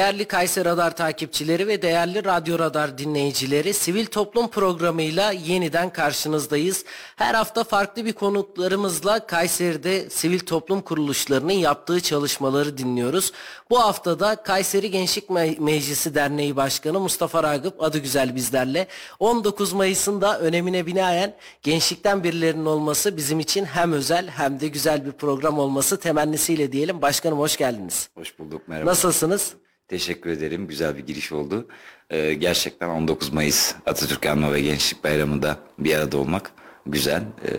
Değerli 0.00 0.24
Kayser 0.24 0.64
Radar 0.64 0.96
takipçileri 0.96 1.68
ve 1.68 1.82
değerli 1.82 2.24
Radyo 2.24 2.58
Radar 2.58 2.98
dinleyicileri 2.98 3.74
Sivil 3.74 4.06
Toplum 4.06 4.48
programıyla 4.48 5.32
yeniden 5.32 5.92
karşınızdayız. 5.92 6.84
Her 7.16 7.34
hafta 7.34 7.64
farklı 7.64 8.04
bir 8.04 8.12
konuklarımızla 8.12 9.26
Kayseri'de 9.26 10.10
sivil 10.10 10.38
toplum 10.38 10.80
kuruluşlarının 10.80 11.52
yaptığı 11.52 12.00
çalışmaları 12.00 12.78
dinliyoruz. 12.78 13.32
Bu 13.70 13.80
haftada 13.80 14.36
Kayseri 14.36 14.90
Gençlik 14.90 15.28
Me- 15.28 15.60
Meclisi 15.60 16.14
Derneği 16.14 16.56
Başkanı 16.56 17.00
Mustafa 17.00 17.42
Ragıp 17.42 17.82
adı 17.82 17.98
güzel 17.98 18.36
bizlerle. 18.36 18.86
19 19.18 19.72
Mayıs'ında 19.72 20.40
önemine 20.40 20.86
binaen 20.86 21.36
gençlikten 21.62 22.24
birilerinin 22.24 22.66
olması 22.66 23.16
bizim 23.16 23.40
için 23.40 23.64
hem 23.64 23.92
özel 23.92 24.28
hem 24.28 24.60
de 24.60 24.68
güzel 24.68 25.06
bir 25.06 25.12
program 25.12 25.58
olması 25.58 26.00
temennisiyle 26.00 26.72
diyelim. 26.72 27.02
Başkanım 27.02 27.38
hoş 27.38 27.56
geldiniz. 27.56 28.08
Hoş 28.14 28.38
bulduk 28.38 28.68
merhaba. 28.68 28.90
Nasılsınız? 28.90 29.54
Teşekkür 29.90 30.30
ederim. 30.30 30.66
Güzel 30.66 30.96
bir 30.96 31.06
giriş 31.06 31.32
oldu. 31.32 31.66
Ee, 32.10 32.34
gerçekten 32.34 32.88
19 32.88 33.32
Mayıs 33.32 33.74
Atatürk 33.86 34.26
Anma 34.26 34.52
ve 34.52 34.60
Gençlik 34.60 35.04
Bayramı'nda 35.04 35.58
bir 35.78 35.94
arada 35.94 36.18
olmak 36.18 36.52
güzel. 36.86 37.22
Ee, 37.22 37.52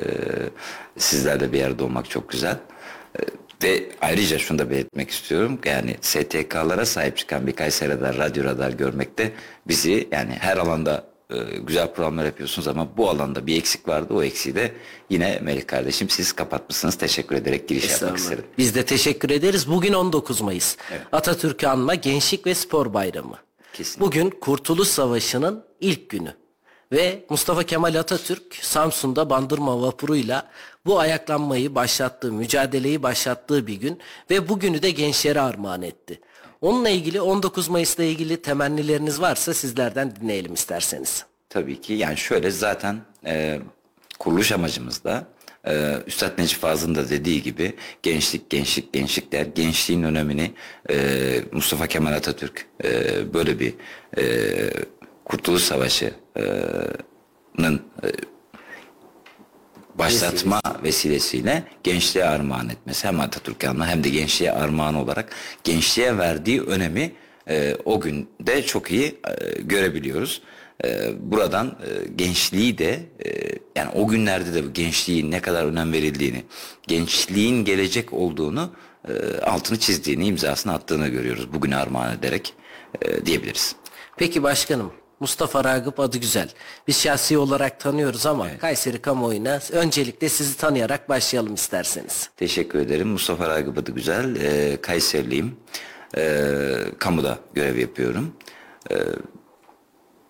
sizlerle 0.97 1.53
bir 1.53 1.63
arada 1.63 1.83
olmak 1.83 2.09
çok 2.09 2.29
güzel. 2.29 2.57
Ee, 3.19 3.23
ve 3.63 3.83
ayrıca 4.01 4.37
şunu 4.37 4.59
da 4.59 4.69
belirtmek 4.69 5.09
istiyorum. 5.09 5.59
Yani 5.65 5.95
STK'lara 6.01 6.85
sahip 6.85 7.17
çıkan 7.17 7.47
bir 7.47 7.53
Kayseri 7.53 8.01
Radyo 8.01 8.43
Radar 8.43 8.71
görmekte 8.71 9.31
bizi 9.67 10.07
yani 10.11 10.31
her 10.31 10.57
alanda 10.57 11.10
güzel 11.61 11.93
programlar 11.93 12.25
yapıyorsunuz 12.25 12.67
ama 12.67 12.97
bu 12.97 13.09
alanda 13.09 13.47
bir 13.47 13.57
eksik 13.57 13.87
vardı. 13.87 14.13
O 14.13 14.23
eksiği 14.23 14.55
de 14.55 14.71
yine 15.09 15.39
Melih 15.41 15.67
kardeşim 15.67 16.09
siz 16.09 16.33
kapatmışsınız. 16.33 16.95
Teşekkür 16.95 17.35
ederek 17.35 17.67
giriş 17.67 17.89
yapmak 17.91 18.17
istedim. 18.17 18.45
Biz 18.57 18.75
de 18.75 18.85
teşekkür 18.85 19.29
ederiz. 19.29 19.67
Bugün 19.67 19.93
19 19.93 20.41
Mayıs. 20.41 20.77
Atatürk'ü 21.11 21.67
anma 21.67 21.95
Gençlik 21.95 22.45
ve 22.45 22.55
Spor 22.55 22.93
Bayramı. 22.93 23.37
Kesinlikle. 23.73 24.05
Bugün 24.05 24.29
Kurtuluş 24.29 24.87
Savaşı'nın 24.87 25.63
ilk 25.79 26.09
günü. 26.09 26.40
Ve 26.91 27.25
Mustafa 27.29 27.63
Kemal 27.63 27.95
Atatürk 27.95 28.55
Samsun'da 28.61 29.29
bandırma 29.29 29.81
vapuruyla 29.81 30.49
bu 30.85 30.99
ayaklanmayı 30.99 31.75
başlattığı, 31.75 32.33
mücadeleyi 32.33 33.03
başlattığı 33.03 33.67
bir 33.67 33.75
gün 33.75 33.99
ve 34.29 34.49
bugünü 34.49 34.81
de 34.81 34.91
gençlere 34.91 35.41
armağan 35.41 35.81
etti. 35.81 36.19
Onunla 36.61 36.89
ilgili 36.89 37.21
19 37.21 37.67
Mayıs'la 37.67 38.03
ilgili 38.03 38.41
temennileriniz 38.41 39.21
varsa 39.21 39.53
sizlerden 39.53 40.15
dinleyelim 40.15 40.53
isterseniz. 40.53 41.25
Tabii 41.49 41.81
ki 41.81 41.93
yani 41.93 42.17
şöyle 42.17 42.51
zaten 42.51 43.01
e, 43.25 43.59
kuruluş 44.19 44.51
amacımız 44.51 45.03
da 45.03 45.27
e, 45.67 45.97
Üstad 46.07 46.37
Necip 46.37 46.59
Fazıl'ın 46.59 46.95
da 46.95 47.09
dediği 47.09 47.43
gibi 47.43 47.75
gençlik 48.03 48.49
gençlik 48.49 48.93
gençlik 48.93 49.31
der. 49.31 49.45
Gençliğin 49.45 50.03
önemini 50.03 50.51
e, 50.89 50.95
Mustafa 51.51 51.87
Kemal 51.87 52.13
Atatürk 52.13 52.65
e, 52.83 53.33
böyle 53.33 53.59
bir 53.59 53.73
e, 54.17 54.23
Kurtuluş 55.31 55.63
Savaşı'nın 55.63 56.11
e, 58.03 58.07
başlatma 59.95 60.61
vesilesiyle 60.83 61.63
gençliğe 61.83 62.25
armağan 62.25 62.69
etmesi 62.69 63.07
hem 63.07 63.19
Atatürk 63.19 63.63
hem 63.63 64.03
de 64.03 64.09
gençliğe 64.09 64.51
armağan 64.51 64.95
olarak 64.95 65.29
gençliğe 65.63 66.17
verdiği 66.17 66.61
önemi 66.61 67.13
e, 67.49 67.75
o 67.85 68.01
günde 68.01 68.63
çok 68.63 68.91
iyi 68.91 69.05
e, 69.05 69.61
görebiliyoruz. 69.61 70.41
E, 70.83 71.11
buradan 71.19 71.67
e, 71.67 72.07
gençliği 72.15 72.77
de 72.77 72.99
e, 73.25 73.29
yani 73.75 73.89
o 73.95 74.07
günlerde 74.07 74.53
de 74.53 74.61
gençliğin 74.73 75.31
ne 75.31 75.41
kadar 75.41 75.65
önem 75.65 75.93
verildiğini, 75.93 76.43
gençliğin 76.87 77.65
gelecek 77.65 78.13
olduğunu 78.13 78.71
e, 79.07 79.13
altını 79.41 79.79
çizdiğini, 79.79 80.27
imzasını 80.27 80.73
attığını 80.73 81.07
görüyoruz 81.07 81.53
bugüne 81.53 81.75
armağan 81.75 82.17
ederek 82.17 82.53
e, 83.01 83.25
diyebiliriz. 83.25 83.75
Peki 84.17 84.43
başkanım 84.43 85.00
Mustafa 85.25 85.63
Ragıp 85.63 85.99
adı 85.99 86.17
güzel. 86.17 86.49
Biz 86.87 87.01
şahsi 87.01 87.37
olarak 87.37 87.79
tanıyoruz 87.79 88.25
ama 88.25 88.57
Kayseri 88.57 89.01
kamuoyuna 89.01 89.59
öncelikle 89.71 90.29
sizi 90.29 90.57
tanıyarak 90.57 91.09
başlayalım 91.09 91.53
isterseniz. 91.53 92.29
Teşekkür 92.37 92.79
ederim. 92.79 93.07
Mustafa 93.07 93.49
Ragıp 93.49 93.77
adı 93.77 93.91
güzel. 93.91 94.35
Ee, 94.35 94.81
Kayseriliyim. 94.81 95.55
Ee, 96.17 96.51
kamuda 96.99 97.39
görev 97.53 97.77
yapıyorum. 97.77 98.33
Ee, 98.91 98.95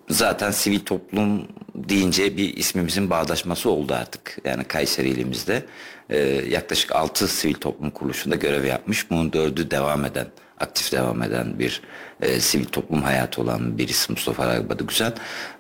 zaten 0.10 0.52
sivil 0.52 0.80
toplum 0.80 1.48
deyince 1.76 2.38
bir 2.38 2.58
ismimizin 2.58 3.10
bağdaşması 3.10 3.70
oldu 3.70 3.94
artık. 3.94 4.38
Yani 4.46 4.64
Kayseri 4.64 5.10
ilimizde 5.10 5.66
Ee, 6.10 6.20
yaklaşık 6.50 6.96
6 6.96 7.28
sivil 7.28 7.54
toplum 7.54 7.90
kuruluşunda 7.90 8.36
görev 8.36 8.64
yapmış. 8.66 9.10
Bunun 9.12 9.34
dördü 9.34 9.72
devam 9.72 10.06
eden, 10.06 10.28
aktif 10.62 10.92
devam 10.92 11.24
eden 11.24 11.60
bir 11.60 11.82
e, 12.22 12.40
sivil 12.40 12.66
toplum 12.66 13.02
hayatı 13.02 13.42
olan 13.42 13.78
birisi 13.78 14.12
Mustafa 14.12 14.48
Ragıp 14.48 14.72
adı 14.72 14.88
güzel. 14.88 15.14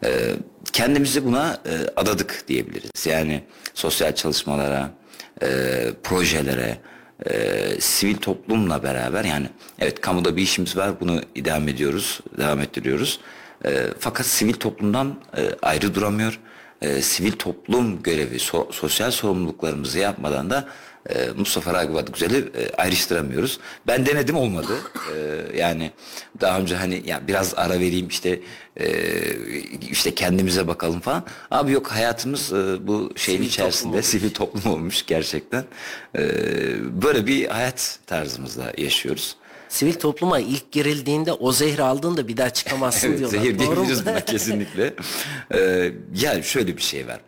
Ee, 0.05 0.09
kendimizi 0.73 1.25
buna 1.25 1.57
e, 1.65 1.71
adadık 1.95 2.43
diyebiliriz. 2.47 3.05
Yani 3.05 3.43
sosyal 3.73 4.15
çalışmalara, 4.15 4.91
e, 5.41 5.47
projelere, 6.03 6.77
e, 7.29 7.81
sivil 7.81 8.17
toplumla 8.17 8.83
beraber 8.83 9.23
yani 9.23 9.49
evet 9.79 10.01
kamuda 10.01 10.35
bir 10.35 10.41
işimiz 10.41 10.77
var 10.77 10.99
bunu 10.99 11.21
idam 11.35 11.67
ediyoruz, 11.67 12.19
devam 12.37 12.59
ettiriyoruz. 12.59 13.19
E, 13.65 13.87
fakat 13.99 14.25
sivil 14.25 14.53
toplumdan 14.53 15.15
e, 15.37 15.41
ayrı 15.61 15.95
duramıyor. 15.95 16.39
E, 16.81 17.01
sivil 17.01 17.31
toplum 17.31 18.03
görevi, 18.03 18.35
so- 18.35 18.73
sosyal 18.73 19.11
sorumluluklarımızı 19.11 19.99
yapmadan 19.99 20.49
da 20.49 20.67
e, 21.09 21.27
Mustafa 21.37 21.73
Ragıp 21.73 21.95
Adıgüzel'i 21.97 22.37
e, 22.37 22.75
ayrıştıramıyoruz. 22.75 23.59
Ben 23.87 24.05
denedim 24.05 24.37
olmadı. 24.37 24.73
E, 25.15 25.57
yani 25.57 25.91
daha 26.41 26.59
önce 26.59 26.75
hani 26.75 27.03
ya 27.05 27.27
biraz 27.27 27.53
ara 27.55 27.73
vereyim 27.79 28.07
işte 28.07 28.39
e, 28.77 28.87
işte 29.91 30.15
kendimize 30.15 30.67
bakalım 30.67 30.99
falan. 30.99 31.23
Abi 31.51 31.71
yok 31.71 31.87
hayatımız 31.91 32.53
e, 32.53 32.87
bu 32.87 33.11
şeyin 33.15 33.37
Sivil 33.37 33.47
içerisinde 33.49 33.91
toplum 33.91 34.03
sivil 34.03 34.29
toplum 34.33 34.73
olmuş 34.73 35.05
gerçekten. 35.05 35.65
E, 36.17 36.21
böyle 37.01 37.27
bir 37.27 37.47
hayat 37.47 37.99
tarzımızda 38.07 38.73
yaşıyoruz. 38.77 39.35
Sivil 39.69 39.93
topluma 39.93 40.39
ilk 40.39 40.71
girildiğinde 40.71 41.33
o 41.33 41.51
zehri 41.51 41.83
aldığında 41.83 42.27
bir 42.27 42.37
daha 42.37 42.49
çıkamazsın 42.49 43.07
Evet, 43.09 43.19
diyorlar. 43.19 43.37
zehir 43.39 43.59
diyebiliriz 43.59 44.05
buna 44.05 44.19
kesinlikle. 44.25 44.93
Ee, 45.53 45.91
yani 46.15 46.43
şöyle 46.43 46.77
bir 46.77 46.81
şey 46.81 47.07
var. 47.07 47.19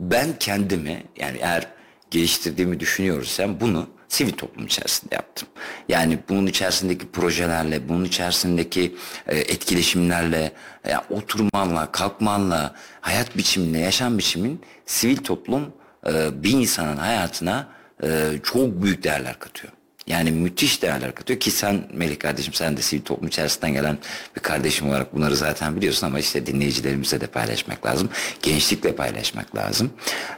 Ben 0.00 0.28
kendimi 0.40 1.02
yani 1.20 1.38
eğer 1.40 1.66
geliştirdiğimi 2.10 2.80
düşünüyorsam 2.80 3.60
bunu 3.60 3.86
sivil 4.08 4.32
toplum 4.32 4.66
içerisinde 4.66 5.14
yaptım. 5.14 5.48
Yani 5.88 6.18
bunun 6.28 6.46
içerisindeki 6.46 7.08
projelerle, 7.08 7.88
bunun 7.88 8.04
içerisindeki 8.04 8.96
e, 9.26 9.38
etkileşimlerle, 9.38 10.52
e, 10.84 10.96
oturmanla, 11.10 11.92
kalkmanla, 11.92 12.74
hayat 13.00 13.36
biçimine, 13.36 13.80
yaşam 13.80 14.18
biçimin 14.18 14.60
sivil 14.86 15.16
toplum 15.16 15.72
e, 16.06 16.42
bir 16.42 16.50
insanın 16.50 16.96
hayatına 16.96 17.68
e, 18.02 18.30
çok 18.42 18.82
büyük 18.82 19.04
değerler 19.04 19.38
katıyor. 19.38 19.72
Yani 20.08 20.30
müthiş 20.30 20.82
değerler 20.82 21.14
katıyor 21.14 21.40
ki 21.40 21.50
sen 21.50 21.84
Melih 21.92 22.18
kardeşim 22.18 22.54
sen 22.54 22.76
de 22.76 22.82
sivil 22.82 23.02
toplum 23.02 23.28
içerisinden 23.28 23.72
gelen 23.72 23.98
bir 24.36 24.40
kardeşim 24.40 24.88
olarak 24.88 25.14
bunları 25.14 25.36
zaten 25.36 25.76
biliyorsun 25.76 26.06
ama 26.06 26.18
işte 26.18 26.46
dinleyicilerimizle 26.46 27.20
de 27.20 27.26
paylaşmak 27.26 27.86
lazım. 27.86 28.08
Gençlikle 28.42 28.94
paylaşmak 28.94 29.56
lazım. 29.56 29.90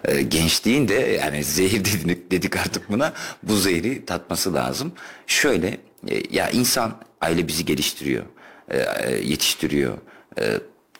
Ee, 0.04 0.22
gençliğin 0.22 0.88
de 0.88 0.94
yani 0.94 1.44
zehir 1.44 1.84
dedik, 1.84 2.30
dedik 2.30 2.56
artık 2.56 2.90
buna 2.90 3.12
bu 3.42 3.56
zehri 3.56 4.04
tatması 4.04 4.54
lazım. 4.54 4.92
Şöyle 5.26 5.78
e, 6.08 6.22
ya 6.30 6.50
insan 6.50 6.96
aile 7.20 7.48
bizi 7.48 7.64
geliştiriyor, 7.64 8.24
e, 8.68 8.78
e, 8.78 9.16
yetiştiriyor. 9.24 9.98
E, 10.40 10.58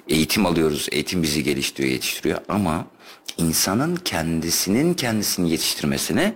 eğitim 0.09 0.47
alıyoruz, 0.47 0.89
eğitim 0.93 1.23
bizi 1.23 1.45
geliştiriyor, 1.45 1.93
yetiştiriyor 1.93 2.39
ama 2.49 2.87
insanın 3.37 3.97
kendisinin 3.97 4.95
kendisini 4.95 5.51
yetiştirmesine 5.51 6.35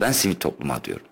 ben 0.00 0.12
sivil 0.12 0.34
topluma 0.34 0.84
diyorum. 0.84 1.06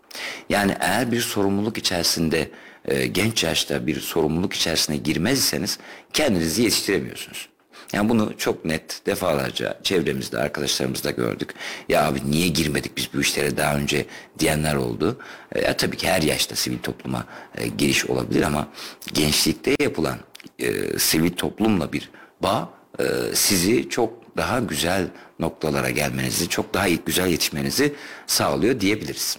Yani 0.49 0.77
eğer 0.81 1.13
bir 1.13 1.21
sorumluluk 1.21 1.79
içerisinde 1.79 2.51
e, 2.85 3.07
genç 3.07 3.45
yaşta 3.45 3.87
bir 3.87 4.01
sorumluluk 4.01 4.53
içerisine 4.53 4.97
girmez 4.97 5.39
iseniz 5.39 5.79
kendinizi 6.13 6.63
yetiştiremiyorsunuz. 6.63 7.49
Yani 7.93 8.09
bunu 8.09 8.33
çok 8.39 8.65
net 8.65 9.01
defalarca 9.07 9.79
çevremizde 9.83 10.39
arkadaşlarımızda 10.39 11.11
gördük. 11.11 11.55
Ya 11.89 12.09
abi 12.09 12.21
niye 12.31 12.49
girmedik 12.49 12.97
biz 12.97 13.09
bu 13.15 13.21
işlere 13.21 13.57
daha 13.57 13.77
önce 13.77 14.07
diyenler 14.39 14.75
oldu. 14.75 15.19
E, 15.55 15.73
tabii 15.73 15.97
ki 15.97 16.09
her 16.09 16.23
yaşta 16.23 16.57
sivil 16.57 16.79
topluma 16.79 17.27
e, 17.59 17.69
giriş 17.69 18.07
olabilir 18.07 18.43
ama 18.43 18.69
gençlikte 19.13 19.77
yapılan 19.81 20.19
e, 20.59 20.99
sivil 20.99 21.31
toplumla 21.31 21.93
bir 21.93 22.11
bağ 22.43 22.69
e, 22.99 23.05
sizi 23.35 23.89
çok 23.89 24.37
daha 24.37 24.61
güzel 24.61 25.09
noktalara 25.41 25.91
gelmenizi, 25.91 26.49
çok 26.49 26.75
daha 26.75 26.89
güzel 26.89 27.27
yetişmenizi 27.27 27.95
sağlıyor 28.27 28.81
diyebiliriz. 28.81 29.39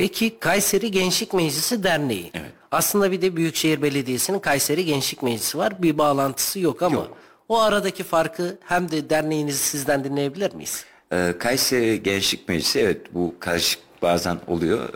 Peki 0.00 0.38
Kayseri 0.38 0.90
Gençlik 0.90 1.34
Meclisi 1.34 1.82
Derneği. 1.82 2.30
Evet. 2.34 2.50
Aslında 2.70 3.12
bir 3.12 3.22
de 3.22 3.36
Büyükşehir 3.36 3.82
Belediyesi'nin 3.82 4.38
Kayseri 4.38 4.84
Gençlik 4.84 5.22
Meclisi 5.22 5.58
var. 5.58 5.82
Bir 5.82 5.98
bağlantısı 5.98 6.60
yok 6.60 6.82
ama 6.82 7.08
o 7.48 7.60
aradaki 7.60 8.04
farkı 8.04 8.58
hem 8.64 8.90
de 8.90 9.10
derneğinizi 9.10 9.58
sizden 9.58 10.04
dinleyebilir 10.04 10.54
miyiz? 10.54 10.84
Ee, 11.12 11.34
Kayseri 11.38 12.02
Gençlik 12.02 12.48
Meclisi 12.48 12.80
evet 12.80 13.14
bu 13.14 13.34
karışık 13.40 13.80
bazen 14.02 14.38
oluyor. 14.46 14.88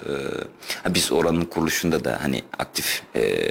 Ee, 0.86 0.94
biz 0.94 1.12
oranın 1.12 1.44
kuruluşunda 1.44 2.04
da 2.04 2.18
hani 2.22 2.42
aktif 2.58 3.02
e, 3.16 3.50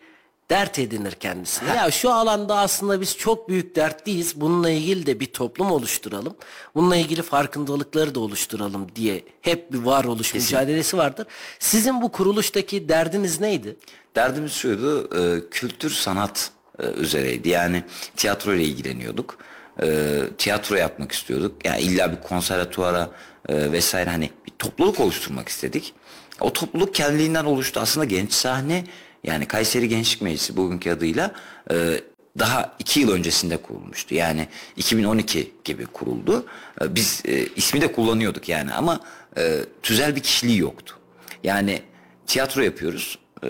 dert 0.50 0.80
edinir 0.80 1.12
kendisine. 1.12 1.70
Ya 1.76 1.92
şu 1.92 2.12
alanda 2.12 2.58
aslında 2.58 3.02
biz 3.02 3.18
çok 3.18 3.50
büyük 3.50 3.76
dertliyiz. 3.76 4.42
Bununla 4.42 4.70
ilgili 4.70 5.06
de 5.06 5.20
bir 5.20 5.26
toplum 5.26 5.72
oluşturalım. 5.72 6.36
Bununla 6.76 6.96
ilgili 6.96 7.22
farkındalıkları 7.22 8.16
da 8.16 8.20
oluşturalım 8.20 8.88
diye 8.96 9.24
hep 9.42 9.74
bir 9.74 9.78
varoluş 9.78 10.32
Kesinlikle. 10.32 10.58
mücadelesi 10.58 10.98
vardır. 10.98 11.28
Sizin 11.60 12.02
bu 12.02 12.12
kuruluştaki 12.12 12.90
derdiniz 12.90 13.40
neydi? 13.40 13.78
Derdimiz 14.16 14.52
şuydu, 14.52 15.10
e, 15.20 15.50
kültür 15.50 15.90
sanat 15.90 16.52
e, 16.80 16.86
üzereydi. 16.88 17.50
Yani 17.50 17.84
tiyatro 18.16 18.54
ile 18.54 18.64
ilgileniyorduk. 18.64 19.38
E, 19.84 20.20
tiyatro 20.38 20.76
yapmak 20.76 21.12
istiyorduk. 21.12 21.66
Yani 21.66 21.82
illa 21.82 22.12
bir 22.12 22.22
konservatuvara 22.28 23.10
e, 23.50 23.72
vesaire 23.72 24.10
hani 24.10 24.30
bir 24.46 24.52
topluluk 24.60 25.00
oluşturmak 25.00 25.50
istedik. 25.50 25.94
O 26.40 26.54
topluluk 26.54 26.96
kendiliğinden 26.96 27.46
oluştu. 27.46 27.80
Aslında 27.80 28.06
genç 28.06 28.34
sahne 28.34 28.84
yani 29.28 29.46
Kayseri 29.46 29.90
Gençlik 29.90 30.22
Meclisi 30.22 30.58
bugünkü 30.58 30.92
adıyla 30.92 31.32
e, 31.72 32.02
daha 32.40 32.76
iki 32.80 33.00
yıl 33.00 33.12
öncesinde 33.12 33.58
kurulmuştu. 33.58 34.16
Yani 34.16 34.48
2012 34.76 35.52
gibi 35.64 35.86
kuruldu. 35.86 36.46
E, 36.82 36.96
biz 36.96 37.22
e, 37.26 37.46
ismi 37.56 37.82
de 37.82 37.92
kullanıyorduk 37.92 38.50
yani 38.50 38.74
ama 38.74 39.00
e, 39.38 39.60
tüzel 39.84 40.16
bir 40.16 40.22
kişiliği 40.22 40.60
yoktu. 40.60 40.96
Yani 41.44 41.82
tiyatro 42.28 42.62
yapıyoruz. 42.62 43.20
E, 43.44 43.50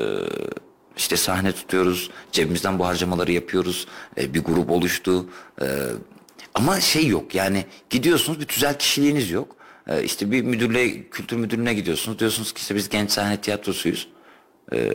işte 0.98 1.18
sahne 1.18 1.52
tutuyoruz. 1.52 2.10
Cebimizden 2.32 2.80
bu 2.80 2.86
harcamaları 2.86 3.32
yapıyoruz. 3.32 3.88
E, 4.18 4.34
bir 4.34 4.44
grup 4.44 4.72
oluştu. 4.72 5.30
E, 5.62 5.66
ama 6.54 6.82
şey 6.82 7.08
yok 7.08 7.36
yani 7.36 7.66
gidiyorsunuz 7.90 8.40
bir 8.40 8.46
tüzel 8.46 8.78
kişiliğiniz 8.78 9.32
yok. 9.32 9.56
E, 9.88 10.04
işte 10.04 10.32
bir 10.32 10.42
müdürle 10.42 11.10
kültür 11.10 11.38
müdürlüğüne 11.38 11.74
gidiyorsunuz. 11.74 12.20
Diyorsunuz 12.20 12.54
ki 12.54 12.60
işte 12.62 12.76
biz 12.76 12.90
genç 12.90 13.12
sahne 13.12 13.42
tiyatrosuyuz. 13.42 14.08
E, 14.74 14.92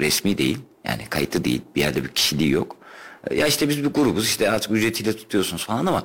resmi 0.00 0.38
değil. 0.38 0.58
Yani 0.84 1.06
kayıtlı 1.10 1.44
değil. 1.44 1.62
Bir 1.76 1.80
yerde 1.80 2.04
bir 2.04 2.08
kişiliği 2.08 2.50
yok. 2.50 2.76
Ya 3.34 3.46
işte 3.46 3.68
biz 3.68 3.84
bir 3.84 3.88
grubuz 3.88 4.26
işte 4.26 4.50
artık 4.50 4.70
ücretiyle 4.72 5.16
tutuyorsunuz 5.16 5.64
falan 5.64 5.86
ama 5.86 6.04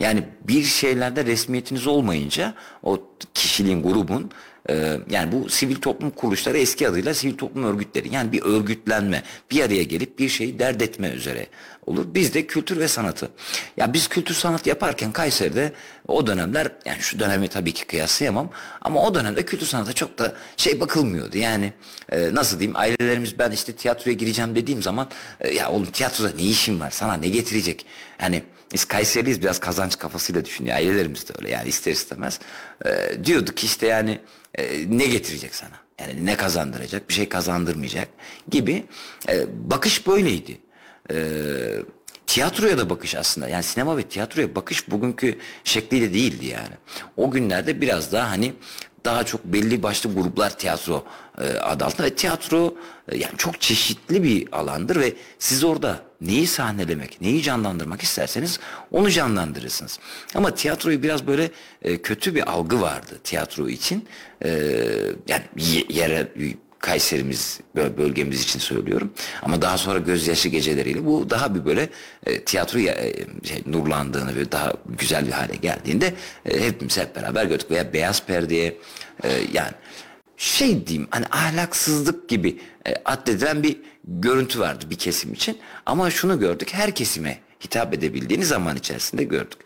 yani 0.00 0.24
bir 0.48 0.62
şeylerde 0.62 1.24
resmiyetiniz 1.24 1.86
olmayınca 1.86 2.54
o 2.82 3.00
kişiliğin 3.34 3.82
grubun 3.82 4.30
e, 4.70 4.96
yani 5.10 5.32
bu 5.32 5.48
sivil 5.48 5.76
toplum 5.76 6.10
kuruluşları 6.10 6.58
eski 6.58 6.88
adıyla 6.88 7.14
sivil 7.14 7.36
toplum 7.36 7.64
örgütleri 7.64 8.14
yani 8.14 8.32
bir 8.32 8.42
örgütlenme 8.42 9.22
bir 9.50 9.62
araya 9.62 9.82
gelip 9.82 10.18
bir 10.18 10.28
şeyi 10.28 10.58
dert 10.58 10.82
etme 10.82 11.08
üzere 11.08 11.46
olur. 11.86 12.04
Biz 12.14 12.34
de 12.34 12.46
kültür 12.46 12.78
ve 12.78 12.88
sanatı. 12.88 13.30
Ya 13.76 13.92
biz 13.92 14.08
kültür 14.08 14.34
sanat 14.34 14.66
yaparken 14.66 15.12
Kayseri'de 15.12 15.72
o 16.08 16.26
dönemler 16.26 16.68
yani 16.84 17.00
şu 17.00 17.18
dönemi 17.18 17.48
tabii 17.48 17.72
ki 17.72 17.84
kıyaslayamam 17.84 18.50
ama 18.80 19.02
o 19.02 19.14
dönemde 19.14 19.44
kültür 19.44 19.66
sanata 19.66 19.92
çok 19.92 20.18
da 20.18 20.34
şey 20.56 20.80
bakılmıyordu. 20.80 21.38
Yani 21.38 21.72
e, 22.12 22.34
nasıl 22.34 22.60
diyeyim 22.60 22.76
ailelerimiz 22.76 23.38
ben 23.38 23.50
işte 23.50 23.72
tiyatroya 23.72 24.16
gireceğim 24.16 24.54
dediğim 24.54 24.82
zaman 24.82 25.08
e, 25.40 25.54
ya 25.54 25.70
oğlum 25.70 25.86
tiyatroda 25.86 26.30
ne 26.36 26.42
işin 26.42 26.80
var 26.80 26.90
sana 26.90 27.14
ne 27.14 27.28
getirecek? 27.28 27.86
Yani 28.20 28.42
biz 28.72 28.84
Kayseri'yiz 28.84 29.42
biraz 29.42 29.58
kazanç 29.58 29.98
kafasıyla 29.98 30.44
düşünüyor. 30.44 30.76
Ailelerimiz 30.76 31.28
de 31.28 31.32
öyle 31.38 31.50
yani 31.50 31.68
ister 31.68 31.92
istemez. 31.92 32.40
E, 32.84 33.24
diyorduk 33.24 33.64
işte 33.64 33.86
yani 33.86 34.20
e, 34.54 34.84
ne 34.98 35.06
getirecek 35.06 35.54
sana? 35.54 35.82
Yani 36.00 36.26
ne 36.26 36.36
kazandıracak? 36.36 37.08
Bir 37.08 37.14
şey 37.14 37.28
kazandırmayacak 37.28 38.08
gibi. 38.50 38.84
E, 39.28 39.46
bakış 39.70 40.06
böyleydi. 40.06 40.58
E, 41.12 41.18
tiyatroya 42.26 42.78
da 42.78 42.90
bakış 42.90 43.14
aslında. 43.14 43.48
Yani 43.48 43.62
sinema 43.62 43.96
ve 43.96 44.02
tiyatroya 44.02 44.54
bakış 44.54 44.90
bugünkü 44.90 45.38
şekliyle 45.64 46.14
değildi 46.14 46.46
yani. 46.46 46.74
O 47.16 47.30
günlerde 47.30 47.80
biraz 47.80 48.12
daha 48.12 48.30
hani 48.30 48.54
daha 49.04 49.24
çok 49.24 49.44
belli 49.44 49.82
başlı 49.82 50.14
gruplar 50.14 50.58
tiyatro 50.58 51.04
e, 51.38 51.58
adı 51.58 51.84
altında 51.84 52.06
ve 52.06 52.14
tiyatro 52.14 52.74
e, 53.08 53.18
yani 53.18 53.36
çok 53.38 53.60
çeşitli 53.60 54.22
bir 54.22 54.48
alandır 54.52 55.00
ve 55.00 55.12
siz 55.38 55.64
orada 55.64 56.02
neyi 56.20 56.46
sahnelemek, 56.46 57.20
neyi 57.20 57.42
canlandırmak 57.42 58.02
isterseniz 58.02 58.60
onu 58.90 59.10
canlandırırsınız. 59.10 59.98
Ama 60.34 60.54
tiyatroyu 60.54 61.02
biraz 61.02 61.26
böyle 61.26 61.50
e, 61.82 62.02
kötü 62.02 62.34
bir 62.34 62.50
algı 62.50 62.80
vardı 62.80 63.18
tiyatro 63.24 63.68
için. 63.68 64.08
E, 64.44 64.48
yani 65.28 65.44
yere 65.88 66.28
Kayserimiz 66.82 67.60
bölgemiz 67.76 68.42
için 68.42 68.58
söylüyorum. 68.58 69.12
Ama 69.42 69.62
daha 69.62 69.78
sonra 69.78 69.98
gözyaşı 69.98 70.48
geceleriyle 70.48 71.06
bu 71.06 71.30
daha 71.30 71.54
bir 71.54 71.64
böyle 71.64 71.88
e, 72.26 72.44
tiyatro 72.44 72.78
e, 72.78 73.14
şey, 73.44 73.62
nurlandığını 73.66 74.36
ve 74.36 74.52
daha 74.52 74.72
güzel 74.98 75.26
bir 75.26 75.32
hale 75.32 75.56
geldiğinde 75.56 76.14
e, 76.46 76.60
hepimiz 76.60 76.98
hep 76.98 77.16
beraber 77.16 77.44
gördük. 77.44 77.70
Veya 77.70 77.92
beyaz 77.92 78.26
perdeye 78.26 78.76
e, 79.24 79.28
yani 79.52 79.72
şey 80.36 80.86
diyeyim 80.86 81.08
hani 81.10 81.26
ahlaksızlık 81.26 82.28
gibi 82.28 82.58
e, 82.86 82.94
addedilen 83.04 83.62
bir 83.62 83.76
görüntü 84.04 84.60
vardı 84.60 84.84
bir 84.90 84.98
kesim 84.98 85.32
için. 85.32 85.58
Ama 85.86 86.10
şunu 86.10 86.40
gördük 86.40 86.68
her 86.72 86.94
kesime 86.94 87.38
hitap 87.64 87.94
edebildiğini 87.94 88.44
zaman 88.44 88.76
içerisinde 88.76 89.24
gördük. 89.24 89.58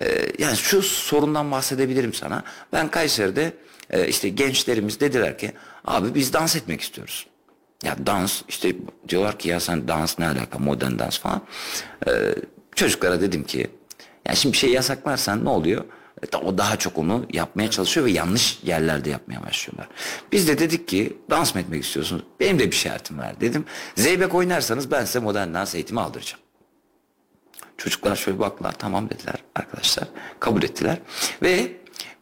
E, 0.00 0.32
yani 0.38 0.56
şu 0.56 0.82
sorundan 0.82 1.50
bahsedebilirim 1.50 2.14
sana. 2.14 2.44
Ben 2.72 2.90
Kayseri'de 2.90 3.52
e, 3.90 4.08
işte 4.08 4.28
gençlerimiz 4.28 5.00
dediler 5.00 5.38
ki 5.38 5.52
abi 5.86 6.14
biz 6.14 6.32
dans 6.32 6.56
etmek 6.56 6.80
istiyoruz. 6.80 7.26
Ya 7.84 7.96
dans 8.06 8.42
işte 8.48 8.76
diyorlar 9.08 9.38
ki 9.38 9.48
ya 9.48 9.60
sen 9.60 9.88
dans 9.88 10.18
ne 10.18 10.26
alaka 10.26 10.58
modern 10.58 10.98
dans 10.98 11.18
falan. 11.18 11.42
E, 12.06 12.34
çocuklara 12.74 13.20
dedim 13.20 13.44
ki 13.44 13.70
yani 14.26 14.36
şimdi 14.36 14.52
bir 14.52 14.58
şey 14.58 14.70
yasaklarsan 14.70 15.44
ne 15.44 15.48
oluyor? 15.48 15.84
E, 16.32 16.36
o 16.36 16.58
daha 16.58 16.76
çok 16.76 16.98
onu 16.98 17.26
yapmaya 17.32 17.70
çalışıyor 17.70 18.06
ve 18.06 18.10
yanlış 18.10 18.58
yerlerde 18.62 19.10
yapmaya 19.10 19.42
başlıyorlar. 19.42 19.88
Biz 20.32 20.48
de 20.48 20.58
dedik 20.58 20.88
ki 20.88 21.18
dans 21.30 21.54
mı 21.54 21.60
etmek 21.60 21.84
istiyorsunuz? 21.84 22.22
Benim 22.40 22.58
de 22.58 22.70
bir 22.70 22.76
şartım 22.76 23.18
var 23.18 23.40
dedim. 23.40 23.64
Zeybek 23.96 24.34
oynarsanız 24.34 24.90
ben 24.90 25.04
size 25.04 25.18
modern 25.18 25.54
dans 25.54 25.74
eğitimi 25.74 26.00
aldıracağım. 26.00 26.40
Çocuklar 27.76 28.16
şöyle 28.16 28.38
baktılar 28.38 28.72
tamam 28.72 29.10
dediler 29.10 29.34
arkadaşlar 29.54 30.08
kabul 30.40 30.62
ettiler 30.62 30.98
ve 31.42 31.72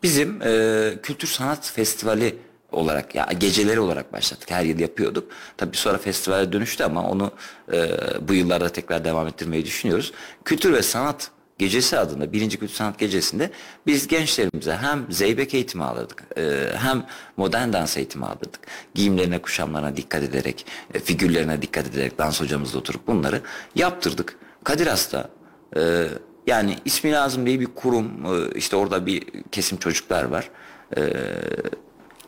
bizim 0.02 0.42
e, 0.42 0.94
kültür 1.02 1.28
sanat 1.28 1.71
festivali 1.75 2.37
olarak 2.75 3.14
ya 3.14 3.28
geceleri 3.38 3.81
olarak 3.81 4.12
başladık. 4.12 4.50
Her 4.50 4.64
yıl 4.64 4.78
yapıyorduk. 4.78 5.31
Tabii 5.57 5.76
sonra 5.76 5.99
festivale 5.99 6.52
dönüştü 6.52 6.85
ama 6.85 7.09
onu 7.09 7.31
e, 7.73 7.90
bu 8.28 8.35
yıllarda 8.35 8.69
tekrar 8.69 9.04
devam 9.04 9.26
ettirmeyi 9.26 9.64
düşünüyoruz. 9.64 10.12
Kültür 10.45 10.73
ve 10.73 10.83
sanat 10.83 11.31
Gecesi 11.59 11.99
adında 11.99 12.33
birinci 12.33 12.59
kültür 12.59 12.75
sanat 12.75 12.99
gecesinde 12.99 13.50
biz 13.87 14.07
gençlerimize 14.07 14.76
hem 14.76 15.07
zeybek 15.11 15.54
eğitimi 15.54 15.85
alırdık 15.85 16.25
e, 16.37 16.69
hem 16.76 17.07
modern 17.37 17.73
dans 17.73 17.97
eğitimi 17.97 18.26
alırdık. 18.26 18.61
Giyimlerine 18.95 19.38
kuşamlarına 19.43 19.97
dikkat 19.97 20.23
ederek 20.23 20.66
e, 20.95 20.99
figürlerine 20.99 21.62
dikkat 21.62 21.87
ederek 21.87 22.19
dans 22.19 22.40
hocamızla 22.40 22.78
oturup 22.78 23.07
bunları 23.07 23.40
yaptırdık. 23.75 24.37
Kadir 24.64 24.87
Has'ta 24.87 25.31
e, 25.76 26.09
yani 26.47 26.76
ismi 26.85 27.12
lazım 27.12 27.47
diye 27.47 27.61
bir 27.61 27.66
kurum 27.66 28.07
e, 28.26 28.59
işte 28.59 28.76
orada 28.76 29.07
bir 29.07 29.23
kesim 29.52 29.78
çocuklar 29.78 30.25
var. 30.25 30.50
E, 30.97 31.02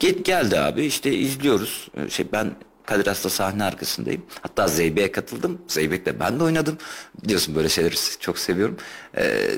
Git 0.00 0.24
geldi 0.24 0.58
abi 0.58 0.84
işte 0.84 1.14
izliyoruz. 1.14 1.88
E, 1.96 2.10
şey 2.10 2.26
ben 2.32 2.54
Kadir 2.86 3.06
Has'ta 3.06 3.30
sahne 3.30 3.64
arkasındayım. 3.64 4.22
Hatta 4.42 4.68
Zeybek'e 4.68 5.12
katıldım. 5.12 5.58
Zeybek'le 5.68 6.20
ben 6.20 6.40
de 6.40 6.44
oynadım. 6.44 6.78
Biliyorsun 7.24 7.54
böyle 7.54 7.68
şeyleri 7.68 7.94
çok 8.20 8.38
seviyorum. 8.38 8.76
Ee, 9.16 9.50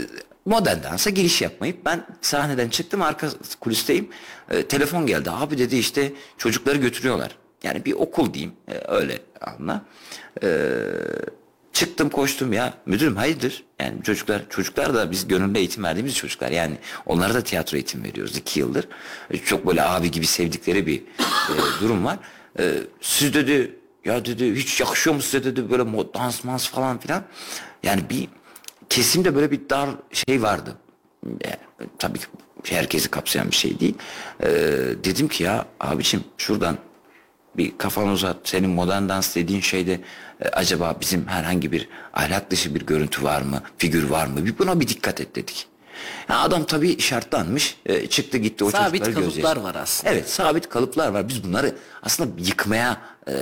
modern 0.44 0.82
dansa 0.82 1.10
giriş 1.10 1.42
yapmayıp 1.42 1.84
ben 1.84 2.06
sahneden 2.20 2.68
çıktım 2.68 3.02
arka 3.02 3.28
kulisteyim. 3.60 4.08
Ee, 4.50 4.62
telefon 4.62 5.06
geldi. 5.06 5.30
Abi 5.30 5.58
dedi 5.58 5.76
işte 5.76 6.12
çocukları 6.38 6.78
götürüyorlar. 6.78 7.36
Yani 7.62 7.84
bir 7.84 7.92
okul 7.92 8.34
diyeyim. 8.34 8.52
Ee, 8.68 8.80
öyle 8.88 9.18
anla. 9.40 9.84
Ee, 10.42 10.48
Çıktım 11.78 12.10
koştum 12.10 12.52
ya 12.52 12.74
müdürüm 12.86 13.16
hayırdır? 13.16 13.64
Yani 13.80 14.02
çocuklar 14.02 14.42
çocuklar 14.50 14.94
da 14.94 15.10
biz 15.10 15.28
gönüllü 15.28 15.58
eğitim 15.58 15.84
verdiğimiz 15.84 16.14
çocuklar. 16.14 16.50
Yani 16.50 16.78
onlara 17.06 17.34
da 17.34 17.42
tiyatro 17.42 17.76
eğitim 17.76 18.04
veriyoruz 18.04 18.36
iki 18.36 18.60
yıldır. 18.60 18.88
E, 19.30 19.38
Çok 19.38 19.66
böyle 19.66 19.82
abi 19.82 20.10
gibi 20.10 20.26
sevdikleri 20.26 20.86
bir 20.86 21.00
e, 21.00 21.54
durum 21.80 22.04
var. 22.04 22.18
E, 22.58 22.74
siz 23.00 23.34
dedi 23.34 23.76
ya 24.04 24.24
dedi 24.24 24.54
hiç 24.54 24.80
yakışıyor 24.80 25.16
mu 25.16 25.22
size 25.22 25.44
dedi 25.44 25.70
böyle 25.70 25.84
dans 26.14 26.44
mans 26.44 26.68
falan 26.68 26.98
filan. 26.98 27.22
Yani 27.82 28.02
bir 28.10 28.28
kesimde 28.88 29.34
böyle 29.34 29.50
bir 29.50 29.60
dar 29.70 29.90
şey 30.12 30.42
vardı. 30.42 30.74
E, 31.44 31.50
tabii 31.98 32.18
ki 32.18 32.26
herkesi 32.64 33.10
kapsayan 33.10 33.50
bir 33.50 33.56
şey 33.56 33.80
değil. 33.80 33.94
E, 34.42 34.48
dedim 35.04 35.28
ki 35.28 35.42
ya 35.44 35.66
abiciğim 35.80 36.24
şuradan 36.38 36.78
bir 37.58 37.78
kafanı 37.78 38.12
uzat. 38.12 38.36
Senin 38.44 38.70
modern 38.70 39.08
dans 39.08 39.36
dediğin 39.36 39.60
şeyde 39.60 40.00
e, 40.40 40.48
acaba 40.48 40.96
bizim 41.00 41.26
herhangi 41.28 41.72
bir 41.72 41.88
ahlak 42.14 42.50
dışı 42.50 42.74
bir 42.74 42.86
görüntü 42.86 43.22
var 43.22 43.42
mı? 43.42 43.62
Figür 43.78 44.02
var 44.10 44.26
mı? 44.26 44.44
Bir 44.46 44.58
buna 44.58 44.80
bir 44.80 44.88
dikkat 44.88 45.20
et 45.20 45.36
dedik. 45.36 45.66
Ya 46.28 46.38
adam 46.38 46.64
tabii 46.64 47.00
şartlanmış. 47.00 47.76
e, 47.86 48.06
çıktı 48.06 48.38
gitti 48.38 48.64
o 48.64 48.70
Sabit 48.70 49.04
çocukları 49.04 49.14
kalıplar 49.14 49.54
gözyaşı- 49.56 49.62
var 49.64 49.74
aslında. 49.82 50.12
Evet 50.14 50.30
sabit 50.30 50.68
kalıplar 50.68 51.08
var. 51.08 51.28
Biz 51.28 51.44
bunları 51.44 51.74
aslında 52.02 52.30
yıkmaya 52.42 53.00
e, 53.28 53.34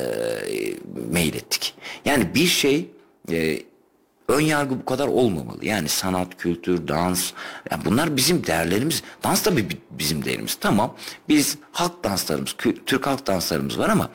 meylettik. 1.11 1.75
Yani 2.05 2.35
bir 2.35 2.47
şey 2.47 2.91
e, 3.33 3.59
ön 4.29 4.41
yargı 4.41 4.79
bu 4.81 4.85
kadar 4.85 5.09
olmamalı. 5.09 5.65
Yani 5.65 5.89
sanat, 5.89 6.37
kültür, 6.37 6.89
dans 6.89 7.33
yani 7.71 7.85
bunlar 7.85 8.17
bizim 8.17 8.47
değerlerimiz. 8.47 9.03
Dans 9.25 9.45
da 9.45 9.51
bizim 9.91 10.25
değerimiz. 10.25 10.55
Tamam 10.55 10.95
biz 11.29 11.59
halk 11.73 12.05
danslarımız, 12.05 12.55
Türk 12.87 13.07
halk 13.07 13.27
danslarımız 13.27 13.79
var 13.79 13.89
ama 13.89 14.11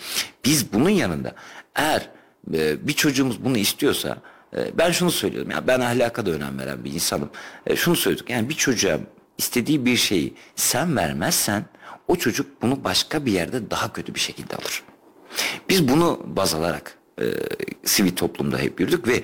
biz 0.45 0.73
bunun 0.73 0.89
yanında 0.89 1.35
eğer 1.75 2.09
e, 2.53 2.87
bir 2.87 2.93
çocuğumuz 2.93 3.45
bunu 3.45 3.57
istiyorsa 3.57 4.17
e, 4.57 4.77
ben 4.77 4.91
şunu 4.91 5.11
söylüyorum 5.11 5.51
ya 5.51 5.67
ben 5.67 5.79
ahlaka 5.79 6.25
da 6.25 6.31
önem 6.31 6.59
veren 6.59 6.83
bir 6.83 6.93
insanım. 6.93 7.29
E, 7.67 7.75
şunu 7.75 7.95
söyledik 7.95 8.29
yani 8.29 8.49
bir 8.49 8.53
çocuğa 8.53 8.97
istediği 9.37 9.85
bir 9.85 9.97
şeyi 9.97 10.33
sen 10.55 10.95
vermezsen 10.95 11.65
o 12.07 12.15
çocuk 12.15 12.61
bunu 12.61 12.83
başka 12.83 13.25
bir 13.25 13.31
yerde 13.31 13.71
daha 13.71 13.93
kötü 13.93 14.15
bir 14.15 14.19
şekilde 14.19 14.55
alır. 14.55 14.83
Biz 15.69 15.87
bunu 15.87 16.21
baz 16.25 16.53
alarak 16.53 16.97
e, 17.21 17.25
sivil 17.83 18.15
toplumda 18.15 18.57
hep 18.57 18.79
yürüdük 18.79 19.07
ve 19.07 19.23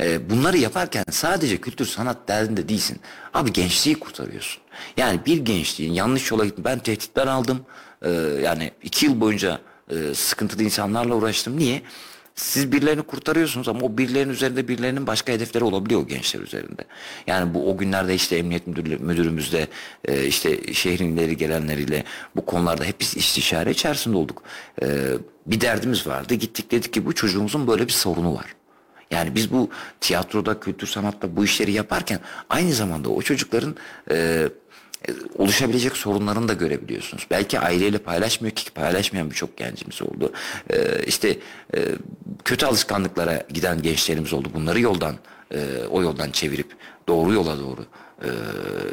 e, 0.00 0.30
bunları 0.30 0.58
yaparken 0.58 1.04
sadece 1.10 1.56
kültür 1.60 1.86
sanat 1.86 2.28
derdinde 2.28 2.68
değilsin. 2.68 3.00
Abi 3.34 3.52
gençliği 3.52 3.98
kurtarıyorsun. 3.98 4.62
Yani 4.96 5.20
bir 5.26 5.38
gençliğin 5.38 5.92
yanlış 5.92 6.30
yola 6.30 6.44
gittim. 6.44 6.64
Ben 6.64 6.78
tehditler 6.78 7.26
aldım. 7.26 7.60
E, 8.02 8.10
yani 8.44 8.70
iki 8.82 9.06
yıl 9.06 9.20
boyunca 9.20 9.60
e, 9.90 10.14
sıkıntılı 10.14 10.62
insanlarla 10.62 11.14
uğraştım. 11.14 11.58
Niye? 11.58 11.82
Siz 12.34 12.72
birilerini 12.72 13.02
kurtarıyorsunuz 13.02 13.68
ama 13.68 13.80
o 13.80 13.98
birilerinin 13.98 14.32
üzerinde 14.32 14.68
birilerinin 14.68 15.06
başka 15.06 15.32
hedefleri 15.32 15.64
olabiliyor 15.64 16.00
o 16.02 16.06
gençler 16.06 16.40
üzerinde. 16.40 16.84
Yani 17.26 17.54
bu 17.54 17.70
o 17.70 17.76
günlerde 17.78 18.14
işte 18.14 18.36
emniyet 18.36 18.66
müdürlü- 18.66 18.98
müdürümüzle 19.02 19.68
e, 20.04 20.26
işte 20.26 20.74
şehrin 20.74 21.16
ileri 21.16 21.36
gelenleriyle 21.36 22.04
bu 22.36 22.46
konularda 22.46 22.84
hep 22.84 23.00
biz 23.00 23.16
istişare 23.16 23.70
içerisinde 23.70 24.16
olduk. 24.16 24.42
E, 24.82 24.86
bir 25.46 25.60
derdimiz 25.60 26.06
vardı. 26.06 26.34
Gittik 26.34 26.70
dedik 26.70 26.92
ki 26.92 27.06
bu 27.06 27.14
çocuğumuzun 27.14 27.66
böyle 27.66 27.86
bir 27.86 27.92
sorunu 27.92 28.34
var. 28.34 28.54
Yani 29.10 29.34
biz 29.34 29.52
bu 29.52 29.70
tiyatroda, 30.00 30.60
kültür 30.60 30.86
sanatta 30.86 31.36
bu 31.36 31.44
işleri 31.44 31.72
yaparken 31.72 32.20
aynı 32.50 32.72
zamanda 32.72 33.08
o 33.08 33.22
çocukların 33.22 33.76
e, 34.10 34.48
e, 35.08 35.12
oluşabilecek 35.36 35.96
sorunlarını 35.96 36.48
da 36.48 36.52
görebiliyorsunuz. 36.52 37.26
Belki 37.30 37.60
aileyle 37.60 37.98
paylaşmıyor 37.98 38.54
ki 38.54 38.70
paylaşmayan 38.70 39.30
birçok 39.30 39.56
gencimiz 39.56 40.02
oldu. 40.02 40.32
E, 40.70 41.04
işte 41.06 41.38
e, 41.74 41.78
kötü 42.44 42.66
alışkanlıklara 42.66 43.42
giden 43.54 43.82
gençlerimiz 43.82 44.32
oldu. 44.32 44.48
Bunları 44.54 44.80
yoldan 44.80 45.16
e, 45.54 45.58
o 45.90 46.02
yoldan 46.02 46.30
çevirip 46.30 46.76
doğru 47.08 47.32
yola 47.32 47.58
doğru 47.58 47.86
e, 48.22 48.28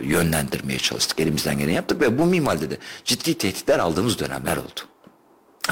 yönlendirmeye 0.08 0.80
çalıştık. 0.80 1.20
Elimizden 1.20 1.58
geleni 1.58 1.74
yaptık 1.74 2.02
ve 2.02 2.18
bu 2.18 2.26
minvalde 2.26 2.72
de 2.72 2.78
ciddi 3.06 3.38
tehditler 3.38 3.80
aldığımız 3.80 4.20
dönemler 4.20 4.58
oldu. 4.58 4.82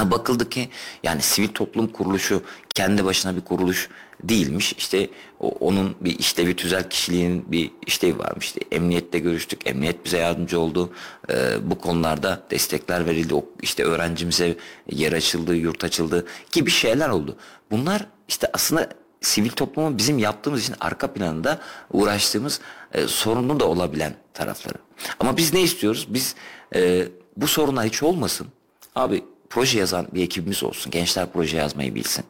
Bakıldı 0.00 0.48
ki 0.48 0.68
yani 1.02 1.22
sivil 1.22 1.48
toplum 1.48 1.86
kuruluşu 1.86 2.42
kendi 2.74 3.04
başına 3.04 3.36
bir 3.36 3.40
kuruluş 3.40 3.88
değilmiş. 4.22 4.72
İşte 4.72 5.08
o, 5.40 5.48
onun 5.48 5.96
bir 6.00 6.18
işlevi 6.18 6.56
tüzel 6.56 6.90
kişiliğinin 6.90 7.52
bir 7.52 7.70
işlevi 7.86 8.18
varmış. 8.18 8.46
İşte 8.46 8.60
emniyette 8.70 9.18
görüştük. 9.18 9.66
Emniyet 9.66 10.04
bize 10.04 10.18
yardımcı 10.18 10.60
oldu. 10.60 10.92
Ee, 11.30 11.56
bu 11.62 11.78
konularda 11.78 12.42
destekler 12.50 13.06
verildi. 13.06 13.34
O, 13.34 13.44
işte 13.62 13.84
öğrencimize 13.84 14.56
yer 14.92 15.12
açıldı, 15.12 15.56
yurt 15.56 15.84
açıldı 15.84 16.26
gibi 16.52 16.70
şeyler 16.70 17.08
oldu. 17.08 17.36
Bunlar 17.70 18.06
işte 18.28 18.50
aslında 18.52 18.88
sivil 19.20 19.50
toplumun 19.50 19.98
bizim 19.98 20.18
yaptığımız 20.18 20.62
için 20.62 20.74
arka 20.80 21.12
planında 21.12 21.60
uğraştığımız 21.92 22.60
e, 22.92 23.06
sorunlu 23.06 23.60
da 23.60 23.64
olabilen 23.64 24.14
tarafları. 24.34 24.78
Ama 25.20 25.36
biz 25.36 25.54
ne 25.54 25.62
istiyoruz? 25.62 26.06
Biz 26.10 26.34
e, 26.74 27.08
bu 27.36 27.46
sorunlar 27.46 27.86
hiç 27.86 28.02
olmasın. 28.02 28.46
Abi 28.94 29.24
proje 29.50 29.78
yazan 29.78 30.06
bir 30.14 30.22
ekibimiz 30.22 30.62
olsun. 30.62 30.90
Gençler 30.90 31.26
proje 31.32 31.56
yazmayı 31.56 31.94
bilsin. 31.94 32.24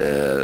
Ee, 0.00 0.36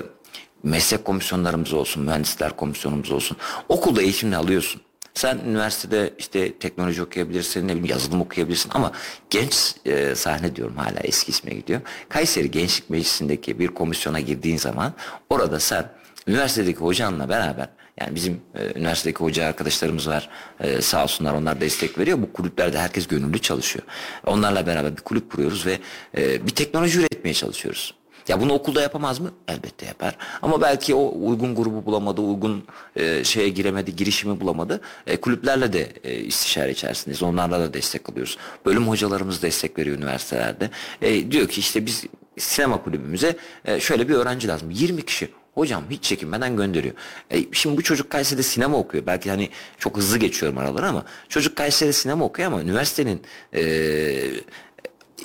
meslek 0.62 1.04
komisyonlarımız 1.04 1.72
olsun, 1.72 2.02
mühendisler 2.02 2.56
komisyonumuz 2.56 3.10
olsun. 3.10 3.36
Okulda 3.68 4.02
eğitimini 4.02 4.36
alıyorsun. 4.36 4.80
Sen 5.14 5.38
üniversitede 5.38 6.14
işte 6.18 6.52
teknoloji 6.58 7.02
okuyabilirsin, 7.02 7.62
ne 7.62 7.68
bileyim 7.68 7.84
yazılım 7.84 8.20
okuyabilirsin 8.20 8.70
ama 8.74 8.92
genç 9.30 9.74
e, 9.86 10.14
sahne 10.14 10.56
diyorum 10.56 10.76
hala 10.76 11.00
eski 11.00 11.30
ismine 11.30 11.54
gidiyor. 11.54 11.80
Kayseri 12.08 12.50
Gençlik 12.50 12.90
Meclisi'ndeki 12.90 13.58
bir 13.58 13.68
komisyona 13.68 14.20
girdiğin 14.20 14.56
zaman 14.56 14.92
orada 15.30 15.60
sen 15.60 15.90
üniversitedeki 16.26 16.78
hocanla 16.78 17.28
beraber 17.28 17.68
yani 18.00 18.14
bizim 18.14 18.40
e, 18.54 18.78
üniversitedeki 18.78 19.18
hoca 19.18 19.46
arkadaşlarımız 19.46 20.08
var 20.08 20.28
e, 20.60 20.82
sağ 20.82 21.02
olsunlar 21.02 21.34
onlar 21.34 21.60
destek 21.60 21.98
veriyor. 21.98 22.22
Bu 22.22 22.32
kulüplerde 22.32 22.78
herkes 22.78 23.06
gönüllü 23.06 23.38
çalışıyor. 23.38 23.84
Onlarla 24.26 24.66
beraber 24.66 24.96
bir 24.96 25.02
kulüp 25.02 25.30
kuruyoruz 25.30 25.66
ve 25.66 25.78
e, 26.16 26.46
bir 26.46 26.50
teknoloji 26.50 27.00
üretmeye 27.00 27.34
çalışıyoruz. 27.34 27.94
Ya 28.28 28.40
bunu 28.40 28.52
okulda 28.52 28.82
yapamaz 28.82 29.18
mı? 29.20 29.32
Elbette 29.48 29.86
yapar. 29.86 30.16
Ama 30.42 30.60
belki 30.60 30.94
o 30.94 31.12
uygun 31.28 31.54
grubu 31.54 31.86
bulamadı, 31.86 32.20
uygun 32.20 32.64
e, 32.96 33.24
şeye 33.24 33.48
giremedi, 33.48 33.96
girişimi 33.96 34.40
bulamadı. 34.40 34.80
E, 35.06 35.16
kulüplerle 35.16 35.72
de 35.72 35.92
e, 36.04 36.14
istişare 36.14 36.70
içerisindeyiz. 36.70 37.22
Onlarla 37.22 37.60
da 37.60 37.74
destek 37.74 38.10
alıyoruz. 38.10 38.38
Bölüm 38.66 38.88
hocalarımız 38.88 39.42
destek 39.42 39.78
veriyor 39.78 39.96
üniversitelerde. 39.98 40.70
E, 41.02 41.30
diyor 41.30 41.48
ki 41.48 41.60
işte 41.60 41.86
biz 41.86 42.04
sinema 42.38 42.82
kulübümüze 42.82 43.36
e, 43.64 43.80
şöyle 43.80 44.08
bir 44.08 44.14
öğrenci 44.14 44.48
lazım. 44.48 44.70
20 44.70 45.04
kişi. 45.04 45.28
Hocam 45.54 45.84
hiç 45.90 46.04
çekinmeden 46.04 46.56
gönderiyor. 46.56 46.94
E, 47.30 47.44
şimdi 47.52 47.76
bu 47.76 47.82
çocuk 47.82 48.10
Kayseri'de 48.10 48.42
sinema 48.42 48.78
okuyor. 48.78 49.06
Belki 49.06 49.30
hani 49.30 49.50
çok 49.78 49.96
hızlı 49.96 50.18
geçiyorum 50.18 50.58
araları 50.58 50.86
ama 50.86 51.04
çocuk 51.28 51.56
Kayseri'de 51.56 51.92
sinema 51.92 52.24
okuyor 52.24 52.52
ama 52.52 52.62
üniversitenin 52.62 53.22
e, 53.54 53.62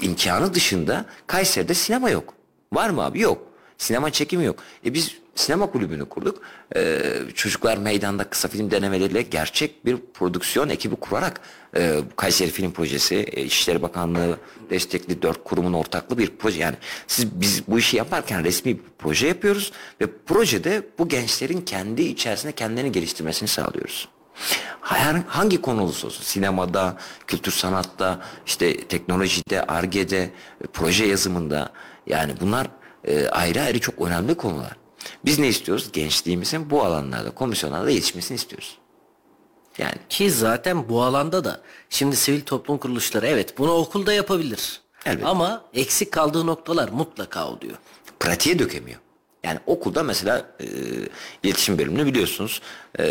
imkanı 0.02 0.54
dışında 0.54 1.06
Kayseri'de 1.28 1.74
sinema 1.74 2.10
yok. 2.10 2.35
Var 2.76 2.90
mı 2.90 3.04
abi? 3.04 3.20
Yok. 3.20 3.42
Sinema 3.78 4.12
çekimi 4.12 4.46
yok. 4.46 4.60
E 4.86 4.94
biz 4.94 5.16
sinema 5.36 5.72
kulübünü 5.72 6.06
kurduk. 6.06 6.42
E, 6.76 7.02
çocuklar 7.36 7.78
meydanda 7.78 8.24
kısa 8.24 8.48
film 8.48 8.72
denemeleriyle 8.72 9.22
gerçek 9.22 9.86
bir 9.86 9.98
prodüksiyon 10.14 10.70
ekibi 10.70 10.96
kurarak 10.96 11.42
e, 11.78 12.00
Kayseri 12.16 12.52
Film 12.52 12.72
Projesi, 12.72 13.16
e, 13.16 13.44
İçişleri 13.44 13.82
Bakanlığı 13.82 14.38
destekli 14.70 15.22
dört 15.22 15.44
kurumun 15.44 15.74
ortaklı 15.74 16.18
bir 16.18 16.32
proje. 16.40 16.60
Yani 16.60 16.76
siz 17.08 17.42
biz 17.42 17.68
bu 17.68 17.80
işi 17.80 17.98
yaparken 17.98 18.44
resmi 18.44 18.78
bir 18.78 18.84
proje 19.00 19.28
yapıyoruz 19.28 19.72
ve 20.02 20.06
projede 20.26 20.88
bu 21.00 21.08
gençlerin 21.08 21.62
kendi 21.62 22.02
içerisinde 22.02 22.52
kendilerini 22.52 22.92
geliştirmesini 22.92 23.48
sağlıyoruz. 23.48 24.10
Her, 24.82 25.16
hangi 25.28 25.62
konu 25.62 25.82
olursa 25.82 26.08
olsun 26.08 26.24
sinemada, 26.24 26.98
kültür 27.28 27.52
sanatta, 27.52 28.22
işte 28.46 28.78
teknolojide, 28.78 29.64
argede, 29.64 30.30
proje 30.74 31.06
yazımında 31.06 31.72
yani 32.08 32.34
bunlar 32.42 32.68
e, 33.04 33.28
ayrı 33.28 33.62
ayrı 33.62 33.80
çok 33.80 34.02
önemli 34.02 34.36
konular. 34.36 34.76
Biz 35.26 35.40
ne 35.40 35.48
istiyoruz? 35.48 35.92
Gençliğimizin 35.94 36.70
bu 36.70 36.84
alanlarda, 36.84 37.32
komisyonlarda 37.32 37.90
yetişmesini 37.90 38.36
istiyoruz. 38.36 38.78
Yani 39.78 39.96
Ki 40.10 40.32
zaten 40.32 40.90
bu 40.90 41.04
alanda 41.04 41.44
da 41.44 41.62
şimdi 41.90 42.16
sivil 42.16 42.42
toplum 42.42 42.78
kuruluşları 42.78 43.28
evet 43.28 43.58
bunu 43.58 43.72
okulda 43.72 44.14
yapabilir. 44.14 44.82
Elbette. 45.06 45.28
Ama 45.28 45.66
eksik 45.74 46.12
kaldığı 46.12 46.46
noktalar 46.46 46.90
mutlaka 46.90 47.48
oluyor. 47.48 47.76
pratiğe 48.20 48.60
dökemiyor. 48.60 49.00
Yani 49.44 49.60
okulda 49.66 50.04
mesela 50.04 50.46
e, 50.60 50.66
iletişim 51.44 51.78
bölümünü 51.78 52.06
biliyorsunuz. 52.06 52.62
E, 53.00 53.06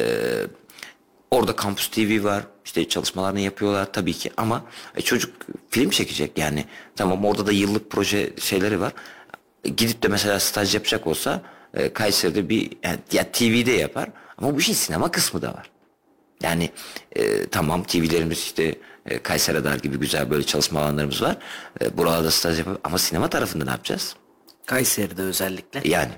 orada 1.30 1.56
Campus 1.62 1.88
TV 1.88 2.24
var. 2.24 2.44
İşte 2.64 2.88
çalışmalarını 2.88 3.40
yapıyorlar 3.40 3.92
tabii 3.92 4.12
ki 4.12 4.32
ama 4.36 4.64
e, 4.96 5.02
çocuk 5.02 5.34
film 5.70 5.90
çekecek 5.90 6.38
yani. 6.38 6.64
Tamam 6.96 7.24
orada 7.24 7.46
da 7.46 7.52
yıllık 7.52 7.90
proje 7.90 8.30
şeyleri 8.38 8.80
var. 8.80 8.92
E, 9.64 9.68
gidip 9.68 10.02
de 10.02 10.08
mesela 10.08 10.40
staj 10.40 10.74
yapacak 10.74 11.06
olsa 11.06 11.42
e, 11.74 11.92
Kayseri'de 11.92 12.48
bir 12.48 12.70
yani, 12.82 12.98
ya 13.12 13.32
TV'de 13.32 13.72
yapar 13.72 14.08
ama 14.38 14.54
bu 14.54 14.60
işin 14.60 14.72
sinema 14.72 15.10
kısmı 15.10 15.42
da 15.42 15.48
var. 15.48 15.70
Yani 16.42 16.70
e, 17.16 17.46
tamam 17.46 17.84
TV'lerimiz 17.84 18.38
işte 18.38 18.78
e, 19.06 19.18
Kayseri 19.18 19.56
Radar 19.56 19.76
gibi 19.76 19.98
güzel 19.98 20.30
böyle 20.30 20.46
çalışma 20.46 20.80
alanlarımız 20.80 21.22
var. 21.22 21.36
E, 21.80 21.96
buralarda 21.96 22.30
staj 22.30 22.58
yapıp 22.58 22.80
ama 22.84 22.98
sinema 22.98 23.28
tarafında 23.28 23.64
ne 23.64 23.70
yapacağız? 23.70 24.16
Kayseri'de 24.66 25.22
özellikle. 25.22 25.80
Yani 25.84 26.12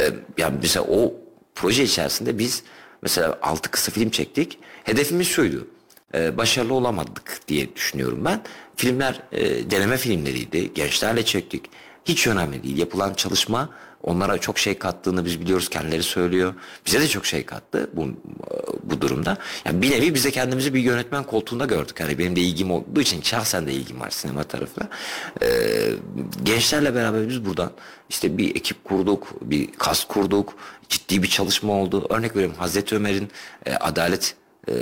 Ee, 0.00 0.10
yani 0.38 0.58
mesela 0.62 0.86
o 0.88 1.14
proje 1.54 1.84
içerisinde 1.84 2.38
biz 2.38 2.62
mesela 3.02 3.38
altı 3.42 3.70
kısa 3.70 3.92
film 3.92 4.10
çektik. 4.10 4.58
Hedefimiz 4.84 5.26
şuydu. 5.26 5.66
Ee, 6.14 6.36
başarılı 6.36 6.74
olamadık 6.74 7.40
diye 7.48 7.76
düşünüyorum 7.76 8.24
ben. 8.24 8.42
Filmler 8.76 9.22
e, 9.32 9.70
deneme 9.70 9.96
filmleriydi. 9.96 10.74
Gençlerle 10.74 11.24
çektik. 11.24 11.64
Hiç 12.04 12.26
önemli 12.26 12.62
değil. 12.62 12.78
Yapılan 12.78 13.14
çalışma 13.14 13.70
onlara 14.02 14.38
çok 14.38 14.58
şey 14.58 14.78
kattığını 14.78 15.24
biz 15.24 15.40
biliyoruz. 15.40 15.68
Kendileri 15.68 16.02
söylüyor. 16.02 16.54
Bize 16.86 17.00
de 17.00 17.08
çok 17.08 17.26
şey 17.26 17.44
kattı 17.44 17.90
bu 17.92 18.08
bu 18.82 19.00
durumda. 19.00 19.38
Yani 19.64 19.82
bir 19.82 19.90
nevi 19.90 20.14
bize 20.14 20.30
kendimizi 20.30 20.74
bir 20.74 20.80
yönetmen 20.80 21.24
koltuğunda 21.24 21.64
gördük. 21.64 22.00
Hani 22.00 22.18
benim 22.18 22.36
de 22.36 22.40
ilgim 22.40 22.70
olduğu 22.70 23.00
için 23.00 23.22
şahsen 23.22 23.66
de 23.66 23.72
ilgim 23.72 24.00
var 24.00 24.10
sinema 24.10 24.44
tarafına. 24.44 24.88
Ee, 25.42 25.48
gençlerle 26.42 26.94
beraber 26.94 27.28
biz 27.28 27.44
buradan 27.44 27.70
işte 28.08 28.38
bir 28.38 28.56
ekip 28.56 28.84
kurduk, 28.84 29.28
bir 29.40 29.72
kas 29.72 30.04
kurduk. 30.04 30.54
Ciddi 30.88 31.22
bir 31.22 31.28
çalışma 31.28 31.72
oldu. 31.72 32.06
Örnek 32.10 32.36
veriyorum 32.36 32.56
Hazreti 32.58 32.96
Ömer'in 32.96 33.30
e, 33.66 33.74
adalet 33.74 34.34
e, 34.68 34.74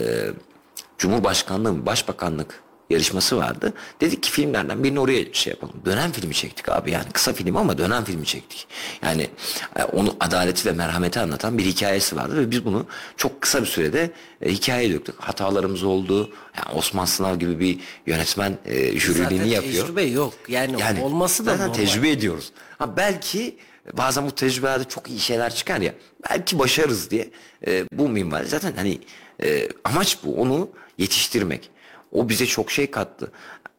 Cumhurbaşkanlığı, 0.98 1.86
Başbakanlık 1.86 2.62
yarışması 2.90 3.36
vardı. 3.36 3.72
Dedik 4.00 4.22
ki 4.22 4.30
filmlerden 4.30 4.84
birini 4.84 5.00
oraya 5.00 5.32
şey 5.32 5.50
yapalım. 5.50 5.74
Dönem 5.84 6.12
filmi 6.12 6.34
çektik 6.34 6.68
abi 6.68 6.90
yani 6.90 7.10
kısa 7.12 7.32
film 7.32 7.56
ama 7.56 7.78
dönem 7.78 8.04
filmi 8.04 8.26
çektik. 8.26 8.66
Yani 9.02 9.30
e, 9.76 9.82
onu 9.82 10.16
adaleti 10.20 10.68
ve 10.68 10.72
merhameti 10.72 11.20
anlatan 11.20 11.58
bir 11.58 11.64
hikayesi 11.64 12.16
vardı 12.16 12.36
ve 12.36 12.50
biz 12.50 12.64
bunu 12.64 12.86
çok 13.16 13.40
kısa 13.40 13.60
bir 13.60 13.66
sürede 13.66 14.10
e, 14.42 14.52
hikayeye 14.52 14.94
döktük. 14.94 15.14
Hatalarımız 15.20 15.82
oldu. 15.82 16.30
Yani 16.56 16.78
Osman 16.78 17.04
Sınav 17.04 17.36
gibi 17.36 17.60
bir 17.60 17.78
yönetmen 18.06 18.58
e, 18.64 18.98
jüriliğini 18.98 19.48
yapıyor. 19.48 19.86
tecrübe 19.86 20.02
yok. 20.02 20.34
Yani, 20.48 20.80
yani 20.80 21.00
olması 21.00 21.46
da 21.46 21.50
zaten 21.50 21.68
normal. 21.68 21.74
tecrübe 21.74 22.10
ediyoruz. 22.10 22.52
Ha 22.78 22.96
belki 22.96 23.56
bazen 23.92 24.26
bu 24.26 24.30
tecrübelerde 24.30 24.84
çok 24.84 25.08
iyi 25.08 25.20
şeyler 25.20 25.54
çıkar 25.54 25.80
ya. 25.80 25.94
Belki 26.30 26.58
başarırız 26.58 27.10
diye 27.10 27.30
e, 27.66 27.84
bu 27.92 28.08
minval. 28.08 28.44
Zaten 28.44 28.72
hani 28.76 28.98
e, 29.42 29.68
amaç 29.84 30.18
bu. 30.24 30.34
Onu 30.34 30.68
yetiştirmek. 30.98 31.70
O 32.12 32.28
bize 32.28 32.46
çok 32.46 32.70
şey 32.70 32.90
kattı. 32.90 33.32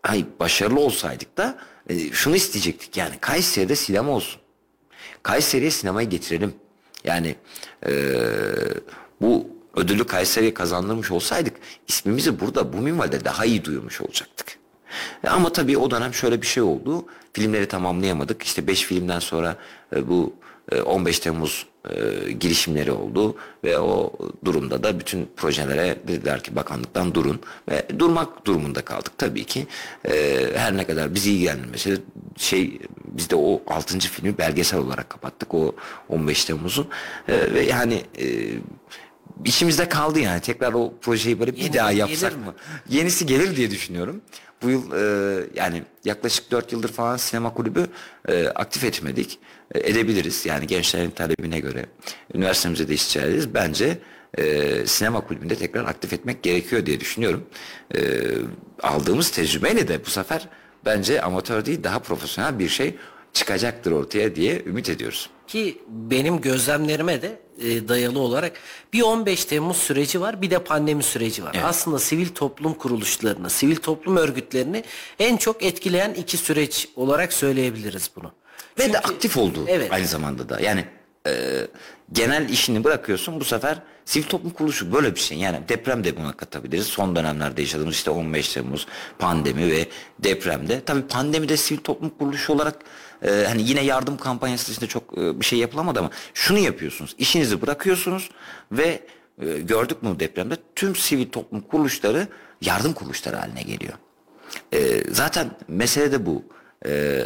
Ay 0.03 0.25
başarılı 0.39 0.79
olsaydık 0.79 1.37
da 1.37 1.57
e, 1.89 2.11
şunu 2.11 2.35
isteyecektik. 2.35 2.97
Yani 2.97 3.15
Kayseri'de 3.21 3.75
sinema 3.75 4.11
olsun. 4.11 4.41
Kayseri'ye 5.23 5.71
sinemayı 5.71 6.09
getirelim. 6.09 6.53
Yani 7.03 7.35
e, 7.87 7.91
bu 9.21 9.47
ödülü 9.75 10.07
Kayseri'ye 10.07 10.53
kazandırmış 10.53 11.11
olsaydık 11.11 11.57
ismimizi 11.87 12.39
burada 12.39 12.73
bu 12.73 12.77
minvalde 12.77 13.25
daha 13.25 13.45
iyi 13.45 13.65
duyurmuş 13.65 14.01
olacaktık. 14.01 14.57
E, 15.23 15.29
ama 15.29 15.53
tabii 15.53 15.77
o 15.77 15.91
dönem 15.91 16.13
şöyle 16.13 16.41
bir 16.41 16.47
şey 16.47 16.63
oldu. 16.63 17.05
Filmleri 17.33 17.67
tamamlayamadık. 17.67 18.43
İşte 18.43 18.67
5 18.67 18.83
filmden 18.83 19.19
sonra 19.19 19.57
e, 19.95 20.07
bu 20.07 20.33
e, 20.71 20.81
15 20.81 21.19
Temmuz 21.19 21.65
e, 21.89 22.31
girişimleri 22.31 22.91
oldu 22.91 23.35
ve 23.63 23.79
o 23.79 24.13
durumda 24.45 24.83
da 24.83 24.99
bütün 24.99 25.29
projelere 25.35 25.97
dediler 26.07 26.43
ki 26.43 26.55
bakanlıktan 26.55 27.13
durun 27.13 27.39
ve 27.69 27.85
durmak 27.99 28.45
durumunda 28.45 28.81
kaldık 28.81 29.17
tabii 29.17 29.45
ki. 29.45 29.67
E, 30.05 30.45
her 30.55 30.77
ne 30.77 30.87
kadar 30.87 31.15
bizi 31.15 31.31
ilgilendirmese 31.31 31.97
şey 32.37 32.79
biz 33.05 33.29
de 33.29 33.35
o 33.35 33.61
6. 33.67 33.99
filmi 33.99 34.37
belgesel 34.37 34.79
olarak 34.79 35.09
kapattık 35.09 35.53
o 35.53 35.75
15 36.09 36.45
Temmuz'u 36.45 36.87
e, 37.27 37.53
ve 37.53 37.61
yani 37.61 38.03
e, 38.19 38.25
işimizde 39.45 39.89
kaldı 39.89 40.19
yani 40.19 40.41
tekrar 40.41 40.73
o 40.73 40.93
projeyi 41.01 41.39
böyle 41.39 41.55
bir 41.55 41.61
Yeni 41.61 41.73
daha 41.73 41.91
yapsak 41.91 42.37
mı? 42.37 42.53
Yenisi 42.89 43.25
gelir 43.25 43.55
diye 43.55 43.71
düşünüyorum. 43.71 44.21
Bu 44.61 44.69
yıl 44.69 44.91
e, 44.91 45.43
yani 45.55 45.83
yaklaşık 46.05 46.51
4 46.51 46.71
yıldır 46.71 46.91
falan 46.91 47.17
sinema 47.17 47.53
kulübü 47.53 47.87
e, 48.27 48.47
aktif 48.47 48.83
etmedik. 48.83 49.39
E, 49.75 49.89
edebiliriz 49.89 50.45
yani 50.45 50.67
gençlerin 50.67 51.09
talebine 51.09 51.59
göre. 51.59 51.85
Üniversitemize 52.33 52.87
de 52.87 52.93
isteyeceğiz. 52.93 53.53
Bence 53.53 53.97
e, 54.37 54.85
sinema 54.85 55.21
kulübünde 55.21 55.55
tekrar 55.55 55.85
aktif 55.85 56.13
etmek 56.13 56.43
gerekiyor 56.43 56.85
diye 56.85 56.99
düşünüyorum. 56.99 57.45
E, 57.95 57.99
aldığımız 58.83 59.31
tecrübeyle 59.31 59.87
de 59.87 60.05
bu 60.05 60.09
sefer 60.09 60.47
bence 60.85 61.21
amatör 61.21 61.65
değil 61.65 61.83
daha 61.83 61.99
profesyonel 61.99 62.59
bir 62.59 62.69
şey 62.69 62.95
çıkacaktır 63.33 63.91
ortaya 63.91 64.35
diye 64.35 64.63
ümit 64.65 64.89
ediyoruz. 64.89 65.29
Ki 65.49 65.77
benim 65.87 66.41
gözlemlerime 66.41 67.21
de 67.21 67.39
e, 67.61 67.87
dayalı 67.87 68.19
olarak 68.19 68.51
bir 68.93 69.01
15 69.01 69.45
Temmuz 69.45 69.77
süreci 69.77 70.21
var 70.21 70.41
bir 70.41 70.51
de 70.51 70.59
pandemi 70.59 71.03
süreci 71.03 71.43
var. 71.43 71.51
Evet. 71.53 71.65
Aslında 71.65 71.99
sivil 71.99 72.29
toplum 72.29 72.73
kuruluşlarını, 72.73 73.49
sivil 73.49 73.75
toplum 73.75 74.17
örgütlerini 74.17 74.83
en 75.19 75.37
çok 75.37 75.63
etkileyen 75.63 76.13
iki 76.13 76.37
süreç 76.37 76.89
olarak 76.95 77.33
söyleyebiliriz 77.33 78.11
bunu. 78.15 78.31
Ve 78.79 78.81
Çünkü- 78.83 78.93
de 78.93 78.99
aktif 78.99 79.37
oldu 79.37 79.65
Evet. 79.67 79.91
aynı 79.93 80.07
zamanda 80.07 80.49
da. 80.49 80.59
Yani 80.59 80.85
e, 81.27 81.31
genel 82.11 82.49
işini 82.49 82.83
bırakıyorsun 82.83 83.39
bu 83.39 83.43
sefer 83.45 83.77
sivil 84.05 84.25
toplum 84.25 84.51
kuruluşu 84.51 84.93
böyle 84.93 85.15
bir 85.15 85.19
şey. 85.19 85.37
Yani 85.37 85.59
deprem 85.69 86.03
de 86.03 86.17
buna 86.17 86.33
katabiliriz. 86.37 86.85
Son 86.85 87.15
dönemlerde 87.15 87.61
yaşadığımız 87.61 87.95
işte 87.95 88.11
15 88.11 88.53
Temmuz 88.53 88.87
pandemi 89.19 89.71
ve 89.71 89.87
depremde. 90.19 90.81
Tabii 90.85 91.01
pandemide 91.07 91.57
sivil 91.57 91.79
toplum 91.79 92.09
kuruluşu 92.09 92.53
olarak 92.53 92.75
e, 93.23 93.43
hani 93.47 93.69
yine 93.69 93.81
yardım 93.81 94.17
kampanyası 94.17 94.67
dışında 94.71 94.87
çok 94.87 95.17
e, 95.17 95.39
bir 95.39 95.45
şey 95.45 95.59
yapılamadı 95.59 95.99
ama 95.99 96.09
şunu 96.33 96.57
yapıyorsunuz. 96.57 97.15
İşinizi 97.17 97.61
bırakıyorsunuz 97.61 98.29
ve 98.71 98.99
e, 99.41 99.59
gördük 99.59 100.03
mü 100.03 100.19
depremde 100.19 100.57
tüm 100.75 100.95
sivil 100.95 101.29
toplum 101.29 101.61
kuruluşları 101.61 102.27
yardım 102.61 102.93
kuruluşları 102.93 103.35
haline 103.35 103.61
geliyor. 103.61 103.93
E, 104.73 105.03
zaten 105.11 105.51
mesele 105.67 106.11
de 106.11 106.25
bu. 106.25 106.43
E, 106.85 107.23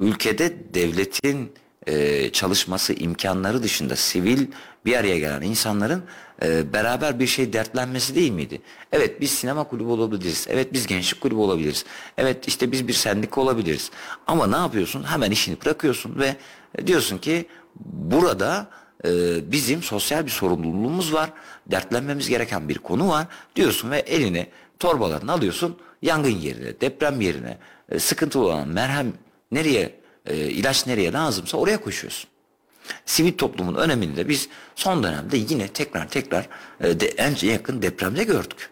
ülkede 0.00 0.74
devletin 0.74 1.52
e, 1.86 2.30
çalışması 2.30 2.92
imkanları 2.92 3.62
dışında 3.62 3.96
sivil 3.96 4.46
bir 4.84 4.96
araya 4.96 5.18
gelen 5.18 5.42
insanların 5.42 6.04
e, 6.42 6.72
beraber 6.72 7.20
bir 7.20 7.26
şey 7.26 7.52
dertlenmesi 7.52 8.14
değil 8.14 8.32
miydi? 8.32 8.60
Evet 8.92 9.20
biz 9.20 9.30
sinema 9.30 9.64
kulübü 9.64 9.88
olabiliriz. 9.88 10.46
Evet 10.48 10.72
biz 10.72 10.86
gençlik 10.86 11.20
kulübü 11.20 11.38
olabiliriz. 11.38 11.84
Evet 12.18 12.48
işte 12.48 12.72
biz 12.72 12.88
bir 12.88 12.92
sendika 12.92 13.40
olabiliriz. 13.40 13.90
Ama 14.26 14.46
ne 14.46 14.56
yapıyorsun? 14.56 15.04
Hemen 15.04 15.30
işini 15.30 15.56
bırakıyorsun 15.64 16.18
ve 16.18 16.36
diyorsun 16.86 17.18
ki 17.18 17.46
burada 17.84 18.70
e, 19.04 19.10
bizim 19.52 19.82
sosyal 19.82 20.24
bir 20.26 20.30
sorumluluğumuz 20.30 21.12
var. 21.12 21.32
Dertlenmemiz 21.66 22.28
gereken 22.28 22.68
bir 22.68 22.78
konu 22.78 23.08
var 23.08 23.26
diyorsun 23.56 23.90
ve 23.90 23.98
eline 23.98 24.46
torbalarını 24.78 25.32
alıyorsun. 25.32 25.76
Yangın 26.02 26.30
yerine, 26.30 26.80
deprem 26.80 27.20
yerine, 27.20 27.58
e, 27.88 27.98
sıkıntılı 27.98 28.44
olan 28.44 28.68
merhem 28.68 29.12
nereye, 29.52 30.00
e, 30.26 30.36
ilaç 30.36 30.86
nereye 30.86 31.12
lazımsa 31.12 31.58
oraya 31.58 31.80
koşuyorsun. 31.80 32.33
Sivil 33.06 33.32
toplumun 33.32 33.74
önemini 33.74 34.16
de 34.16 34.28
biz 34.28 34.48
son 34.74 35.02
dönemde 35.02 35.36
yine 35.36 35.68
tekrar 35.68 36.08
tekrar 36.08 36.48
e, 36.80 37.00
de, 37.00 37.06
en 37.06 37.36
yakın 37.42 37.82
depremde 37.82 38.24
gördük. 38.24 38.70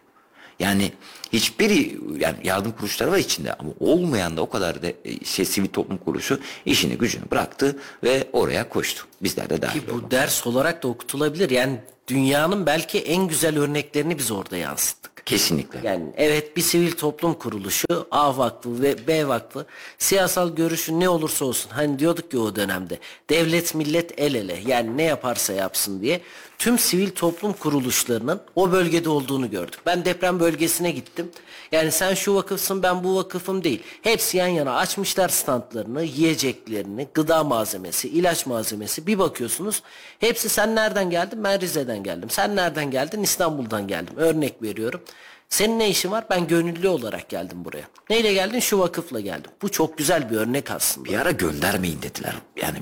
Yani 0.58 0.92
hiçbiri 1.32 1.98
yani 2.18 2.36
yardım 2.44 2.72
kuruluşları 2.72 3.10
var 3.10 3.18
içinde 3.18 3.54
ama 3.54 3.70
olmayan 3.80 4.36
da 4.36 4.42
o 4.42 4.48
kadar 4.50 4.82
da 4.82 4.86
e, 5.04 5.24
şey 5.24 5.44
sivil 5.44 5.68
toplum 5.68 5.96
kuruluşu 5.98 6.40
işini 6.66 6.98
gücünü 6.98 7.30
bıraktı 7.30 7.78
ve 8.04 8.28
oraya 8.32 8.68
koştu. 8.68 9.06
Bizler 9.22 9.50
de 9.50 9.62
dahil 9.62 9.80
Ki 9.80 9.86
bu 9.88 9.92
olduk. 9.92 10.10
ders 10.10 10.46
olarak 10.46 10.82
da 10.82 10.88
okutulabilir. 10.88 11.50
Yani 11.50 11.80
dünyanın 12.08 12.66
belki 12.66 12.98
en 12.98 13.28
güzel 13.28 13.58
örneklerini 13.58 14.18
biz 14.18 14.30
orada 14.30 14.56
yansıttık. 14.56 15.11
Kesinlikle. 15.26 15.80
Yani 15.84 16.04
evet 16.16 16.56
bir 16.56 16.62
sivil 16.62 16.92
toplum 16.92 17.34
kuruluşu 17.34 18.06
A 18.10 18.38
vakfı 18.38 18.82
ve 18.82 19.06
B 19.06 19.28
vakfı 19.28 19.66
siyasal 19.98 20.54
görüşün 20.54 21.00
ne 21.00 21.08
olursa 21.08 21.44
olsun 21.44 21.70
hani 21.70 21.98
diyorduk 21.98 22.30
ki 22.30 22.38
o 22.38 22.56
dönemde 22.56 22.98
devlet 23.30 23.74
millet 23.74 24.20
el 24.20 24.34
ele 24.34 24.60
yani 24.66 24.96
ne 24.96 25.02
yaparsa 25.02 25.52
yapsın 25.52 26.00
diye 26.00 26.20
tüm 26.62 26.78
sivil 26.78 27.10
toplum 27.10 27.52
kuruluşlarının 27.52 28.40
o 28.54 28.72
bölgede 28.72 29.08
olduğunu 29.08 29.50
gördük. 29.50 29.80
Ben 29.86 30.04
deprem 30.04 30.40
bölgesine 30.40 30.90
gittim. 30.90 31.30
Yani 31.72 31.92
sen 31.92 32.14
şu 32.14 32.34
vakıfsın 32.34 32.82
ben 32.82 33.04
bu 33.04 33.16
vakıfım 33.16 33.64
değil. 33.64 33.82
Hepsi 34.02 34.36
yan 34.36 34.46
yana 34.46 34.76
açmışlar 34.76 35.28
standlarını, 35.28 36.02
yiyeceklerini, 36.02 37.08
gıda 37.14 37.44
malzemesi, 37.44 38.08
ilaç 38.08 38.46
malzemesi. 38.46 39.06
Bir 39.06 39.18
bakıyorsunuz 39.18 39.82
hepsi 40.18 40.48
sen 40.48 40.74
nereden 40.74 41.10
geldin? 41.10 41.44
Ben 41.44 41.60
Rize'den 41.60 42.02
geldim. 42.02 42.30
Sen 42.30 42.56
nereden 42.56 42.90
geldin? 42.90 43.22
İstanbul'dan 43.22 43.88
geldim. 43.88 44.14
Örnek 44.16 44.62
veriyorum. 44.62 45.00
Senin 45.48 45.78
ne 45.78 45.88
işin 45.88 46.10
var? 46.10 46.24
Ben 46.30 46.46
gönüllü 46.46 46.88
olarak 46.88 47.28
geldim 47.28 47.64
buraya. 47.64 47.84
Neyle 48.10 48.32
geldin? 48.32 48.60
Şu 48.60 48.78
vakıfla 48.78 49.20
geldim. 49.20 49.50
Bu 49.62 49.70
çok 49.70 49.98
güzel 49.98 50.30
bir 50.30 50.36
örnek 50.36 50.70
aslında. 50.70 51.08
Bir 51.08 51.18
ara 51.18 51.30
göndermeyin 51.30 52.02
dediler. 52.02 52.34
Yani 52.62 52.78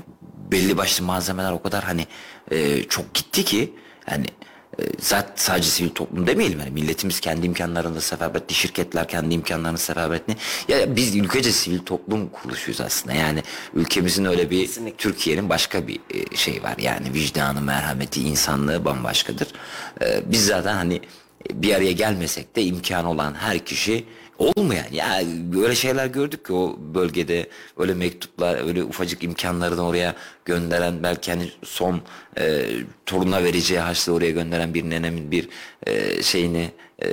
belli 0.51 0.77
başlı 0.77 1.05
malzemeler 1.05 1.51
o 1.51 1.61
kadar 1.61 1.83
hani 1.83 2.07
e, 2.51 2.83
çok 2.83 3.13
gitti 3.13 3.45
ki 3.45 3.73
yani 4.11 4.25
e, 4.79 4.83
zaten 4.99 5.33
sadece 5.35 5.69
sivil 5.69 5.89
toplum 5.89 6.27
demeyelim 6.27 6.59
yani 6.59 6.71
milletimiz 6.71 7.19
kendi 7.19 7.45
imkanlarında 7.45 8.01
seferberliği, 8.01 8.53
şirketler 8.53 9.07
kendi 9.07 9.33
imkanlarını 9.33 9.77
seferberliği. 9.77 10.37
Ya 10.67 10.95
biz 10.95 11.15
ülkece 11.15 11.51
sivil 11.51 11.79
toplum 11.79 12.29
kuruluşuyuz 12.29 12.81
aslında. 12.81 13.15
Yani 13.15 13.43
ülkemizin 13.73 14.25
öyle 14.25 14.49
bir 14.49 14.65
Kesinlikle. 14.65 14.97
Türkiye'nin 14.97 15.49
başka 15.49 15.87
bir 15.87 15.99
e, 16.09 16.35
şey 16.35 16.63
var. 16.63 16.75
Yani 16.77 17.13
vicdanı, 17.13 17.61
merhameti, 17.61 18.21
insanlığı 18.21 18.85
bambaşkadır. 18.85 19.47
E, 20.01 20.31
biz 20.31 20.45
zaten 20.45 20.75
hani 20.75 21.01
bir 21.53 21.75
araya 21.75 21.91
gelmesek 21.91 22.55
de 22.55 22.63
imkanı 22.63 23.09
olan 23.09 23.33
her 23.33 23.59
kişi 23.59 24.05
olmayan 24.41 24.85
ya 24.91 25.21
böyle 25.53 25.75
şeyler 25.75 26.05
gördük 26.05 26.45
ki 26.45 26.53
o 26.53 26.79
bölgede 26.93 27.49
öyle 27.77 27.93
mektuplar 27.93 28.67
öyle 28.67 28.83
ufacık 28.83 29.23
imkanlardan 29.23 29.85
oraya 29.85 30.15
gönderen 30.45 31.03
belki 31.03 31.31
hani 31.31 31.51
son 31.63 32.01
e, 32.37 32.65
toruna 33.05 33.43
vereceği 33.43 33.79
haçlı 33.79 34.13
oraya 34.13 34.31
gönderen 34.31 34.73
bir 34.73 34.89
nenemin 34.89 35.31
bir 35.31 35.49
e, 35.87 36.23
şeyini 36.23 36.71
e, 37.03 37.07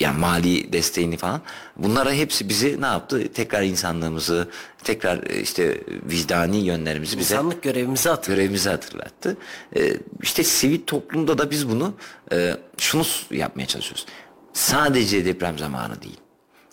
yani 0.00 0.18
mali 0.18 0.72
desteğini 0.72 1.16
falan 1.16 1.42
bunlara 1.76 2.12
hepsi 2.12 2.48
bizi 2.48 2.80
ne 2.82 2.86
yaptı 2.86 3.32
tekrar 3.32 3.62
insanlığımızı 3.62 4.48
tekrar 4.84 5.30
e, 5.30 5.40
işte 5.40 5.80
vicdani 6.10 6.56
yönlerimizi 6.56 7.18
bize 7.18 7.34
İnsanlık 7.34 7.62
görevimizi 7.62 8.08
hatırlattı. 8.08 8.32
görevimizi 8.32 8.68
hatırlattı. 8.68 9.36
E, 9.76 9.96
işte 10.22 10.44
sivil 10.44 10.80
toplumda 10.86 11.38
da 11.38 11.50
biz 11.50 11.68
bunu 11.68 11.94
e, 12.32 12.56
şunu 12.78 13.04
yapmaya 13.30 13.66
çalışıyoruz. 13.66 14.06
Sadece 14.52 15.24
deprem 15.24 15.58
zamanı 15.58 16.02
değil. 16.02 16.23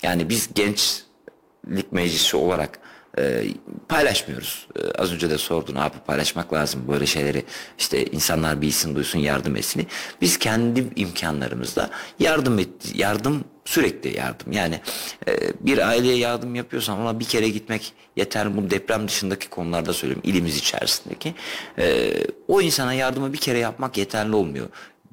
Yani 0.04 0.30
biz 0.30 0.50
gençlik 0.54 1.92
meclisi 1.92 2.38
olarak 2.38 2.80
e, 3.18 3.44
paylaşmıyoruz. 3.90 4.68
E, 4.76 4.92
az 4.92 5.14
önce 5.14 5.30
de 5.30 5.38
sordun 5.38 5.76
abi 5.76 5.96
paylaşmak 6.08 6.54
lazım 6.54 6.88
böyle 6.88 7.06
şeyleri. 7.06 7.46
İşte 7.78 8.06
insanlar 8.06 8.62
bilsin 8.62 8.96
duysun 8.96 9.20
yardım 9.20 9.56
etsin. 9.56 9.88
Biz 10.22 10.40
kendi 10.40 10.88
imkanlarımızla 10.96 11.90
yardım 12.20 12.60
et, 12.60 12.70
yardım 12.94 13.44
sürekli 13.66 14.18
yardım. 14.18 14.52
Yani 14.52 14.80
e, 15.28 15.38
bir 15.60 15.88
aileye 15.88 16.18
yardım 16.18 16.56
yapıyorsan 16.56 17.00
ona 17.00 17.20
bir 17.20 17.26
kere 17.26 17.50
gitmek 17.50 17.94
yeter. 18.16 18.58
Bu 18.58 18.70
deprem 18.70 19.08
dışındaki 19.08 19.50
konularda 19.50 19.94
söylüyorum. 19.94 20.24
ilimiz 20.26 20.58
içerisindeki. 20.58 21.34
E, 21.78 22.14
o 22.48 22.62
insana 22.62 22.94
yardımı 22.94 23.34
bir 23.34 23.38
kere 23.38 23.58
yapmak 23.58 23.98
yeterli 23.98 24.36
olmuyor. 24.36 24.68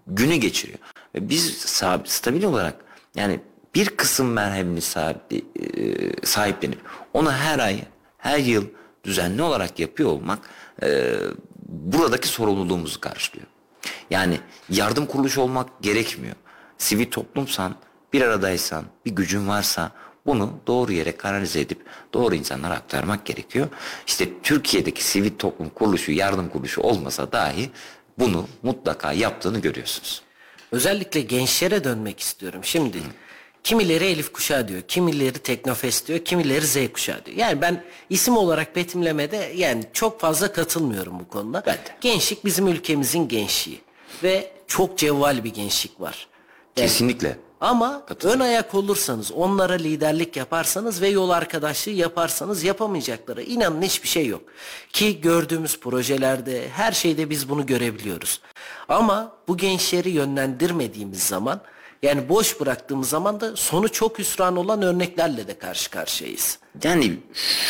Günü 0.06 0.36
geçiriyor. 0.36 0.78
Ve 1.14 1.28
biz 1.28 1.56
stabil 2.04 2.44
olarak 2.44 2.74
yani 3.16 3.40
bir 3.78 3.88
kısım 3.88 4.32
merhemini 4.32 4.80
sahip, 4.80 5.16
e, 5.32 5.36
sahiplenip 6.26 6.78
onu 7.14 7.32
her 7.32 7.58
ay, 7.58 7.80
her 8.18 8.38
yıl 8.38 8.64
düzenli 9.04 9.42
olarak 9.42 9.78
yapıyor 9.78 10.10
olmak 10.10 10.38
e, 10.82 11.14
buradaki 11.68 12.28
sorumluluğumuzu 12.28 13.00
karşılıyor. 13.00 13.46
Yani 14.10 14.40
yardım 14.70 15.06
kuruluşu 15.06 15.40
olmak 15.40 15.82
gerekmiyor. 15.82 16.36
Sivil 16.78 17.10
toplumsan, 17.10 17.74
bir 18.12 18.22
aradaysan, 18.22 18.84
bir 19.06 19.10
gücün 19.10 19.48
varsa 19.48 19.92
bunu 20.26 20.52
doğru 20.66 20.92
yere 20.92 21.16
kanalize 21.16 21.60
edip 21.60 21.78
doğru 22.12 22.34
insanlara 22.34 22.74
aktarmak 22.74 23.26
gerekiyor. 23.26 23.68
İşte 24.06 24.28
Türkiye'deki 24.42 25.04
sivil 25.04 25.30
toplum 25.38 25.68
kuruluşu, 25.68 26.12
yardım 26.12 26.48
kuruluşu 26.48 26.80
olmasa 26.80 27.32
dahi 27.32 27.70
bunu 28.18 28.48
mutlaka 28.62 29.12
yaptığını 29.12 29.58
görüyorsunuz. 29.58 30.22
Özellikle 30.72 31.20
gençlere 31.20 31.84
dönmek 31.84 32.20
istiyorum. 32.20 32.60
Şimdi 32.64 32.98
kimileri 33.64 34.04
Elif 34.04 34.32
kuşağı 34.32 34.68
diyor, 34.68 34.82
kimileri 34.82 35.38
Teknofest 35.38 36.08
diyor, 36.08 36.18
kimileri 36.18 36.66
Z 36.66 36.76
kuşağı 36.92 37.24
diyor. 37.24 37.36
Yani 37.36 37.60
ben 37.60 37.84
isim 38.10 38.36
olarak 38.36 38.76
betimlemede 38.76 39.52
yani 39.56 39.84
çok 39.92 40.20
fazla 40.20 40.52
katılmıyorum 40.52 41.20
bu 41.20 41.28
konuda. 41.28 41.62
Ben 41.66 41.74
de. 41.74 41.96
Gençlik 42.00 42.44
bizim 42.44 42.68
ülkemizin 42.68 43.28
gençliği 43.28 43.80
ve 44.22 44.52
çok 44.66 44.98
cevval 44.98 45.44
bir 45.44 45.54
gençlik 45.54 46.00
var. 46.00 46.26
Yani 46.76 46.88
Kesinlikle. 46.88 47.38
Ama 47.60 48.06
ön 48.22 48.40
ayak 48.40 48.74
olursanız, 48.74 49.32
onlara 49.32 49.72
liderlik 49.72 50.36
yaparsanız 50.36 51.02
ve 51.02 51.08
yol 51.08 51.30
arkadaşlığı 51.30 51.92
yaparsanız 51.92 52.64
yapamayacakları 52.64 53.42
inanın 53.42 53.82
hiçbir 53.82 54.08
şey 54.08 54.26
yok. 54.26 54.42
Ki 54.92 55.20
gördüğümüz 55.20 55.80
projelerde, 55.80 56.68
her 56.68 56.92
şeyde 56.92 57.30
biz 57.30 57.48
bunu 57.48 57.66
görebiliyoruz. 57.66 58.40
Ama 58.88 59.32
bu 59.48 59.56
gençleri 59.56 60.10
yönlendirmediğimiz 60.10 61.22
zaman, 61.22 61.60
yani 62.02 62.28
boş 62.28 62.60
bıraktığımız 62.60 63.08
zaman 63.08 63.40
da 63.40 63.56
sonu 63.56 63.88
çok 63.88 64.18
hüsran 64.18 64.56
olan 64.56 64.82
örneklerle 64.82 65.48
de 65.48 65.58
karşı 65.58 65.90
karşıyayız. 65.90 66.58
Yani 66.84 67.18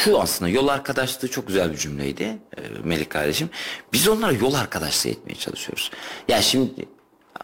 şu 0.05 0.21
aslında 0.21 0.49
yol 0.51 0.69
arkadaşlığı 0.69 1.29
çok 1.29 1.47
güzel 1.47 1.73
bir 1.73 1.77
cümleydi 1.77 2.38
e, 2.57 2.61
Melik 2.85 3.11
kardeşim. 3.11 3.51
Biz 3.93 4.09
onlara 4.09 4.33
yol 4.33 4.55
arkadaşlığı 4.55 5.11
etmeye 5.11 5.35
çalışıyoruz. 5.35 5.91
Ya 6.29 6.43
şimdi 6.43 6.88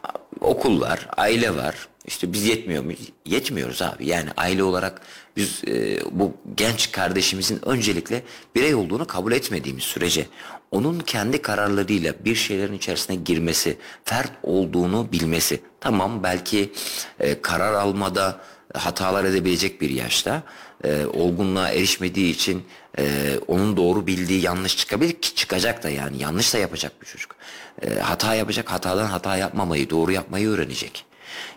a, 0.02 0.08
okul 0.40 0.80
var, 0.80 1.08
aile 1.16 1.56
var. 1.56 1.88
İşte 2.06 2.32
biz 2.32 2.46
yetmiyor 2.46 2.84
muyuz? 2.84 3.00
Yetmiyoruz 3.26 3.82
abi. 3.82 4.06
Yani 4.06 4.30
aile 4.36 4.62
olarak 4.62 5.00
biz 5.36 5.62
e, 5.68 6.00
bu 6.10 6.32
genç 6.56 6.92
kardeşimizin 6.92 7.68
öncelikle 7.68 8.22
birey 8.54 8.74
olduğunu 8.74 9.06
kabul 9.06 9.32
etmediğimiz 9.32 9.84
sürece 9.84 10.26
onun 10.70 11.00
kendi 11.00 11.42
kararlarıyla 11.42 12.14
bir 12.24 12.34
şeylerin 12.34 12.72
içerisine 12.72 13.16
girmesi, 13.16 13.78
fert 14.04 14.32
olduğunu 14.42 15.12
bilmesi. 15.12 15.60
Tamam 15.80 16.22
belki 16.22 16.72
e, 17.20 17.42
karar 17.42 17.74
almada 17.74 18.40
hatalar 18.74 19.24
edebilecek 19.24 19.80
bir 19.80 19.90
yaşta 19.90 20.42
e, 20.84 21.06
olgunluğa 21.06 21.68
erişmediği 21.68 22.34
için 22.34 22.64
e, 22.98 23.34
onun 23.46 23.76
doğru 23.76 24.06
bildiği 24.06 24.40
yanlış 24.40 24.76
çıkabilir 24.76 25.12
ki 25.12 25.34
çıkacak 25.34 25.82
da 25.82 25.90
yani 25.90 26.22
yanlış 26.22 26.54
da 26.54 26.58
yapacak 26.58 27.02
bir 27.02 27.06
çocuk. 27.06 27.36
E, 27.82 27.98
hata 27.98 28.34
yapacak 28.34 28.72
hatadan 28.72 29.06
hata 29.06 29.36
yapmamayı 29.36 29.90
doğru 29.90 30.12
yapmayı 30.12 30.48
öğrenecek. 30.48 31.06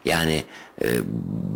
Yani 0.06 0.44
e, 0.82 0.88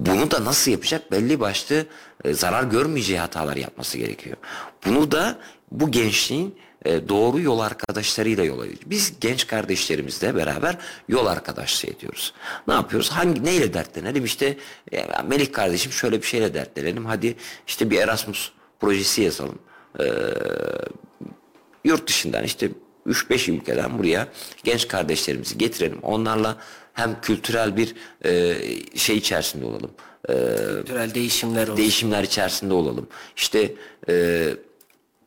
bunu 0.05 0.31
da 0.31 0.45
nasıl 0.45 0.71
yapacak 0.71 1.11
belli 1.11 1.39
başlı 1.39 1.85
e, 2.23 2.33
zarar 2.33 2.63
görmeyeceği 2.63 3.19
hatalar 3.19 3.55
yapması 3.55 3.97
gerekiyor. 3.97 4.37
Bunu 4.85 5.11
da 5.11 5.37
bu 5.71 5.91
gençliğin 5.91 6.55
e, 6.85 7.09
doğru 7.09 7.39
yol 7.39 7.59
arkadaşlarıyla 7.59 8.43
yola 8.43 8.65
Biz 8.85 9.13
genç 9.21 9.47
kardeşlerimizle 9.47 10.35
beraber 10.35 10.77
yol 11.09 11.25
arkadaşlığı 11.25 11.89
ediyoruz. 11.89 12.33
Ne 12.67 12.73
yapıyoruz? 12.73 13.09
Hangi 13.09 13.43
neyle 13.43 13.73
dertlenelim? 13.73 14.25
İşte 14.25 14.57
e, 14.91 15.07
Melik 15.27 15.53
kardeşim 15.53 15.91
şöyle 15.91 16.21
bir 16.21 16.27
şeyle 16.27 16.53
dertlenelim. 16.53 17.05
Hadi 17.05 17.35
işte 17.67 17.89
bir 17.89 17.99
Erasmus 17.99 18.51
projesi 18.79 19.21
yazalım. 19.21 19.59
E, 19.99 20.05
yurt 21.83 22.07
dışından 22.07 22.43
işte 22.43 22.69
3-5 23.07 23.51
ülkeden 23.51 23.99
buraya 23.99 24.27
genç 24.63 24.87
kardeşlerimizi 24.87 25.57
getirelim. 25.57 25.99
Onlarla 26.01 26.57
hem 27.01 27.21
kültürel 27.21 27.77
bir 27.77 27.95
e, 28.25 28.55
şey 28.97 29.17
içerisinde 29.17 29.65
olalım. 29.65 29.91
E, 30.29 30.33
Kültürel 30.33 31.13
değişimler 31.13 31.63
olsun. 31.63 31.77
değişimler 31.77 32.23
içerisinde 32.23 32.73
olalım. 32.73 33.07
İşte 33.35 33.73
e, 34.09 34.47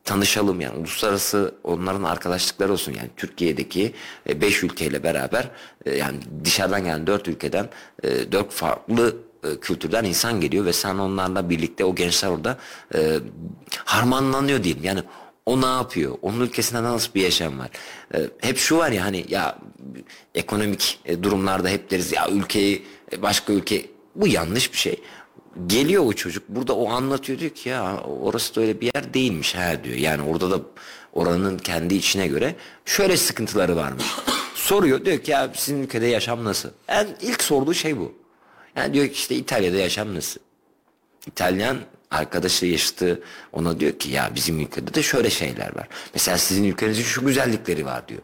tanışalım 0.03 0.61
yani 0.61 0.77
uluslararası 0.77 1.55
onların 1.63 2.03
arkadaşlıkları 2.03 2.73
olsun 2.73 2.93
yani 2.93 3.09
Türkiye'deki 3.17 3.93
5 4.27 4.63
ülkeyle 4.63 5.03
beraber 5.03 5.49
e, 5.85 5.95
yani 5.95 6.17
dışarıdan 6.43 6.83
gelen 6.83 7.07
4 7.07 7.27
ülkeden 7.27 7.69
4 8.03 8.51
farklı 8.51 9.15
e, 9.43 9.59
kültürden 9.59 10.03
insan 10.03 10.41
geliyor 10.41 10.65
ve 10.65 10.73
sen 10.73 10.95
onlarla 10.97 11.49
birlikte 11.49 11.85
o 11.85 11.95
gençler 11.95 12.29
orada 12.29 12.57
e, 12.95 13.19
harmanlanıyor 13.85 14.63
diyeyim. 14.63 14.83
Yani 14.83 15.03
o 15.45 15.61
ne 15.61 15.65
yapıyor? 15.65 16.17
Onun 16.21 16.41
ülkesinde 16.41 16.83
nasıl 16.83 17.13
bir 17.13 17.21
yaşam 17.21 17.59
var? 17.59 17.69
E, 18.15 18.29
hep 18.41 18.57
şu 18.57 18.77
var 18.77 18.91
ya 18.91 19.05
hani 19.05 19.25
ya 19.29 19.57
ekonomik 20.35 20.99
e, 21.05 21.23
durumlarda 21.23 21.69
hep 21.69 21.91
deriz 21.91 22.11
ya 22.11 22.29
ülkeyi 22.29 22.85
e, 23.11 23.21
başka 23.21 23.53
ülke 23.53 23.85
bu 24.15 24.27
yanlış 24.27 24.73
bir 24.73 24.77
şey. 24.77 25.01
Geliyor 25.67 26.05
o 26.05 26.13
çocuk 26.13 26.49
burada 26.49 26.75
o 26.75 26.89
anlatıyor 26.89 27.39
diyor 27.39 27.51
ki 27.51 27.69
ya 27.69 28.01
orası 28.01 28.55
da 28.55 28.61
öyle 28.61 28.81
bir 28.81 28.91
yer 28.95 29.13
değilmiş 29.13 29.55
ha 29.55 29.83
diyor. 29.83 29.95
Yani 29.95 30.23
orada 30.23 30.51
da 30.51 30.61
oranın 31.13 31.57
kendi 31.57 31.95
içine 31.95 32.27
göre 32.27 32.55
şöyle 32.85 33.17
sıkıntıları 33.17 33.75
varmış. 33.75 34.05
Soruyor 34.55 35.05
diyor 35.05 35.17
ki 35.17 35.31
ya 35.31 35.51
sizin 35.55 35.83
ülkede 35.83 36.07
yaşam 36.07 36.43
nasıl? 36.43 36.69
Yani 36.89 37.09
ilk 37.21 37.43
sorduğu 37.43 37.73
şey 37.73 37.97
bu. 37.97 38.13
Yani 38.75 38.93
diyor 38.93 39.07
ki 39.07 39.13
işte 39.13 39.35
İtalya'da 39.35 39.77
yaşam 39.77 40.15
nasıl? 40.15 40.41
İtalyan 41.27 41.77
arkadaşı 42.11 42.65
yaşıtı 42.65 43.23
ona 43.53 43.79
diyor 43.79 43.99
ki 43.99 44.11
ya 44.11 44.31
bizim 44.35 44.59
ülkede 44.59 44.93
de 44.93 45.03
şöyle 45.03 45.29
şeyler 45.29 45.75
var. 45.75 45.87
Mesela 46.13 46.37
sizin 46.37 46.63
ülkenizin 46.63 47.03
şu 47.03 47.25
güzellikleri 47.25 47.85
var 47.85 48.07
diyor. 48.07 48.21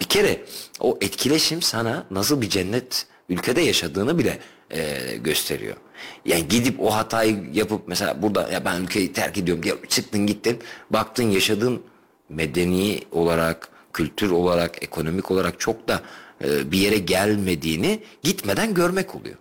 Bir 0.00 0.04
kere 0.04 0.44
o 0.80 0.98
etkileşim 1.00 1.62
sana 1.62 2.06
nasıl 2.10 2.40
bir 2.40 2.50
cennet 2.50 3.06
ülkede 3.28 3.60
yaşadığını 3.60 4.18
bile 4.18 4.38
e, 4.70 5.16
gösteriyor. 5.16 5.76
Yani 6.24 6.48
gidip 6.48 6.80
o 6.80 6.94
hatayı 6.94 7.44
yapıp 7.52 7.88
mesela 7.88 8.22
burada 8.22 8.48
ya 8.52 8.64
ben 8.64 8.80
ülkeyi 8.80 9.12
terk 9.12 9.38
ediyorum 9.38 9.62
diye 9.62 9.74
çıktın 9.88 10.26
gittin 10.26 10.58
baktın 10.90 11.30
yaşadığın 11.30 11.82
medeni 12.28 13.00
olarak 13.12 13.68
kültür 13.92 14.30
olarak 14.30 14.82
ekonomik 14.82 15.30
olarak 15.30 15.60
çok 15.60 15.88
da 15.88 16.02
e, 16.44 16.72
bir 16.72 16.78
yere 16.78 16.98
gelmediğini 16.98 18.02
gitmeden 18.22 18.74
görmek 18.74 19.14
oluyor. 19.14 19.36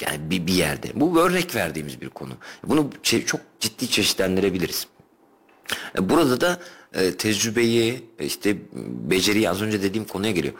Yani 0.00 0.30
bir, 0.30 0.46
bir 0.46 0.52
yerde. 0.52 0.88
Bu 0.94 1.20
örnek 1.20 1.54
verdiğimiz 1.54 2.00
bir 2.00 2.08
konu. 2.08 2.32
Bunu 2.64 2.90
çok 3.26 3.40
ciddi 3.60 3.88
çeşitlendirebiliriz. 3.90 4.86
E, 5.98 6.08
Burada 6.08 6.40
da 6.40 6.60
e, 6.94 7.16
tecrübeyi, 7.16 8.04
e, 8.18 8.24
işte 8.26 8.56
beceriyi 9.10 9.50
az 9.50 9.62
önce 9.62 9.82
dediğim 9.82 10.06
konuya 10.06 10.32
geliyor. 10.32 10.54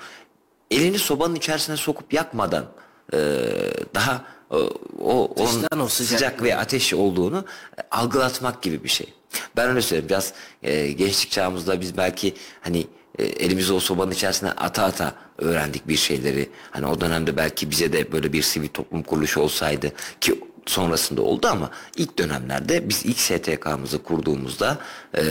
Elini 0.71 0.99
sobanın 0.99 1.35
içerisine 1.35 1.77
sokup 1.77 2.13
yakmadan 2.13 2.67
daha 3.95 4.25
o 5.01 5.25
onun 5.37 5.81
o 5.81 5.89
sıcak- 5.89 5.91
sıcak 5.91 6.43
ve 6.43 6.57
ateş 6.57 6.95
olduğunu 6.95 7.45
algılatmak 7.91 8.63
gibi 8.63 8.85
bir 8.85 8.89
şey. 8.89 9.07
Ben 9.57 9.69
öyle 9.69 9.83
söyleyeyim. 9.83 10.09
Biraz 10.09 10.33
e, 10.63 10.93
gençlik 10.93 11.31
çağımızda 11.31 11.81
biz 11.81 11.97
belki 11.97 12.35
hani 12.61 12.87
e, 13.19 13.25
elimizi 13.25 13.73
o 13.73 13.81
sobanın 13.81 14.11
içerisine 14.11 14.51
ata 14.51 14.85
ata 14.85 15.15
öğrendik 15.41 15.89
bir 15.89 15.97
şeyleri. 15.97 16.49
Hani 16.71 16.87
o 16.87 17.01
dönemde 17.01 17.37
belki 17.37 17.71
bize 17.71 17.93
de 17.93 18.13
böyle 18.13 18.33
bir 18.33 18.43
sivil 18.43 18.69
toplum 18.69 19.03
kuruluşu 19.03 19.41
olsaydı 19.41 19.93
ki 20.21 20.41
sonrasında 20.67 21.23
oldu 21.23 21.47
ama 21.51 21.71
ilk 21.97 22.19
dönemlerde 22.19 22.89
biz 22.89 23.07
ilk 23.07 23.19
STK'mızı 23.19 24.03
kurduğumuzda 24.03 24.79
e, 25.17 25.23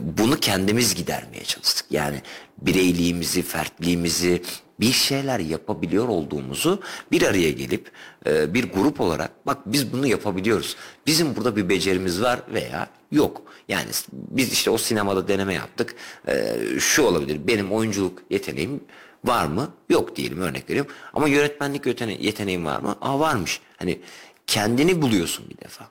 bunu 0.00 0.36
kendimiz 0.36 0.94
gidermeye 0.94 1.44
çalıştık. 1.44 1.86
Yani 1.90 2.22
bireyliğimizi, 2.58 3.42
fertliğimizi, 3.42 4.42
bir 4.80 4.92
şeyler 4.92 5.38
yapabiliyor 5.38 6.08
olduğumuzu 6.08 6.82
bir 7.12 7.22
araya 7.22 7.50
gelip 7.50 7.90
e, 8.26 8.54
bir 8.54 8.72
grup 8.72 9.00
olarak 9.00 9.46
bak 9.46 9.58
biz 9.66 9.92
bunu 9.92 10.06
yapabiliyoruz. 10.06 10.76
Bizim 11.06 11.36
burada 11.36 11.56
bir 11.56 11.68
becerimiz 11.68 12.22
var 12.22 12.40
veya 12.54 12.88
yok. 13.12 13.42
Yani 13.68 13.86
biz 14.12 14.52
işte 14.52 14.70
o 14.70 14.78
sinemada 14.78 15.28
deneme 15.28 15.54
yaptık. 15.54 15.94
E, 16.28 16.56
şu 16.78 17.02
olabilir 17.02 17.40
benim 17.46 17.72
oyunculuk 17.72 18.22
yeteneğim 18.30 18.80
var 19.24 19.46
mı? 19.46 19.70
Yok 19.88 20.16
diyelim 20.16 20.40
örnek 20.40 20.70
veriyorum. 20.70 20.92
Ama 21.12 21.28
yönetmenlik 21.28 21.86
yetene 21.86 22.16
yeteneğim 22.20 22.64
var 22.64 22.80
mı? 22.80 22.96
Aa 23.00 23.20
varmış. 23.20 23.60
Hani 23.76 23.98
kendini 24.46 25.02
buluyorsun 25.02 25.50
bir 25.50 25.58
defa. 25.64 25.88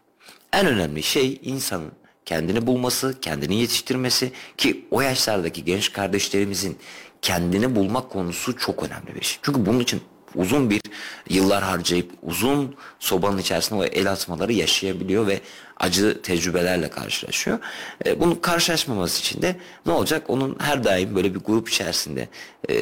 En 0.54 0.66
önemli 0.66 1.04
şey 1.04 1.40
insanın 1.44 1.92
kendini 2.26 2.68
bulması, 2.68 3.16
kendini 3.22 3.56
yetiştirmesi 3.56 4.32
ki 4.58 4.86
o 4.92 5.02
yaşlardaki 5.02 5.64
genç 5.64 5.94
kardeşlerimizin 5.94 6.78
kendini 7.22 7.76
bulmak 7.76 8.10
konusu 8.10 8.58
çok 8.58 8.84
önemli 8.84 9.16
bir 9.16 9.26
şey. 9.26 9.40
Çünkü 9.42 9.66
bunun 9.66 9.80
için 9.80 10.02
uzun 10.36 10.70
bir 10.70 10.82
yıllar 11.30 11.64
harcayıp 11.64 12.12
uzun 12.24 12.76
sobanın 13.00 13.38
içerisinde 13.38 13.80
o 13.80 13.84
el 13.84 14.12
atmaları 14.12 14.54
yaşayabiliyor 14.54 15.28
ve 15.28 15.42
acı 15.78 16.22
tecrübelerle 16.22 16.90
karşılaşıyor. 16.90 17.60
E, 18.06 18.20
bunun 18.20 18.36
karşılaşmaması 18.36 19.20
için 19.20 19.42
de 19.42 19.56
ne 19.86 19.92
olacak? 19.92 20.24
Onun 20.28 20.58
her 20.60 20.84
daim 20.84 21.16
böyle 21.16 21.36
bir 21.36 21.40
grup 21.40 21.70
içerisinde 21.70 22.28
e, 22.70 22.76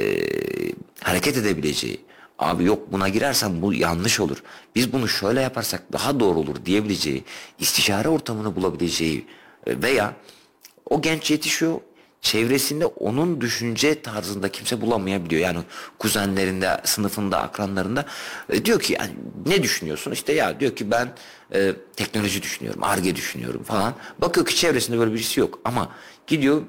hareket 1.04 1.38
edebileceği, 1.38 2.02
abi 2.40 2.64
yok 2.64 2.92
buna 2.92 3.10
girersen 3.10 3.62
bu 3.62 3.74
yanlış 3.74 4.20
olur. 4.20 4.44
Biz 4.76 4.94
bunu 4.94 5.08
şöyle 5.08 5.42
yaparsak 5.42 5.94
daha 5.94 6.20
doğru 6.20 6.40
olur 6.40 6.66
diyebileceği, 6.66 7.24
istişare 7.60 8.10
ortamını 8.10 8.56
bulabileceği 8.56 9.26
e, 9.68 9.82
veya 9.82 10.14
o 10.90 11.02
genç 11.02 11.32
yetişiyor 11.32 11.80
çevresinde 12.22 12.86
onun 12.86 13.42
düşünce 13.42 14.02
tarzında 14.02 14.50
kimse 14.50 14.82
bulamayabiliyor. 14.82 15.42
Yani 15.42 15.60
kuzenlerinde, 16.00 16.82
sınıfında, 16.84 17.42
akranlarında 17.42 18.06
e, 18.50 18.66
diyor 18.66 18.80
ki 18.80 18.94
yani 19.00 19.12
ne 19.46 19.64
düşünüyorsun? 19.64 20.12
İşte 20.12 20.34
ya 20.34 20.60
diyor 20.60 20.76
ki 20.76 20.92
ben 20.92 21.14
e, 21.54 21.74
teknoloji 21.96 22.42
düşünüyorum, 22.42 22.84
arge 22.84 23.16
düşünüyorum 23.16 23.64
falan. 23.64 23.94
Bakıyor 24.22 24.46
ki 24.46 24.56
çevresinde 24.56 25.00
böyle 25.00 25.14
birisi 25.14 25.40
yok 25.40 25.60
ama 25.66 25.90
gidiyor 26.28 26.62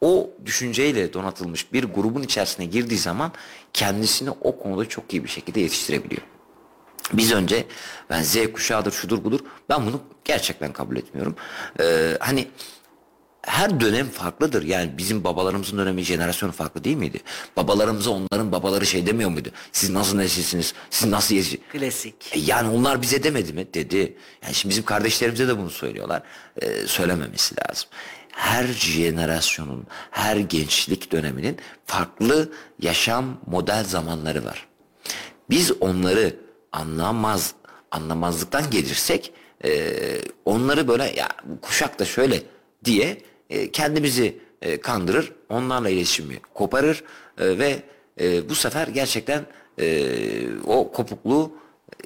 o 0.00 0.30
düşünceyle 0.46 1.12
donatılmış 1.12 1.72
bir 1.72 1.84
grubun 1.84 2.22
içerisine 2.22 2.66
girdiği 2.66 2.98
zaman 2.98 3.32
kendisini 3.72 4.30
o 4.30 4.58
konuda 4.58 4.88
çok 4.88 5.12
iyi 5.12 5.24
bir 5.24 5.28
şekilde 5.28 5.60
yetiştirebiliyor. 5.60 6.22
Biz 7.12 7.32
önce 7.32 7.64
ben 8.10 8.22
Z 8.22 8.36
kuşağıdır 8.52 8.92
şudur 8.92 9.24
budur 9.24 9.40
ben 9.68 9.86
bunu 9.86 10.00
gerçekten 10.24 10.72
kabul 10.72 10.96
etmiyorum. 10.96 11.36
Ee, 11.80 12.16
hani 12.20 12.48
her 13.42 13.80
dönem 13.80 14.08
farklıdır. 14.08 14.62
Yani 14.62 14.98
bizim 14.98 15.24
babalarımızın 15.24 15.78
dönemi 15.78 16.02
jenerasyonu 16.02 16.52
farklı 16.52 16.84
değil 16.84 16.96
miydi? 16.96 17.20
Babalarımıza 17.56 18.10
onların 18.10 18.52
babaları 18.52 18.86
şey 18.86 19.06
demiyor 19.06 19.30
muydu? 19.30 19.48
Siz 19.72 19.90
nasıl 19.90 20.16
nesilsiniz? 20.16 20.74
Siz 20.90 21.08
nasıl 21.08 21.34
yetiş... 21.34 21.56
Klasik. 21.72 22.14
E 22.32 22.38
yani 22.38 22.68
onlar 22.68 23.02
bize 23.02 23.22
demedi 23.22 23.52
mi? 23.52 23.74
Dedi. 23.74 24.16
Yani 24.42 24.54
şimdi 24.54 24.70
bizim 24.70 24.84
kardeşlerimize 24.84 25.48
de 25.48 25.58
bunu 25.58 25.70
söylüyorlar. 25.70 26.22
Ee, 26.62 26.86
söylememesi 26.86 27.54
lazım. 27.60 27.88
Her 28.32 28.66
jenerasyonun, 28.66 29.86
her 30.10 30.36
gençlik 30.36 31.12
döneminin 31.12 31.56
farklı 31.86 32.52
yaşam 32.80 33.40
model 33.46 33.84
zamanları 33.84 34.44
var. 34.44 34.66
Biz 35.50 35.72
onları 35.80 36.36
anlamaz, 36.72 37.54
anlamazlıktan 37.90 38.70
gelirsek 38.70 39.32
e, 39.64 39.92
onları 40.44 40.88
böyle 40.88 41.04
ya 41.04 41.28
kuşak 41.62 41.98
da 41.98 42.04
şöyle 42.04 42.42
diye 42.84 43.22
e, 43.50 43.70
kendimizi 43.70 44.38
e, 44.62 44.80
kandırır, 44.80 45.32
onlarla 45.48 45.90
iletişimi 45.90 46.40
koparır 46.54 47.04
e, 47.38 47.58
ve 47.58 47.82
e, 48.20 48.48
bu 48.48 48.54
sefer 48.54 48.88
gerçekten 48.88 49.46
e, 49.80 50.06
o 50.66 50.92
kopukluğu 50.92 51.52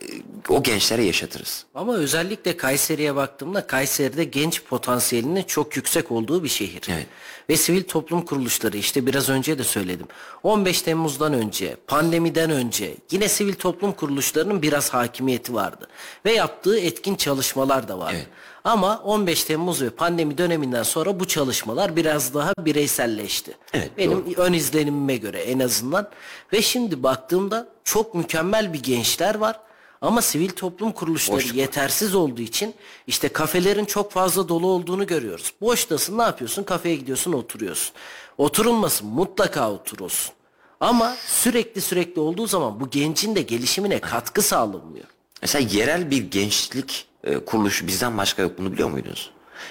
e, 0.03 0.05
o 0.49 0.63
gençlere 0.63 1.05
yaşatırız. 1.05 1.67
Ama 1.75 1.95
özellikle 1.95 2.57
Kayseri'ye 2.57 3.15
baktığımda 3.15 3.67
Kayseri'de 3.67 4.25
genç 4.25 4.65
potansiyelinin 4.65 5.43
çok 5.43 5.77
yüksek 5.77 6.13
olduğu 6.13 6.45
bir 6.45 6.49
şehir. 6.49 6.83
Evet. 6.89 7.07
Ve 7.51 7.57
sivil 7.57 7.83
toplum 7.83 8.23
kuruluşları 8.23 8.77
işte 8.77 9.07
biraz 9.07 9.29
önce 9.29 9.59
de 9.59 9.65
söyledim. 9.65 10.07
15 10.43 10.83
Temmuz'dan 10.83 11.33
önce, 11.33 11.77
pandemiden 11.87 12.51
önce 12.51 12.95
yine 13.11 13.29
sivil 13.29 13.55
toplum 13.55 13.93
kuruluşlarının 13.93 14.63
biraz 14.63 14.95
hakimiyeti 14.95 15.55
vardı. 15.55 15.89
Ve 16.25 16.33
yaptığı 16.33 16.79
etkin 16.79 17.15
çalışmalar 17.15 17.89
da 17.89 17.99
vardı. 17.99 18.17
Evet. 18.17 18.29
Ama 18.65 18.99
15 19.05 19.45
Temmuz 19.45 19.83
ve 19.83 19.91
pandemi 19.91 20.39
döneminden 20.39 20.83
sonra 20.83 21.21
bu 21.21 21.25
çalışmalar 21.25 21.97
biraz 21.97 22.35
daha 22.35 22.53
bireyselleşti. 22.59 23.57
Evet, 23.73 23.91
Benim 23.99 24.35
ön 24.37 24.53
izlenimime 24.53 25.17
göre 25.17 25.43
en 25.43 25.59
azından. 25.59 26.09
Ve 26.53 26.63
şimdi 26.63 27.03
baktığımda 27.03 27.69
çok 27.85 28.15
mükemmel 28.15 28.73
bir 28.73 28.83
gençler 28.83 29.35
var. 29.35 29.61
Ama 30.01 30.23
sivil 30.23 30.51
toplum 30.51 30.93
kuruluşları 30.93 31.37
Boşluk 31.37 31.55
yetersiz 31.55 32.15
olduğu 32.15 32.43
için 32.43 32.75
işte 33.07 33.29
kafelerin 33.29 33.85
çok 33.85 34.13
fazla 34.13 34.49
dolu 34.49 34.67
olduğunu 34.67 35.07
görüyoruz. 35.07 35.53
Boştasın 35.61 36.19
ne 36.19 36.23
yapıyorsun? 36.23 36.63
Kafeye 36.63 36.97
gidiyorsun 36.97 37.33
oturuyorsun. 37.33 37.95
Oturulmasın 38.39 39.09
mutlaka 39.09 39.73
oturulsun. 39.73 40.35
Ama 40.81 41.17
sürekli 41.27 41.81
sürekli 41.81 42.21
olduğu 42.21 42.47
zaman 42.47 42.81
bu 42.81 42.91
gencin 42.91 43.35
de 43.35 43.43
gelişimine 43.43 43.99
katkı 43.99 44.43
sağlanmıyor. 44.43 45.07
Mesela 45.43 45.69
yerel 45.73 46.11
bir 46.11 46.31
gençlik 46.31 47.07
e, 47.25 47.39
kuruluşu 47.39 47.87
bizden 47.87 48.19
başka 48.19 48.43
yok 48.43 48.59
bunu 48.59 48.73
biliyor 48.73 48.91
muydunuz? 48.91 49.31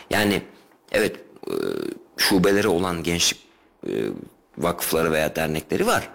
Yani 0.10 0.42
evet 0.92 1.16
e, 1.48 1.54
şubeleri 2.18 2.68
olan 2.68 3.04
gençlik 3.04 3.40
e, 3.88 3.92
vakıfları 4.58 5.12
veya 5.12 5.36
dernekleri 5.36 5.88
var 5.88 6.10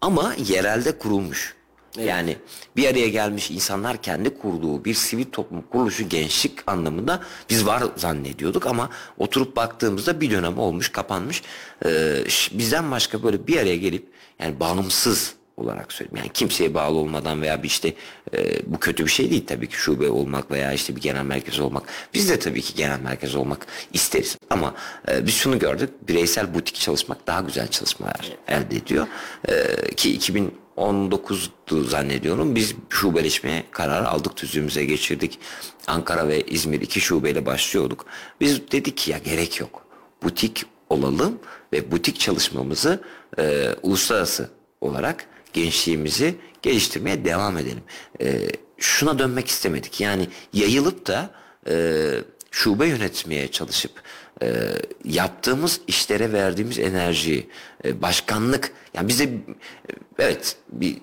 ama 0.00 0.34
yerelde 0.46 0.98
kurulmuş. 0.98 1.58
Yani 1.96 2.36
bir 2.76 2.88
araya 2.88 3.08
gelmiş 3.08 3.50
insanlar 3.50 4.02
kendi 4.02 4.38
kurduğu 4.38 4.84
bir 4.84 4.94
sivil 4.94 5.24
toplum 5.24 5.62
kuruluşu 5.62 6.08
gençlik 6.08 6.52
anlamında 6.66 7.20
biz 7.50 7.66
var 7.66 7.82
zannediyorduk 7.96 8.66
ama 8.66 8.90
oturup 9.18 9.56
baktığımızda 9.56 10.20
bir 10.20 10.30
dönem 10.30 10.58
olmuş 10.58 10.88
kapanmış. 10.88 11.42
Ee, 11.84 12.24
bizden 12.52 12.90
başka 12.90 13.22
böyle 13.22 13.46
bir 13.46 13.56
araya 13.56 13.76
gelip 13.76 14.08
yani 14.38 14.60
bağımsız 14.60 15.34
olarak 15.58 15.92
söyleyeyim. 15.92 16.16
Yani 16.16 16.32
kimseye 16.34 16.74
bağlı 16.74 16.98
olmadan 16.98 17.42
veya 17.42 17.62
bir 17.62 17.68
işte 17.68 17.94
e, 18.36 18.60
bu 18.66 18.78
kötü 18.78 19.04
bir 19.04 19.10
şey 19.10 19.30
değil 19.30 19.46
tabii 19.46 19.68
ki 19.68 19.76
şube 19.76 20.10
olmak 20.10 20.50
veya 20.50 20.72
işte 20.72 20.96
bir 20.96 21.00
genel 21.00 21.24
merkez 21.24 21.60
olmak. 21.60 21.82
Biz 22.14 22.30
de 22.30 22.38
tabii 22.38 22.62
ki 22.62 22.74
genel 22.74 23.00
merkez 23.00 23.34
olmak 23.34 23.66
isteriz. 23.92 24.38
Ama 24.50 24.74
e, 25.08 25.26
biz 25.26 25.34
şunu 25.34 25.58
gördük. 25.58 25.90
Bireysel 26.08 26.54
butik 26.54 26.74
çalışmak 26.74 27.26
daha 27.26 27.40
güzel 27.40 27.68
çalışmalar 27.68 28.32
elde 28.48 28.76
ediyor. 28.76 29.06
E, 29.48 29.94
ki 29.94 30.18
2019'du 30.18 31.84
zannediyorum. 31.84 32.54
Biz 32.54 32.74
şubeleşmeye 32.88 33.64
karar 33.70 34.04
aldık. 34.04 34.36
Tüzüğümüze 34.36 34.84
geçirdik. 34.84 35.38
Ankara 35.86 36.28
ve 36.28 36.42
İzmir 36.42 36.80
iki 36.80 37.00
şubeyle 37.00 37.46
başlıyorduk. 37.46 38.06
Biz 38.40 38.70
dedik 38.70 38.96
ki 38.96 39.10
ya 39.10 39.18
gerek 39.18 39.60
yok. 39.60 39.84
Butik 40.22 40.66
olalım 40.90 41.38
ve 41.72 41.90
butik 41.90 42.20
çalışmamızı 42.20 43.00
e, 43.38 43.68
uluslararası 43.82 44.50
olarak 44.80 45.26
gençliğimizi 45.52 46.34
geliştirmeye 46.62 47.24
devam 47.24 47.58
edelim. 47.58 47.82
Ee, 48.20 48.48
şuna 48.78 49.18
dönmek 49.18 49.48
istemedik. 49.48 50.00
Yani 50.00 50.28
yayılıp 50.52 51.06
da 51.06 51.30
e, 51.68 52.14
şube 52.50 52.86
yönetmeye 52.86 53.50
çalışıp 53.50 53.92
e, 54.42 54.72
yaptığımız 55.04 55.80
işlere 55.86 56.32
verdiğimiz 56.32 56.78
enerjiyi, 56.78 57.48
e, 57.84 58.02
başkanlık, 58.02 58.72
yani 58.94 59.08
bize 59.08 59.24
e, 59.24 59.40
evet 60.18 60.56
bir 60.72 60.98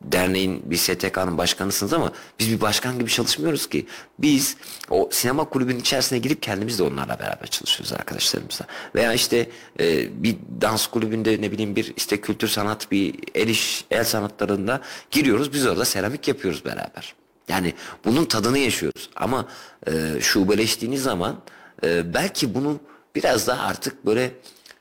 derneğin 0.00 0.62
bir 0.70 0.76
STK'nın 0.76 1.38
başkanısınız 1.38 1.92
ama 1.92 2.12
biz 2.38 2.50
bir 2.50 2.60
başkan 2.60 2.98
gibi 2.98 3.10
çalışmıyoruz 3.10 3.68
ki. 3.68 3.86
Biz 4.18 4.56
o 4.90 5.08
sinema 5.12 5.44
kulübünün 5.44 5.80
içerisine 5.80 6.18
girip 6.18 6.42
kendimiz 6.42 6.78
de 6.78 6.82
onlarla 6.82 7.18
beraber 7.18 7.46
çalışıyoruz 7.46 7.92
arkadaşlarımızla. 7.92 8.66
Veya 8.94 9.12
işte 9.12 9.50
e, 9.80 10.08
bir 10.22 10.36
dans 10.60 10.86
kulübünde 10.86 11.42
ne 11.42 11.52
bileyim 11.52 11.76
bir 11.76 11.92
işte 11.96 12.20
kültür 12.20 12.48
sanat 12.48 12.90
bir 12.90 13.14
el 13.34 13.48
iş 13.48 13.84
el 13.90 14.04
sanatlarında 14.04 14.80
giriyoruz. 15.10 15.52
Biz 15.52 15.66
orada 15.66 15.84
seramik 15.84 16.28
yapıyoruz 16.28 16.64
beraber. 16.64 17.14
Yani 17.48 17.74
bunun 18.04 18.24
tadını 18.24 18.58
yaşıyoruz. 18.58 19.10
Ama 19.16 19.48
e, 19.86 20.20
şubeleştiğiniz 20.20 21.02
zaman 21.02 21.40
e, 21.84 22.14
belki 22.14 22.54
bunu 22.54 22.80
biraz 23.14 23.46
daha 23.46 23.66
artık 23.66 24.06
böyle 24.06 24.32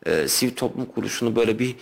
e, 0.05 0.27
sivil 0.27 0.55
toplum 0.55 0.85
kuruluşunu 0.85 1.35
böyle 1.35 1.59
bir 1.59 1.75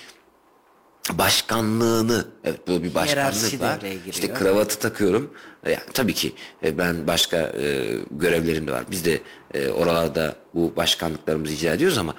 başkanlığını 1.13 2.25
evet 2.43 2.67
böyle 2.67 2.83
bir 2.83 2.93
başkanlık 2.95 3.61
var. 3.61 3.79
İşte 4.09 4.33
kravatı 4.33 4.79
takıyorum. 4.79 5.33
E, 5.65 5.71
Yani 5.71 5.83
tabii 5.93 6.13
ki 6.13 6.33
e, 6.63 6.77
ben 6.77 7.07
başka 7.07 7.37
e, 7.37 7.85
görevlerim 8.11 8.67
de 8.67 8.71
var. 8.71 8.83
Biz 8.91 9.05
de 9.05 9.21
e, 9.53 9.69
oralarda 9.69 10.35
bu 10.53 10.73
başkanlıklarımızı 10.75 11.53
icra 11.53 11.73
ediyoruz 11.73 11.97
ama 11.97 12.13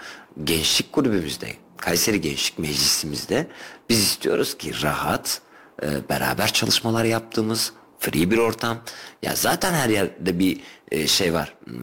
gençlik 0.44 0.92
kulübümüzde, 0.92 1.48
Kayseri 1.76 2.20
Gençlik 2.20 2.58
Meclisimizde 2.58 3.46
biz 3.88 3.98
istiyoruz 4.00 4.58
ki 4.58 4.72
rahat, 4.82 5.40
e, 5.82 6.08
beraber 6.08 6.52
çalışmalar 6.52 7.04
yaptığımız, 7.04 7.72
free 7.98 8.30
bir 8.30 8.38
ortam. 8.38 8.78
Ya 9.22 9.32
zaten 9.36 9.74
her 9.74 9.88
yerde 9.88 10.38
bir 10.38 10.60
e, 10.90 11.06
şey 11.06 11.34
var. 11.34 11.54
Hmm, 11.64 11.76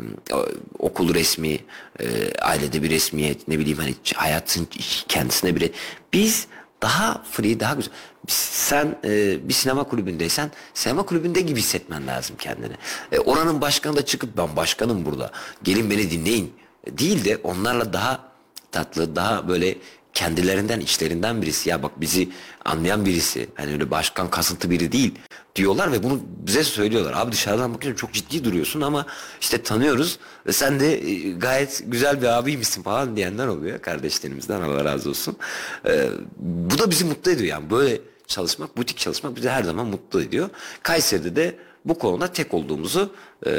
okul 0.80 1.14
resmi, 1.14 1.60
e, 2.00 2.34
ailede 2.42 2.84
bir 2.84 2.90
resmiyet, 2.90 3.48
ne 3.48 3.60
bileyim 3.60 3.78
hani 3.78 3.96
hayatın 4.16 4.68
kendisine 5.08 5.56
bir 5.56 5.72
biz 6.14 6.48
daha 6.86 7.22
free, 7.32 7.60
daha 7.60 7.74
güzel. 7.74 7.94
Sen 8.28 8.98
e, 9.04 9.38
bir 9.50 9.54
sinema 9.54 9.84
kulübündeysen 9.84 10.52
sinema 10.74 11.04
kulübünde 11.04 11.42
gibi 11.42 11.60
hissetmen 11.60 12.08
lazım 12.08 12.36
kendini. 12.40 12.74
E, 13.12 13.20
oranın 13.20 13.62
başkanı 13.62 13.96
da 13.96 14.06
çıkıp 14.06 14.38
ben 14.38 14.56
başkanım 14.56 15.06
burada. 15.06 15.32
Gelin 15.64 15.90
beni 15.90 16.12
dinleyin. 16.12 16.54
E, 16.88 16.98
değil 16.98 17.26
de 17.26 17.38
onlarla 17.38 17.94
daha 17.94 18.20
tatlı, 18.72 19.16
daha 19.16 19.48
böyle 19.48 19.78
kendilerinden, 20.16 20.80
içlerinden 20.80 21.42
birisi. 21.42 21.70
Ya 21.70 21.84
bak 21.84 22.02
bizi 22.02 22.30
anlayan 22.66 23.06
birisi. 23.06 23.50
Hani 23.56 23.72
öyle 23.72 23.92
başkan 23.92 24.30
kasıntı 24.30 24.70
biri 24.70 24.92
değil 24.92 25.14
diyorlar 25.56 25.92
ve 25.92 26.04
bunu 26.04 26.20
bize 26.48 26.64
söylüyorlar. 26.64 27.14
Abi 27.14 27.32
dışarıdan 27.32 27.74
bakınca 27.74 27.96
çok 27.96 28.14
ciddi 28.14 28.44
duruyorsun 28.44 28.82
ama 28.82 29.06
işte 29.42 29.64
tanıyoruz 29.64 30.20
ve 30.48 30.52
sen 30.52 30.80
de 30.80 31.10
e, 31.10 31.32
gayet 31.32 31.84
güzel 31.86 32.22
bir 32.22 32.28
abiymişsin 32.28 32.84
falan 32.84 33.16
diyenler 33.16 33.48
oluyor 33.48 33.82
kardeşlerimizden 33.82 34.62
Allah 34.62 34.86
razı 34.86 35.10
olsun. 35.10 35.38
Ee, 35.86 36.10
bu 36.38 36.78
da 36.78 36.92
bizi 36.92 37.06
mutlu 37.06 37.32
ediyor 37.32 37.50
yani 37.50 37.70
böyle 37.70 38.02
çalışmak, 38.28 38.78
butik 38.78 38.98
çalışmak 38.98 39.36
bizi 39.36 39.50
her 39.50 39.64
zaman 39.64 39.88
mutlu 39.88 40.22
ediyor. 40.22 40.50
Kayseri'de 40.84 41.36
de 41.36 41.56
bu 41.86 42.00
konuda 42.00 42.28
tek 42.28 42.54
olduğumuzu 42.54 43.14
e, 43.46 43.52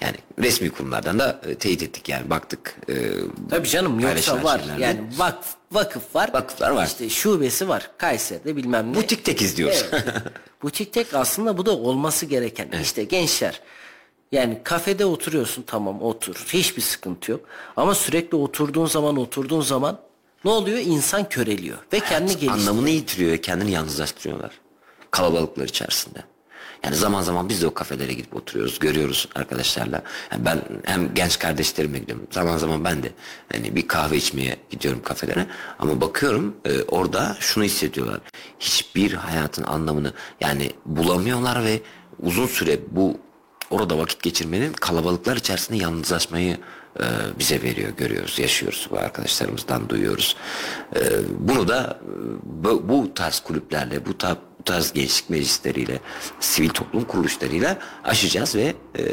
yani 0.00 0.16
resmi 0.38 0.70
kurumlardan 0.70 1.18
da 1.18 1.40
e, 1.46 1.54
teyit 1.54 1.82
ettik 1.82 2.08
yani 2.08 2.30
baktık. 2.30 2.76
E, 2.88 2.94
Tabii 3.50 3.68
canım 3.68 4.00
yoksa 4.00 4.42
var 4.42 4.58
şeylerde. 4.58 4.82
yani 4.82 5.00
vakıf, 5.16 5.54
vakıf 5.72 6.14
var. 6.14 6.30
Vakıflar 6.32 6.70
var. 6.70 6.86
İşte 6.86 7.08
şubesi 7.08 7.68
var 7.68 7.90
Kayseri'de 7.98 8.56
bilmem 8.56 8.92
ne. 8.92 8.96
Butik 8.96 9.24
tek 9.24 9.42
izliyoruz. 9.42 9.84
Evet. 9.92 10.04
Butik 10.62 10.92
tek 10.92 11.14
aslında 11.14 11.58
bu 11.58 11.66
da 11.66 11.76
olması 11.76 12.26
gereken. 12.26 12.68
Evet. 12.72 12.84
İşte 12.84 13.04
gençler 13.04 13.60
yani 14.32 14.60
kafede 14.64 15.04
oturuyorsun 15.04 15.62
tamam 15.66 16.02
otur 16.02 16.46
hiçbir 16.52 16.82
sıkıntı 16.82 17.30
yok. 17.30 17.40
Ama 17.76 17.94
sürekli 17.94 18.36
oturduğun 18.36 18.86
zaman 18.86 19.16
oturduğun 19.16 19.60
zaman 19.60 19.98
ne 20.44 20.50
oluyor? 20.50 20.78
İnsan 20.78 21.28
köreliyor 21.28 21.78
ve 21.92 22.00
kendini 22.00 22.26
geliştiriyor. 22.26 22.54
Anlamını 22.54 22.90
yitiriyor 22.90 23.36
kendini 23.36 23.70
yalnızlaştırıyorlar. 23.70 24.50
Kalabalıklar 25.10 25.64
içerisinde. 25.64 26.18
Yani 26.84 26.96
zaman 26.96 27.22
zaman 27.22 27.48
biz 27.48 27.62
de 27.62 27.66
o 27.66 27.74
kafelere 27.74 28.12
gidip 28.12 28.36
oturuyoruz, 28.36 28.78
görüyoruz 28.78 29.28
arkadaşlarla. 29.34 30.02
Yani 30.32 30.44
ben 30.44 30.62
hem 30.84 31.14
genç 31.14 31.38
kardeşlerimle 31.38 31.98
gidiyorum. 31.98 32.26
Zaman 32.30 32.58
zaman 32.58 32.84
ben 32.84 33.02
de 33.02 33.12
hani 33.52 33.76
bir 33.76 33.88
kahve 33.88 34.16
içmeye 34.16 34.56
gidiyorum 34.70 35.02
kafelere. 35.02 35.46
Ama 35.78 36.00
bakıyorum 36.00 36.56
e, 36.64 36.82
orada 36.82 37.36
şunu 37.40 37.64
hissediyorlar. 37.64 38.20
Hiçbir 38.60 39.12
hayatın 39.12 39.62
anlamını 39.62 40.12
yani 40.40 40.70
bulamıyorlar 40.86 41.64
ve 41.64 41.80
uzun 42.22 42.46
süre 42.46 42.78
bu 42.90 43.18
orada 43.70 43.98
vakit 43.98 44.22
geçirmenin 44.22 44.72
kalabalıklar 44.72 45.36
içerisinde 45.36 45.78
yalnızlaşmayı 45.78 46.58
e, 47.00 47.04
bize 47.38 47.62
veriyor, 47.62 47.90
görüyoruz, 47.96 48.38
yaşıyoruz 48.38 48.88
bu 48.90 48.98
arkadaşlarımızdan 48.98 49.88
duyuyoruz. 49.88 50.36
E, 50.96 51.00
bunu 51.38 51.68
da 51.68 52.00
e, 52.02 52.10
bu, 52.64 52.88
bu 52.88 53.14
tarz 53.14 53.40
kulüplerle, 53.40 54.06
bu, 54.06 54.18
ta, 54.18 54.36
bu 54.36 54.47
tarz 54.68 54.92
gençlik 54.92 55.30
meclisleriyle, 55.30 56.00
sivil 56.40 56.68
toplum 56.68 57.04
kuruluşlarıyla 57.04 57.78
aşacağız 58.04 58.54
ve 58.54 58.74
e, 58.98 59.04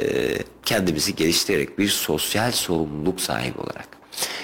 kendimizi 0.66 1.16
geliştirerek 1.16 1.80
bir 1.80 1.90
sosyal 1.90 2.52
sorumluluk 2.52 3.22
sahibi 3.22 3.58
olarak 3.58 3.88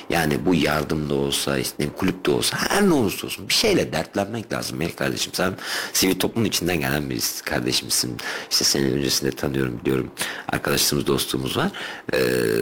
yani 0.10 0.46
bu 0.46 0.56
yardım 0.56 1.10
da 1.10 1.14
olsa, 1.14 1.58
işte 1.58 1.90
kulüp 1.98 2.26
de 2.26 2.32
olsa 2.32 2.58
her 2.58 2.90
ne 2.90 2.94
olursa 2.94 3.28
olsun 3.28 3.50
bir 3.50 3.54
şeyle 3.54 3.94
dertlenmek 3.94 4.54
lazım 4.54 4.78
Melih 4.78 4.96
kardeşim. 4.96 5.34
Sen 5.34 5.54
sivil 5.94 6.20
toplumun 6.20 6.48
içinden 6.48 6.80
gelen 6.80 7.10
bir 7.10 7.24
kardeşimsin. 7.46 8.18
İşte 8.52 8.64
senin 8.64 8.98
öncesinde 8.98 9.32
tanıyorum 9.32 9.80
biliyorum. 9.80 10.12
Arkadaşlığımız, 10.48 11.08
dostluğumuz 11.08 11.58
var. 11.58 11.72
Ee, 12.14 12.20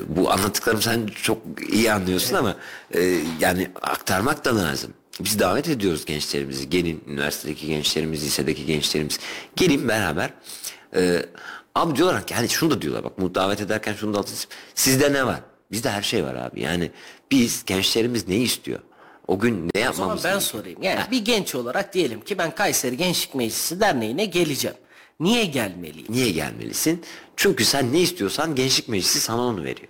bu 0.07 0.31
anlattıklarım 0.31 0.81
sen 0.81 1.07
çok 1.23 1.37
iyi 1.69 1.91
anlıyorsun 1.91 2.35
ama 2.35 2.55
e, 2.93 3.15
yani 3.39 3.71
aktarmak 3.81 4.45
da 4.45 4.55
lazım. 4.55 4.93
Biz 5.19 5.39
davet 5.39 5.69
ediyoruz 5.69 6.05
gençlerimizi. 6.05 6.69
Gelin 6.69 7.03
üniversitedeki 7.07 7.67
gençlerimiz, 7.67 8.23
lisedeki 8.23 8.65
gençlerimiz. 8.65 9.19
Gelin 9.55 9.87
beraber. 9.87 10.33
Ee, 10.95 11.25
abi 11.75 11.95
diyorlar 11.95 12.27
ki 12.27 12.35
hani 12.35 12.49
şunu 12.49 12.71
da 12.71 12.81
diyorlar 12.81 13.03
bak 13.03 13.35
davet 13.35 13.61
ederken 13.61 13.93
şunu 13.93 14.13
da 14.13 14.19
altın 14.19 14.35
Sizde 14.75 15.13
ne 15.13 15.25
var? 15.25 15.39
Bizde 15.71 15.89
her 15.89 16.01
şey 16.01 16.23
var 16.23 16.35
abi. 16.35 16.61
Yani 16.61 16.91
biz 17.31 17.65
gençlerimiz 17.65 18.27
ne 18.27 18.35
istiyor? 18.35 18.79
O 19.27 19.39
gün 19.39 19.69
ne 19.75 19.81
yapmamız 19.81 20.19
O 20.19 20.21
zaman 20.21 20.35
ben 20.35 20.39
sorayım. 20.39 20.81
Yani 20.81 20.99
ha. 20.99 21.11
bir 21.11 21.25
genç 21.25 21.55
olarak 21.55 21.93
diyelim 21.93 22.21
ki 22.21 22.37
ben 22.37 22.55
Kayseri 22.55 22.97
Gençlik 22.97 23.35
Meclisi 23.35 23.79
Derneği'ne 23.79 24.25
geleceğim. 24.25 24.77
Niye 25.19 25.45
gelmeliyim? 25.45 26.07
Niye 26.09 26.31
gelmelisin? 26.31 27.03
Çünkü 27.35 27.65
sen 27.65 27.93
ne 27.93 27.99
istiyorsan 28.01 28.55
Gençlik 28.55 28.87
Meclisi 28.89 29.19
sana 29.19 29.41
onu 29.41 29.63
veriyor. 29.63 29.87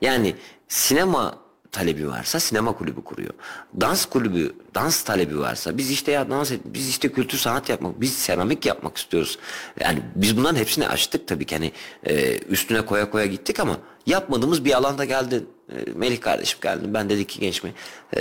Yani 0.00 0.34
sinema 0.68 1.38
talebi 1.76 2.08
varsa 2.08 2.40
sinema 2.40 2.72
kulübü 2.72 3.04
kuruyor. 3.04 3.34
Dans 3.80 4.04
kulübü, 4.04 4.52
dans 4.74 5.02
talebi 5.02 5.38
varsa 5.38 5.78
biz 5.78 5.90
işte 5.90 6.12
ya 6.12 6.30
dans 6.30 6.52
et, 6.52 6.60
biz 6.64 6.88
işte 6.88 7.12
kültür 7.12 7.38
sanat 7.38 7.68
yapmak, 7.68 8.00
biz 8.00 8.12
seramik 8.12 8.66
yapmak 8.66 8.96
istiyoruz. 8.96 9.38
Yani 9.80 9.98
biz 10.14 10.36
bunların 10.36 10.56
hepsini 10.56 10.88
açtık 10.88 11.28
tabii 11.28 11.44
ki 11.46 11.54
hani 11.54 11.72
e, 12.06 12.38
üstüne 12.38 12.80
koya 12.86 13.10
koya 13.10 13.26
gittik 13.26 13.60
ama 13.60 13.78
yapmadığımız 14.06 14.64
bir 14.64 14.76
alanda 14.76 15.04
geldi. 15.04 15.44
E, 15.70 15.74
Melih 15.94 16.20
kardeşim 16.20 16.58
geldi. 16.62 16.84
Ben 16.86 17.08
dedik 17.08 17.28
ki 17.28 17.40
genç 17.40 17.62
mi? 17.62 17.72
E, 18.16 18.20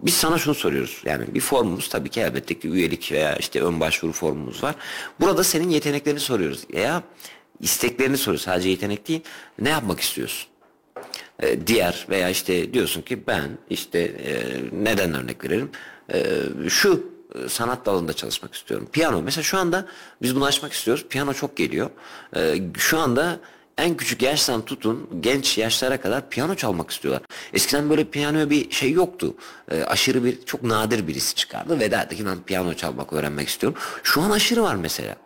biz 0.00 0.14
sana 0.14 0.38
şunu 0.38 0.54
soruyoruz. 0.54 1.02
Yani 1.04 1.34
bir 1.34 1.40
formumuz 1.40 1.88
tabii 1.88 2.08
ki 2.08 2.20
elbette 2.20 2.58
ki 2.58 2.68
üyelik 2.68 3.12
veya 3.12 3.36
işte 3.36 3.62
ön 3.62 3.80
başvuru 3.80 4.12
formumuz 4.12 4.62
var. 4.62 4.74
Burada 5.20 5.44
senin 5.44 5.70
yeteneklerini 5.70 6.20
soruyoruz. 6.20 6.64
Veya 6.74 7.02
isteklerini 7.60 8.16
soruyoruz. 8.16 8.44
Sadece 8.44 8.68
yetenek 8.68 9.08
değil. 9.08 9.20
Ne 9.58 9.68
yapmak 9.68 10.00
istiyorsun? 10.00 10.48
E, 11.42 11.66
diğer 11.66 12.06
veya 12.10 12.28
işte 12.28 12.72
diyorsun 12.74 13.02
ki 13.02 13.26
ben 13.26 13.50
işte 13.70 13.98
e, 13.98 14.44
neden 14.72 15.14
örnek 15.14 15.44
verelim 15.44 15.70
e, 16.12 16.36
şu 16.68 17.12
e, 17.34 17.48
sanat 17.48 17.86
dalında 17.86 18.12
çalışmak 18.12 18.54
istiyorum. 18.54 18.88
Piyano 18.92 19.22
mesela 19.22 19.42
şu 19.42 19.58
anda 19.58 19.86
biz 20.22 20.36
bunu 20.36 20.44
açmak 20.44 20.72
istiyoruz. 20.72 21.06
Piyano 21.08 21.34
çok 21.34 21.56
geliyor. 21.56 21.90
Şu 22.76 22.98
anda 22.98 23.40
en 23.78 23.96
küçük 23.96 24.22
yaştan 24.22 24.64
tutun 24.64 25.08
genç 25.20 25.58
yaşlara 25.58 26.00
kadar 26.00 26.30
piyano 26.30 26.54
çalmak 26.54 26.90
istiyorlar. 26.90 27.22
Eskiden 27.52 27.90
böyle 27.90 28.04
piyanoya 28.04 28.50
bir 28.50 28.70
şey 28.70 28.92
yoktu. 28.92 29.34
E, 29.70 29.82
aşırı 29.82 30.24
bir 30.24 30.44
çok 30.44 30.62
nadir 30.62 31.08
birisi 31.08 31.34
çıkardı 31.34 31.80
ve 31.80 31.90
derdi 31.90 32.16
ki 32.16 32.26
ben 32.26 32.42
piyano 32.42 32.74
çalmak 32.74 33.12
öğrenmek 33.12 33.48
istiyorum. 33.48 33.78
Şu 34.02 34.22
an 34.22 34.30
aşırı 34.30 34.62
var 34.62 34.74
mesela. 34.74 35.16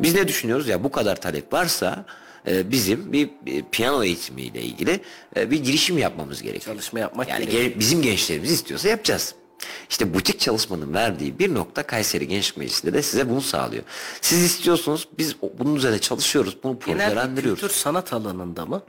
Biz 0.00 0.14
ne 0.14 0.28
düşünüyoruz 0.28 0.68
ya 0.68 0.84
bu 0.84 0.92
kadar 0.92 1.20
talep 1.20 1.52
varsa 1.52 2.04
bizim 2.46 3.12
bir 3.12 3.30
piyano 3.72 4.04
eğitimiyle 4.04 4.62
ilgili 4.62 5.00
e, 5.36 5.50
bir 5.50 5.64
girişim 5.64 5.98
yapmamız 5.98 6.42
gerekiyor. 6.42 6.76
Çalışma 6.76 6.98
yapmak 6.98 7.28
yani 7.28 7.46
gerekiyor. 7.46 7.80
bizim 7.80 8.02
gençlerimiz 8.02 8.50
istiyorsa 8.50 8.88
yapacağız. 8.88 9.34
İşte 9.90 10.14
butik 10.14 10.40
çalışmanın 10.40 10.94
verdiği 10.94 11.38
bir 11.38 11.54
nokta 11.54 11.82
Kayseri 11.82 12.28
Gençlik 12.28 12.56
Meclisi'nde 12.56 12.92
de 12.92 13.02
size 13.02 13.30
bunu 13.30 13.40
sağlıyor. 13.40 13.82
Siz 14.20 14.42
istiyorsunuz, 14.42 15.08
biz 15.18 15.36
bunun 15.58 15.74
üzerine 15.74 15.98
çalışıyoruz, 15.98 16.56
bunu 16.62 16.78
projelendiriyoruz. 16.78 17.60
kültür 17.60 17.74
sanat 17.74 18.12
alanında 18.12 18.66
mı? 18.66 18.82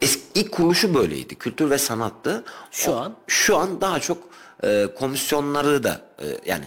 Eski 0.00 0.22
ilk 0.34 0.52
kuruluşu 0.52 0.94
böyleydi. 0.94 1.34
Kültür 1.34 1.70
ve 1.70 1.78
sanattı. 1.78 2.44
Şu 2.70 2.90
o, 2.90 2.96
an? 2.96 3.16
Şu 3.26 3.56
an 3.56 3.80
daha 3.80 4.00
çok 4.00 4.18
e, 4.62 4.86
komisyonları 4.98 5.82
da 5.82 6.00
e, 6.18 6.26
yani 6.46 6.64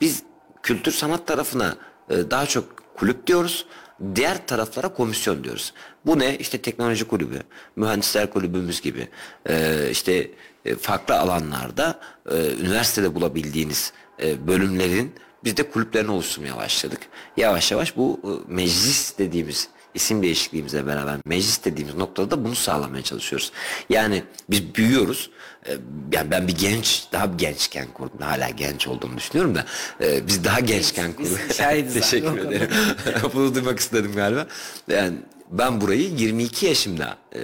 biz 0.00 0.22
kültür 0.62 0.92
sanat 0.92 1.26
tarafına 1.26 1.76
e, 2.10 2.30
daha 2.30 2.46
çok 2.46 2.64
kulüp 2.96 3.26
diyoruz. 3.26 3.66
Diğer 4.14 4.46
taraflara 4.46 4.88
komisyon 4.88 5.44
diyoruz. 5.44 5.72
Bu 6.06 6.18
ne? 6.18 6.38
İşte 6.38 6.58
teknoloji 6.58 7.04
kulübü, 7.04 7.42
mühendisler 7.76 8.30
kulübümüz 8.30 8.80
gibi. 8.80 9.08
Ee, 9.48 9.88
işte 9.90 10.30
e, 10.64 10.74
farklı 10.74 11.18
alanlarda 11.18 12.00
e, 12.30 12.34
üniversitede 12.60 13.14
bulabildiğiniz 13.14 13.92
e, 14.22 14.46
bölümlerin 14.46 15.12
biz 15.44 15.56
de 15.56 15.70
kulüplerini 15.70 16.10
oluşturmaya 16.10 16.56
başladık. 16.56 17.00
Yavaş 17.36 17.72
yavaş 17.72 17.96
bu 17.96 18.20
e, 18.24 18.54
meclis 18.54 19.18
dediğimiz 19.18 19.68
isim 19.98 20.22
değişikliğimizle 20.22 20.86
beraber 20.86 21.16
meclis 21.24 21.64
dediğimiz 21.64 21.94
noktada 21.94 22.30
da 22.30 22.44
bunu 22.44 22.54
sağlamaya 22.54 23.02
çalışıyoruz. 23.02 23.52
Yani 23.90 24.22
biz 24.50 24.74
büyüyoruz. 24.74 25.30
Ee, 25.66 25.72
yani 26.12 26.30
ben 26.30 26.48
bir 26.48 26.56
genç, 26.56 27.04
daha 27.12 27.32
bir 27.32 27.38
gençken 27.38 27.86
kurdum. 27.94 28.18
Hala 28.20 28.50
genç 28.50 28.88
olduğumu 28.88 29.16
düşünüyorum 29.16 29.54
da. 29.54 29.64
E, 30.00 30.26
biz 30.26 30.44
daha 30.44 30.60
gençken 30.60 31.12
kurduk. 31.12 31.38
Teşekkür 31.94 32.38
ederim. 32.38 32.68
bunu 33.34 33.54
duymak 33.54 33.78
istedim 33.78 34.12
galiba. 34.14 34.46
Yani 34.88 35.16
ben 35.50 35.80
burayı 35.80 36.10
22 36.10 36.66
yaşımda 36.66 37.16
e, 37.34 37.40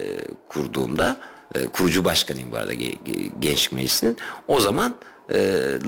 kurduğumda 0.48 1.16
e, 1.54 1.66
kurucu 1.66 2.04
başkanıyım 2.04 2.52
bu 2.52 2.56
arada 2.56 2.74
Gençlik 3.40 3.72
Meclisi'nin. 3.72 4.16
O 4.48 4.60
zaman 4.60 4.94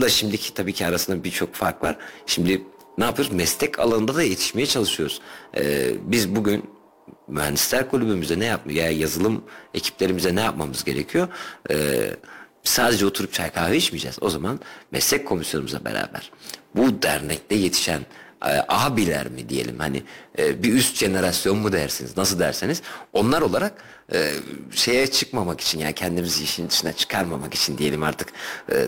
la 0.00 0.08
şimdiki 0.08 0.54
tabii 0.54 0.72
ki 0.72 0.86
arasında 0.86 1.24
birçok 1.24 1.54
fark 1.54 1.82
var. 1.82 1.96
Şimdi 2.26 2.62
ne 2.98 3.04
yapıyoruz? 3.04 3.34
Meslek 3.34 3.78
alanında 3.78 4.14
da 4.14 4.22
yetişmeye 4.22 4.66
çalışıyoruz. 4.66 5.20
Ee, 5.56 5.94
biz 6.02 6.36
bugün 6.36 6.70
mühendisler 7.28 7.90
kulübümüze 7.90 8.38
ne 8.38 8.44
yapmıyor? 8.44 8.84
Ya 8.84 8.90
yazılım 8.90 9.44
ekiplerimize 9.74 10.34
ne 10.34 10.40
yapmamız 10.40 10.84
gerekiyor? 10.84 11.28
Ee, 11.70 12.16
sadece 12.62 13.06
oturup 13.06 13.32
çay 13.32 13.52
kahve 13.52 13.76
içmeyeceğiz. 13.76 14.18
O 14.20 14.30
zaman 14.30 14.60
meslek 14.90 15.26
komisyonumuza 15.26 15.84
beraber 15.84 16.30
bu 16.76 17.02
dernekte 17.02 17.54
yetişen 17.54 18.00
e, 18.44 18.64
abiler 18.68 19.28
mi 19.28 19.48
diyelim? 19.48 19.78
Hani 19.78 20.02
e, 20.38 20.62
bir 20.62 20.72
üst 20.72 20.96
jenerasyon 20.96 21.58
mu 21.58 21.72
dersiniz? 21.72 22.16
Nasıl 22.16 22.38
derseniz 22.38 22.82
onlar 23.12 23.42
olarak 23.42 23.72
e, 24.12 24.32
şeye 24.72 25.06
çıkmamak 25.06 25.60
için 25.60 25.78
yani 25.78 25.92
kendimizi 25.92 26.44
işin 26.44 26.68
dışına 26.70 26.92
çıkarmamak 26.92 27.54
için 27.54 27.78
diyelim 27.78 28.02
artık 28.02 28.28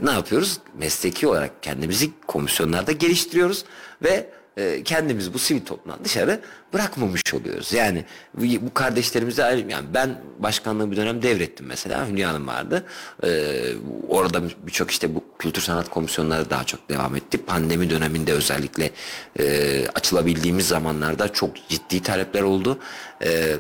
ne 0.02 0.10
yapıyoruz? 0.10 0.58
Mesleki 0.78 1.26
olarak 1.26 1.62
kendimizi 1.62 2.10
komisyonlarda 2.26 2.92
geliştiriyoruz 2.92 3.64
ve 4.02 4.30
e, 4.58 4.82
kendimizi 4.82 5.34
bu 5.34 5.38
sivil 5.38 5.64
toplumdan 5.64 6.04
dışarı 6.04 6.40
bırakmamış 6.72 7.34
oluyoruz. 7.34 7.72
Yani 7.72 8.04
bu, 8.34 8.74
kardeşlerimize 8.74 9.44
ayrı 9.44 9.70
yani 9.70 9.86
ben 9.94 10.20
başkanlığı 10.38 10.90
bir 10.90 10.96
dönem 10.96 11.22
devrettim 11.22 11.66
mesela 11.66 12.08
Hülya 12.08 12.28
Hanım 12.28 12.46
vardı. 12.46 12.84
Ee, 13.24 13.72
orada 14.08 14.42
birçok 14.66 14.90
işte 14.90 15.14
bu 15.14 15.24
kültür 15.38 15.62
sanat 15.62 15.88
komisyonları 15.90 16.50
daha 16.50 16.64
çok 16.64 16.88
devam 16.88 17.16
etti. 17.16 17.38
Pandemi 17.38 17.90
döneminde 17.90 18.32
özellikle 18.32 18.90
e, 19.38 19.86
açılabildiğimiz 19.94 20.68
zamanlarda 20.68 21.32
çok 21.32 21.68
ciddi 21.68 22.02
talepler 22.02 22.42
oldu. 22.42 22.78
Ee, 23.22 23.56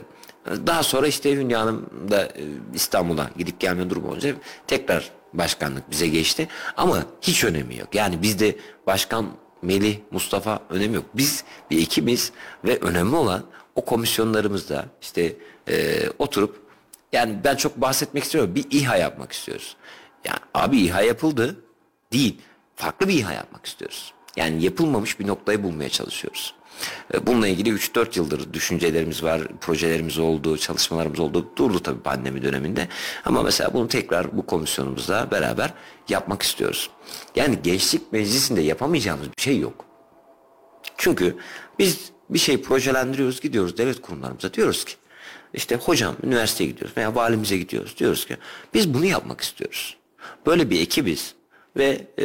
daha 0.66 0.82
sonra 0.82 1.06
işte 1.06 1.32
Hülya 1.32 1.60
Hanım 1.60 1.90
da 2.10 2.24
e, 2.24 2.42
İstanbul'a 2.74 3.30
gidip 3.36 3.60
gelme 3.60 3.90
durumu 3.90 4.08
olunca 4.08 4.34
tekrar 4.66 5.10
başkanlık 5.32 5.90
bize 5.90 6.08
geçti. 6.08 6.48
Ama 6.76 7.04
hiç 7.22 7.44
önemi 7.44 7.76
yok. 7.76 7.94
Yani 7.94 8.22
bizde 8.22 8.56
başkan 8.86 9.26
Melih, 9.62 9.98
Mustafa 10.10 10.60
önemi 10.70 10.94
yok. 10.94 11.04
Biz 11.14 11.44
bir 11.70 11.82
ekibiz 11.82 12.32
ve 12.64 12.78
önemli 12.78 13.16
olan 13.16 13.44
o 13.74 13.84
komisyonlarımızda 13.84 14.86
işte 15.02 15.36
e, 15.68 16.04
oturup 16.18 16.62
yani 17.12 17.38
ben 17.44 17.56
çok 17.56 17.76
bahsetmek 17.76 18.24
istiyorum. 18.24 18.54
Bir 18.54 18.66
İHA 18.70 18.96
yapmak 18.96 19.32
istiyoruz. 19.32 19.76
Yani 20.24 20.38
abi 20.54 20.78
İHA 20.78 21.02
yapıldı 21.02 21.56
değil. 22.12 22.40
Farklı 22.76 23.08
bir 23.08 23.14
İHA 23.14 23.32
yapmak 23.32 23.66
istiyoruz. 23.66 24.12
Yani 24.36 24.64
yapılmamış 24.64 25.20
bir 25.20 25.26
noktayı 25.26 25.62
bulmaya 25.62 25.88
çalışıyoruz. 25.88 26.54
E, 27.14 27.26
bununla 27.26 27.48
ilgili 27.48 27.70
3-4 27.70 28.18
yıldır 28.18 28.52
düşüncelerimiz 28.52 29.22
var, 29.22 29.42
projelerimiz 29.60 30.18
oldu, 30.18 30.58
çalışmalarımız 30.58 31.20
oldu. 31.20 31.46
Durdu 31.56 31.80
tabii 31.80 32.00
pandemi 32.00 32.42
döneminde. 32.42 32.88
Ama 33.24 33.42
mesela 33.42 33.74
bunu 33.74 33.88
tekrar 33.88 34.36
bu 34.36 34.46
komisyonumuzla 34.46 35.30
beraber 35.30 35.72
yapmak 36.08 36.42
istiyoruz. 36.42 36.90
Yani 37.36 37.58
gençlik 37.62 38.12
meclisinde 38.12 38.60
yapamayacağımız 38.60 39.26
bir 39.36 39.42
şey 39.42 39.58
yok. 39.58 39.84
Çünkü 40.96 41.36
biz 41.78 42.10
bir 42.30 42.38
şey 42.38 42.62
projelendiriyoruz, 42.62 43.40
gidiyoruz 43.40 43.78
devlet 43.78 44.02
kurumlarımıza 44.02 44.54
diyoruz 44.54 44.84
ki 44.84 44.94
işte 45.54 45.76
hocam 45.76 46.16
üniversiteye 46.22 46.70
gidiyoruz 46.70 46.96
veya 46.96 47.14
valimize 47.14 47.58
gidiyoruz 47.58 47.98
diyoruz 47.98 48.26
ki 48.26 48.36
biz 48.74 48.94
bunu 48.94 49.04
yapmak 49.04 49.40
istiyoruz. 49.40 49.96
Böyle 50.46 50.70
bir 50.70 50.80
ekibiz 50.80 51.34
ve 51.76 52.06
e, 52.18 52.24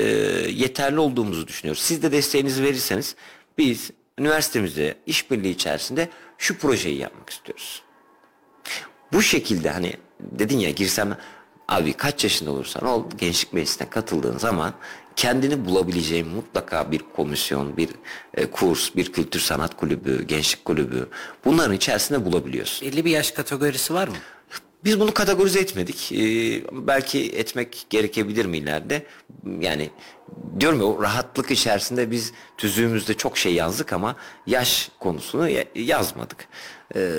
yeterli 0.52 1.00
olduğumuzu 1.00 1.48
düşünüyoruz. 1.48 1.82
Siz 1.82 2.04
de 2.04 2.12
desteğinizi 2.12 2.64
verirseniz 2.64 3.16
biz 3.58 3.92
üniversitemizde 4.20 4.96
işbirliği 5.06 5.52
içerisinde 5.52 6.10
şu 6.38 6.58
projeyi 6.58 6.98
yapmak 6.98 7.30
istiyoruz. 7.30 7.82
Bu 9.14 9.22
şekilde 9.22 9.70
hani 9.70 9.94
dedin 10.20 10.60
ya 10.60 10.70
girsem 10.70 11.18
abi 11.68 11.94
kaç 11.94 12.24
yaşında 12.24 12.52
olursan 12.52 12.86
ol 12.86 13.04
gençlik 13.18 13.54
meclisine 13.54 13.90
katıldığın 13.90 14.38
zaman 14.38 14.74
kendini 15.16 15.66
bulabileceğin 15.66 16.28
mutlaka 16.28 16.92
bir 16.92 17.02
komisyon, 17.16 17.78
bir 17.78 17.90
e, 18.34 18.46
kurs, 18.46 18.96
bir 18.96 19.12
kültür 19.12 19.40
sanat 19.40 19.78
kulübü, 19.78 20.24
gençlik 20.28 20.66
kulübü 20.66 21.10
bunların 21.46 21.76
içerisinde 21.76 22.26
bulabiliyorsun. 22.26 22.88
Belli 22.88 23.06
bir 23.06 23.12
yaş 23.12 23.32
kategorisi 23.32 23.94
var 23.94 24.08
mı? 24.08 24.16
Biz 24.86 25.00
bunu 25.00 25.14
kategorize 25.14 25.60
etmedik. 25.60 26.12
Ee, 26.12 26.18
belki 26.72 27.32
etmek 27.32 27.86
gerekebilir 27.90 28.46
mi 28.46 28.58
ileride? 28.58 29.06
Yani 29.60 29.90
diyorum 30.60 30.80
ya 30.80 30.86
o 30.86 31.04
rahatlık 31.04 31.52
içerisinde 31.52 32.12
biz 32.12 32.34
tüzüğümüzde 32.58 33.14
çok 33.14 33.38
şey 33.38 33.54
yazdık 33.54 33.94
ama 33.94 34.16
yaş 34.48 34.90
konusunu 35.00 35.50
yazmadık. 35.76 36.48
Ee, 36.96 37.12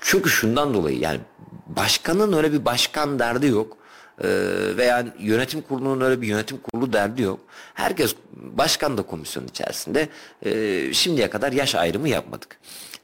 çünkü 0.00 0.30
şundan 0.30 0.74
dolayı 0.74 0.98
yani 0.98 1.20
başkanın 1.66 2.32
öyle 2.32 2.52
bir 2.52 2.64
başkan 2.64 3.18
derdi 3.18 3.46
yok. 3.46 3.76
Ee, 4.22 4.28
veya 4.76 5.06
yönetim 5.18 5.62
kurulunun 5.62 6.00
öyle 6.00 6.20
bir 6.22 6.26
yönetim 6.26 6.58
kurulu 6.58 6.92
derdi 6.92 7.22
yok. 7.22 7.40
Herkes 7.74 8.14
başkan 8.32 8.98
da 8.98 9.02
komisyon 9.02 9.46
içerisinde. 9.46 10.08
Ee, 10.44 10.92
şimdiye 10.92 11.30
kadar 11.30 11.52
yaş 11.52 11.74
ayrımı 11.74 12.08
yapmadık. 12.08 12.58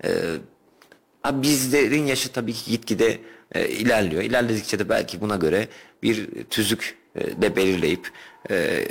Ee, 0.04 0.10
bizlerin 1.32 2.06
yaşı 2.06 2.32
tabii 2.32 2.52
ki 2.52 2.70
gitgide 2.70 3.18
e, 3.54 3.68
ilerliyor. 3.68 4.22
İlerledikçe 4.22 4.78
de 4.78 4.88
belki 4.88 5.20
buna 5.20 5.36
göre 5.36 5.68
bir 6.02 6.44
tüzük 6.44 6.96
e, 7.14 7.42
de 7.42 7.56
belirleyip 7.56 8.10
e, 8.50 8.86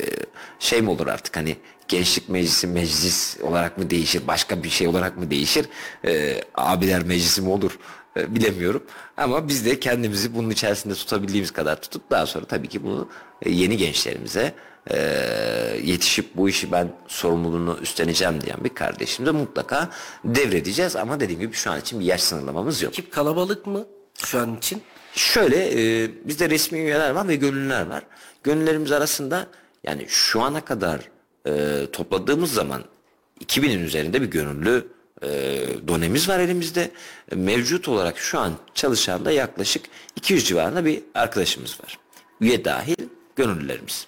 şey 0.60 0.82
mi 0.82 0.90
olur 0.90 1.08
artık? 1.08 1.38
Hani 1.38 1.56
gençlik 1.88 2.30
meclisi 2.30 2.68
meclis 2.68 3.38
olarak 3.42 3.78
mı 3.78 3.90
değişir? 3.90 4.22
Başka 4.28 4.64
bir 4.64 4.70
şey 4.70 4.88
olarak 4.88 5.18
mı 5.18 5.32
değişir? 5.32 5.66
E, 6.06 6.42
abiler 6.56 7.04
meclisi 7.04 7.42
mi 7.42 7.50
olur? 7.50 7.80
E, 8.18 8.36
bilemiyorum. 8.36 8.84
Ama 9.18 9.48
biz 9.48 9.66
de 9.66 9.80
kendimizi 9.80 10.36
bunun 10.36 10.50
içerisinde 10.50 10.94
tutabildiğimiz 10.94 11.52
kadar 11.52 11.82
tutup 11.82 12.12
daha 12.12 12.26
sonra 12.26 12.46
tabii 12.46 12.68
ki 12.68 12.84
bunu 12.84 13.10
e, 13.42 13.52
yeni 13.52 13.78
gençlerimize 13.78 14.54
e, 14.92 14.98
yetişip 15.84 16.38
bu 16.38 16.50
işi 16.50 16.72
ben 16.72 16.92
sorumluluğunu 17.08 17.78
üstleneceğim 17.82 18.42
diyen 18.42 18.64
bir 18.64 18.70
kardeşimize 18.70 19.32
mutlaka 19.32 19.90
devredeceğiz. 20.26 20.96
Ama 20.96 21.20
dediğim 21.20 21.42
gibi 21.42 21.54
şu 21.54 21.72
an 21.72 21.80
için 21.80 22.00
bir 22.00 22.06
yaş 22.06 22.22
sınırlamamız 22.22 22.82
yok. 22.82 22.94
Ekip 22.94 23.12
kalabalık 23.12 23.68
mı 23.68 23.86
şu 24.26 24.40
an 24.40 24.58
için? 24.58 24.82
Şöyle 25.14 25.70
e, 25.72 26.10
bizde 26.28 26.50
resmi 26.50 26.80
üyeler 26.80 27.10
var 27.12 27.28
ve 27.28 27.36
gönüllüler 27.36 27.86
var. 27.86 28.04
Gönüllerimiz 28.44 28.92
arasında 28.92 29.48
yani 29.84 30.06
şu 30.08 30.42
ana 30.42 30.62
kadar 30.62 31.02
e, 31.48 31.86
topladığımız 31.92 32.54
zaman 32.54 32.84
2000'in 33.46 33.84
üzerinde 33.84 34.22
bir 34.22 34.28
gönüllü 34.28 34.88
e, 35.22 35.28
donemiz 35.88 36.30
var 36.30 36.40
elimizde. 36.40 36.92
Mevcut 37.36 37.88
olarak 37.88 38.18
şu 38.18 38.40
an 38.40 38.54
çalışan 38.74 39.26
da 39.26 39.32
yaklaşık 39.32 39.86
200 40.16 40.48
civarında 40.48 40.86
bir 40.86 41.04
arkadaşımız 41.16 41.80
var. 41.84 42.00
Üye 42.42 42.66
dahil 42.66 43.10
gönüllülerimiz. 43.36 44.08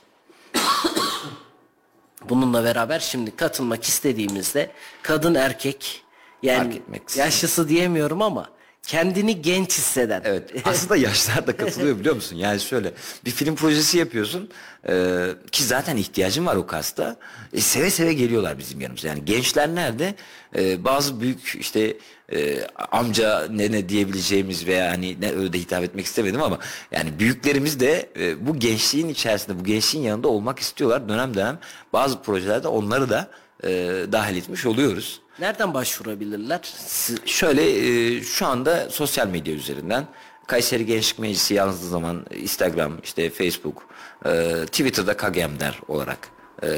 Bununla 2.30 2.64
beraber 2.64 3.00
şimdi 3.00 3.36
katılmak 3.36 3.84
istediğimizde 3.84 4.72
kadın 5.02 5.36
erkek 5.36 6.04
yani 6.44 6.82
yaşlısı 7.16 7.70
diyemiyorum 7.70 8.22
ama 8.22 8.50
kendini 8.88 9.42
genç 9.42 9.78
hisseden. 9.78 10.22
Evet. 10.26 10.52
Aslında 10.66 10.96
yaşlar 10.96 11.48
da 11.48 11.58
katılıyor 11.58 12.00
biliyor 12.00 12.16
musun? 12.16 12.36
Yani 12.36 12.60
şöyle 12.60 12.94
bir 13.26 13.32
film 13.32 13.56
projesi 13.56 13.98
yapıyorsun 13.98 14.50
e, 14.90 15.28
ki 15.52 15.64
zaten 15.64 15.98
ihtiyacın 15.98 16.46
var 16.46 16.56
o 16.56 16.68
kasta. 16.68 17.16
E, 17.54 17.62
seve 17.62 17.90
seve 17.90 18.14
geliyorlar 18.14 18.58
bizim 18.58 18.82
yanımıza. 18.82 19.08
Yani 19.08 19.26
gençler 19.26 19.76
nerede? 19.76 20.16
E, 20.56 20.84
bazı 20.84 21.22
büyük 21.22 21.56
işte 21.60 21.98
e, 22.34 22.68
amca 22.92 23.48
nene 23.50 23.90
diyebileceğimiz 23.90 24.68
veya 24.68 24.92
hani 24.92 25.22
ne 25.22 25.32
öyle 25.32 25.54
de 25.54 25.60
hitap 25.60 25.84
etmek 25.84 26.06
istemedim 26.06 26.42
ama 26.42 26.60
yani 26.92 27.20
büyüklerimiz 27.20 27.80
de 27.80 28.10
e, 28.20 28.48
bu 28.48 28.60
gençliğin 28.60 29.10
içerisinde 29.10 29.60
bu 29.60 29.64
gençliğin 29.64 30.06
yanında 30.06 30.28
olmak 30.28 30.60
istiyorlar. 30.60 31.10
Dönem 31.10 31.34
dönem 31.34 31.60
bazı 31.94 32.22
projelerde 32.22 32.68
onları 32.68 33.10
da 33.10 33.28
e, 33.64 33.70
dahil 34.12 34.38
etmiş 34.38 34.66
oluyoruz. 34.66 35.21
Nereden 35.40 35.74
başvurabilirler? 35.74 36.60
Siz, 36.64 37.18
şöyle 37.26 37.64
e, 37.64 38.22
şu 38.24 38.46
anda 38.46 38.90
sosyal 38.90 39.28
medya 39.28 39.54
üzerinden 39.54 40.08
Kayseri 40.48 40.86
Gençlik 40.86 41.20
Meclisi 41.20 41.54
yazdığı 41.54 41.88
zaman 41.88 42.26
Instagram, 42.36 43.00
işte 43.04 43.30
Facebook, 43.30 43.88
e, 44.26 44.54
Twitter'da 44.66 45.18
Kagemder 45.18 45.80
olarak 45.88 46.20
e, 46.64 46.70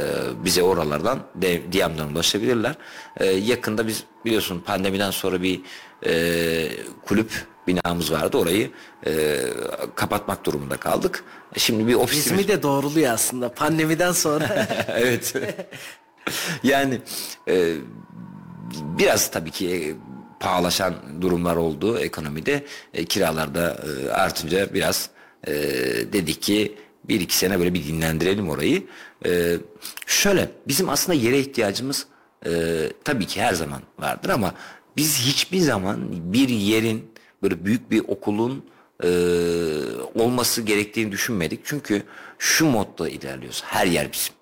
bize 0.45 0.63
oralardan 0.63 1.19
DM'den 1.41 2.07
ulaşabilirler. 2.13 2.75
E, 3.17 3.25
yakında 3.25 3.87
biz 3.87 4.03
biliyorsun 4.25 4.59
pandemiden 4.65 5.11
sonra 5.11 5.41
bir 5.41 5.61
e, 6.05 6.69
kulüp 7.05 7.31
binamız 7.67 8.11
vardı. 8.11 8.37
Orayı 8.37 8.71
e, 9.05 9.37
kapatmak 9.95 10.45
durumunda 10.45 10.77
kaldık. 10.77 11.23
Şimdi 11.57 11.87
bir 11.87 11.93
ofisimiz... 11.93 12.41
İsmi 12.41 12.47
de 12.47 12.63
doğruluyor 12.63 13.13
aslında 13.13 13.53
pandemiden 13.53 14.11
sonra. 14.11 14.67
evet. 14.87 15.33
yani 16.63 17.01
e, 17.47 17.75
biraz 18.71 19.31
tabii 19.31 19.51
ki 19.51 19.69
e, 19.69 19.79
pahalaşan 20.39 20.93
durumlar 21.21 21.55
oldu 21.55 21.99
ekonomide. 21.99 22.65
E, 22.93 23.05
kiralarda 23.05 23.83
e, 23.85 24.11
artınca 24.11 24.73
biraz 24.73 25.09
e, 25.47 25.53
dedik 26.13 26.41
ki 26.41 26.77
bir 27.03 27.21
iki 27.21 27.37
sene 27.37 27.59
böyle 27.59 27.73
bir 27.73 27.83
dinlendirelim 27.83 28.49
orayı. 28.49 28.83
E, 29.25 29.57
şöyle 30.07 30.49
bizim 30.67 30.89
aslında 30.89 31.17
yere 31.17 31.39
ihtiyacımız 31.39 32.07
e, 32.45 32.51
tabii 33.03 33.27
ki 33.27 33.41
her 33.41 33.53
zaman 33.53 33.81
vardır 33.99 34.29
ama 34.29 34.53
biz 34.97 35.19
hiçbir 35.19 35.59
zaman 35.59 35.99
bir 36.33 36.49
yerin 36.49 37.11
böyle 37.43 37.65
büyük 37.65 37.91
bir 37.91 37.99
okulun 38.07 38.65
e, 39.03 39.09
olması 40.15 40.61
gerektiğini 40.61 41.11
düşünmedik. 41.11 41.59
Çünkü 41.63 42.03
şu 42.39 42.65
modda 42.65 43.09
ilerliyoruz. 43.09 43.63
Her 43.65 43.85
yer 43.85 44.11
bizim. 44.11 44.33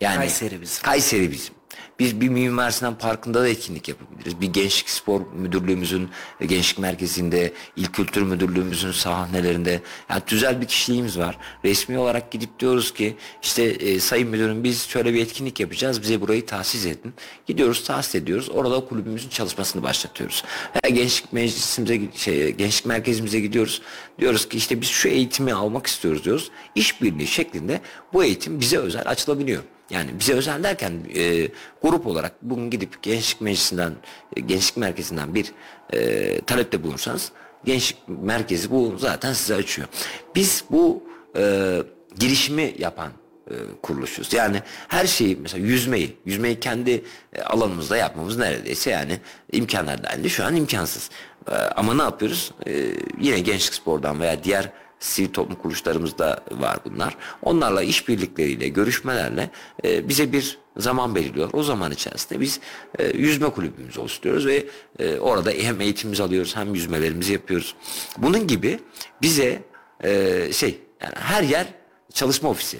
Yani 0.00 0.16
Kayseri 0.16 0.60
bizim. 0.60 0.82
Kayseri 0.82 1.30
bizim. 1.30 1.54
Biz 1.98 2.20
bir 2.20 2.28
Mimar 2.28 2.70
Sinan 2.70 2.98
Parkı'nda 2.98 3.40
da 3.40 3.48
etkinlik 3.48 3.88
yapabiliriz. 3.88 4.40
Bir 4.40 4.46
Gençlik 4.46 4.90
Spor 4.90 5.20
Müdürlüğümüzün 5.34 6.08
Gençlik 6.40 6.78
Merkezi'nde, 6.78 7.52
İl 7.76 7.86
Kültür 7.86 8.22
Müdürlüğümüzün 8.22 8.92
sahnelerinde 8.92 9.80
yani 10.10 10.22
güzel 10.26 10.60
bir 10.60 10.66
kişiliğimiz 10.66 11.18
var. 11.18 11.38
Resmi 11.64 11.98
olarak 11.98 12.30
gidip 12.30 12.60
diyoruz 12.60 12.94
ki 12.94 13.16
işte 13.42 13.62
e, 13.62 14.00
Sayın 14.00 14.28
Müdürüm 14.28 14.64
biz 14.64 14.82
şöyle 14.88 15.14
bir 15.14 15.22
etkinlik 15.22 15.60
yapacağız. 15.60 16.02
Bize 16.02 16.20
burayı 16.20 16.46
tahsis 16.46 16.86
edin. 16.86 17.14
Gidiyoruz 17.46 17.84
tahsis 17.84 18.14
ediyoruz. 18.14 18.48
Orada 18.48 18.84
kulübümüzün 18.84 19.28
çalışmasını 19.28 19.82
başlatıyoruz. 19.82 20.44
Veya 20.74 20.96
gençlik 20.96 21.32
meclisimize 21.32 22.00
şey, 22.14 22.52
gençlik 22.52 22.86
merkezimize 22.86 23.40
gidiyoruz. 23.40 23.82
Diyoruz 24.18 24.48
ki 24.48 24.56
işte 24.56 24.80
biz 24.80 24.88
şu 24.88 25.08
eğitimi 25.08 25.52
almak 25.52 25.86
istiyoruz 25.86 26.24
diyoruz. 26.24 26.50
İşbirliği 26.74 27.26
şeklinde 27.26 27.80
bu 28.12 28.24
eğitim 28.24 28.60
bize 28.60 28.78
özel 28.78 29.02
açılabiliyor. 29.06 29.62
Yani 29.90 30.10
bize 30.18 30.32
özel 30.32 30.62
derken 30.62 30.92
e, 31.16 31.48
grup 31.82 32.06
olarak 32.06 32.32
bugün 32.42 32.70
gidip 32.70 33.02
gençlik 33.02 33.40
meclisinden, 33.40 33.92
e, 34.36 34.40
gençlik 34.40 34.76
merkezinden 34.76 35.34
bir 35.34 35.52
e, 35.92 36.40
talepte 36.40 36.82
bulursanız 36.82 37.32
gençlik 37.64 37.98
merkezi 38.08 38.70
bu 38.70 38.94
zaten 38.98 39.32
size 39.32 39.54
açıyor. 39.54 39.88
Biz 40.34 40.64
bu 40.70 41.02
e, 41.36 41.76
girişimi 42.18 42.74
yapan 42.78 43.12
e, 43.50 43.54
kuruluşuz. 43.82 44.32
Yani 44.32 44.62
her 44.88 45.06
şeyi 45.06 45.36
mesela 45.36 45.66
yüzmeyi, 45.66 46.16
yüzmeyi 46.26 46.60
kendi 46.60 47.04
e, 47.32 47.42
alanımızda 47.42 47.96
yapmamız 47.96 48.36
neredeyse 48.36 48.90
yani 48.90 49.20
imkanlar 49.52 50.04
dahilinde 50.04 50.28
şu 50.28 50.44
an 50.44 50.56
imkansız. 50.56 51.10
E, 51.50 51.54
ama 51.54 51.94
ne 51.94 52.02
yapıyoruz? 52.02 52.52
E, 52.66 52.72
yine 53.20 53.40
gençlik 53.40 53.74
spordan 53.74 54.20
veya 54.20 54.44
diğer 54.44 54.68
sivil 55.02 55.28
toplum 55.32 55.56
kuruluşlarımızda 55.56 56.40
var 56.50 56.78
bunlar. 56.84 57.16
Onlarla 57.42 57.82
işbirlikleriyle, 57.82 58.68
görüşmelerle 58.68 59.50
e, 59.84 60.08
bize 60.08 60.32
bir 60.32 60.58
zaman 60.76 61.14
belirliyor. 61.14 61.50
O 61.52 61.62
zaman 61.62 61.92
içerisinde 61.92 62.40
biz 62.40 62.60
e, 62.98 63.06
yüzme 63.16 63.50
kulübümüzü 63.50 64.00
oluşturuyoruz 64.00 64.46
ve 64.46 64.66
e, 64.98 65.18
orada 65.18 65.50
hem 65.50 65.80
eğitimimizi 65.80 66.22
alıyoruz 66.22 66.56
hem 66.56 66.74
yüzmelerimizi 66.74 67.32
yapıyoruz. 67.32 67.74
Bunun 68.18 68.46
gibi 68.46 68.80
bize 69.22 69.62
e, 70.04 70.52
şey 70.52 70.78
yani 71.02 71.14
her 71.16 71.42
yer 71.42 71.66
çalışma 72.14 72.48
ofisi. 72.48 72.78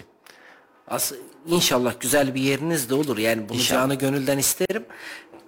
As 0.88 1.12
inşallah 1.46 1.94
güzel 2.00 2.34
bir 2.34 2.40
yeriniz 2.40 2.90
de 2.90 2.94
olur. 2.94 3.18
Yani 3.18 3.48
bunu 3.48 3.56
İnşallah. 3.58 3.80
canı 3.80 3.94
gönülden 3.94 4.38
isterim. 4.38 4.84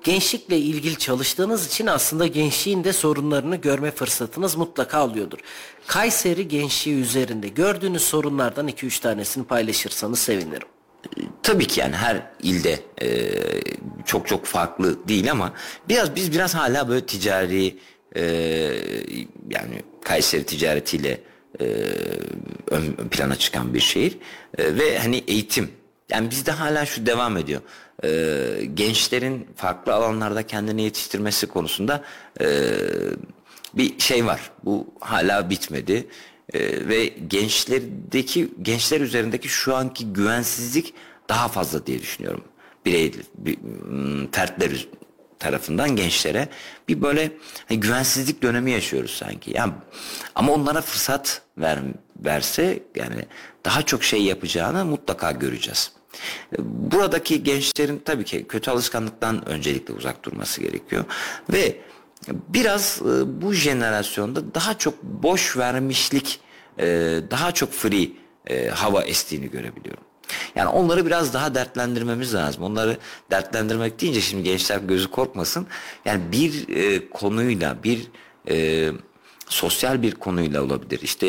Gençlikle 0.05 0.59
ilgili 0.59 0.99
çalıştığınız 0.99 1.67
için 1.67 1.87
aslında 1.87 2.27
gençliğin 2.27 2.85
de 2.85 2.93
sorunlarını 2.93 3.57
görme 3.57 3.91
fırsatınız 3.91 4.57
mutlaka 4.57 5.05
oluyordur. 5.05 5.39
Kayseri 5.87 6.49
gençliği 6.49 6.97
üzerinde 6.97 7.49
gördüğünüz 7.49 8.03
sorunlardan 8.03 8.69
2-3 8.69 9.01
tanesini 9.01 9.45
paylaşırsanız 9.45 10.19
sevinirim. 10.19 10.69
Tabii 11.43 11.67
ki 11.67 11.81
yani 11.81 11.97
her 11.97 12.23
ilde 12.43 12.81
e, 13.03 13.31
çok 14.05 14.29
çok 14.29 14.45
farklı 14.47 15.09
değil 15.09 15.31
ama 15.31 15.53
biraz 15.89 16.17
biz 16.17 16.33
biraz 16.33 16.55
hala 16.55 16.89
böyle 16.89 17.07
ticari 17.07 17.79
e, 18.17 18.23
yani 19.51 19.83
Kayseri 20.05 20.45
ticaretiyle 20.45 21.21
e, 21.61 21.65
ön, 22.71 22.95
ön 22.99 23.09
plana 23.11 23.37
çıkan 23.37 23.75
bir 23.75 23.81
şehir 23.81 24.19
E, 24.59 24.77
ve 24.77 24.99
hani 24.99 25.25
eğitim 25.29 25.71
yani 26.11 26.31
bizde 26.31 26.53
hala 26.53 26.87
şu 26.87 27.07
devam 27.07 27.37
ediyor. 27.37 27.61
E, 28.05 28.11
gençlerin 28.75 29.49
farklı 29.57 29.95
alanlarda 29.95 30.47
kendini 30.47 30.83
yetiştirmesi 30.83 31.47
konusunda 31.47 32.05
e, 32.41 32.47
bir 33.75 33.99
şey 33.99 34.27
var. 34.27 34.51
Bu 34.65 34.87
hala 35.01 35.51
bitmedi. 35.51 36.07
Ee, 36.53 36.89
ve 36.89 37.07
gençlerdeki 37.07 38.49
gençler 38.63 39.01
üzerindeki 39.01 39.49
şu 39.49 39.77
anki 39.77 40.13
güvensizlik 40.13 40.95
daha 41.29 41.49
fazla 41.49 41.87
diye 41.87 41.99
düşünüyorum. 41.99 42.45
Birey 42.87 43.13
bir, 43.39 43.59
mm, 43.59 44.31
fertler 44.31 44.89
tarafından 45.39 45.97
gençlere 45.97 46.49
bir 46.89 47.03
böyle 47.03 47.33
hani 47.69 47.81
güvensizlik 47.81 48.43
dönemi 48.43 48.71
yaşıyoruz 48.71 49.11
sanki. 49.11 49.51
Yani 49.57 49.73
ama 50.35 50.53
onlara 50.53 50.81
fırsat 50.81 51.43
ver, 51.59 51.79
verse 52.17 52.83
yani 52.95 53.25
daha 53.65 53.83
çok 53.83 54.05
şey 54.05 54.23
yapacağını 54.23 54.85
mutlaka 54.85 55.33
göreceğiz. 55.33 55.93
Buradaki 56.59 57.43
gençlerin 57.43 58.03
tabii 58.05 58.25
ki 58.25 58.45
kötü 58.49 58.71
alışkanlıktan 58.71 59.49
öncelikle 59.49 59.95
uzak 59.95 60.25
durması 60.25 60.61
gerekiyor 60.61 61.05
ve 61.53 61.77
biraz 62.49 63.03
e, 63.03 63.43
bu 63.43 63.53
jenerasyonda 63.53 64.55
daha 64.55 64.79
çok 64.79 65.03
boş 65.03 65.57
vermişlik, 65.57 66.41
e, 66.79 66.87
daha 67.31 67.53
çok 67.53 67.73
free 67.73 68.11
e, 68.47 68.69
hava 68.69 69.03
estiğini 69.03 69.51
görebiliyorum. 69.51 70.05
Yani 70.55 70.69
onları 70.69 71.07
biraz 71.07 71.35
daha 71.35 71.55
dertlendirmemiz 71.55 72.35
lazım. 72.35 72.63
Onları 72.63 72.97
dertlendirmek 73.31 74.01
deyince 74.01 74.21
şimdi 74.21 74.43
gençler 74.43 74.79
gözü 74.79 75.11
korkmasın. 75.11 75.67
Yani 76.05 76.23
bir 76.33 76.67
konuyla 77.11 77.77
bir 77.83 78.09
e, 78.49 78.91
sosyal 79.49 80.03
bir 80.03 80.13
konuyla 80.13 80.63
olabilir. 80.63 81.01
İşte 81.03 81.29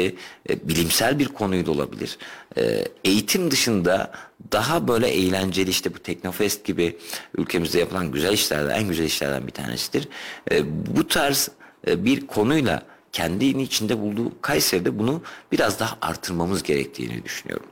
e, 0.49 0.67
bilimsel 0.69 1.19
bir 1.19 1.27
konuyla 1.27 1.71
olabilir. 1.71 2.17
E, 2.57 2.85
eğitim 3.03 3.51
dışında 3.51 4.11
daha 4.51 4.87
böyle 4.87 5.07
eğlenceli 5.07 5.69
işte 5.69 5.95
bu 5.95 5.99
Teknofest 5.99 6.65
gibi 6.65 6.97
ülkemizde 7.37 7.79
yapılan 7.79 8.11
güzel 8.11 8.33
işlerden 8.33 8.75
en 8.79 8.87
güzel 8.87 9.05
işlerden 9.05 9.47
bir 9.47 9.51
tanesidir. 9.51 10.07
E, 10.51 10.63
bu 10.95 11.07
tarz 11.07 11.49
e, 11.87 12.05
bir 12.05 12.27
konuyla 12.27 12.83
kendini 13.11 13.63
içinde 13.63 13.99
bulduğu 13.99 14.41
Kayseri'de 14.41 14.99
bunu 14.99 15.21
biraz 15.51 15.79
daha 15.79 15.97
artırmamız 16.01 16.63
gerektiğini 16.63 17.23
düşünüyorum. 17.23 17.67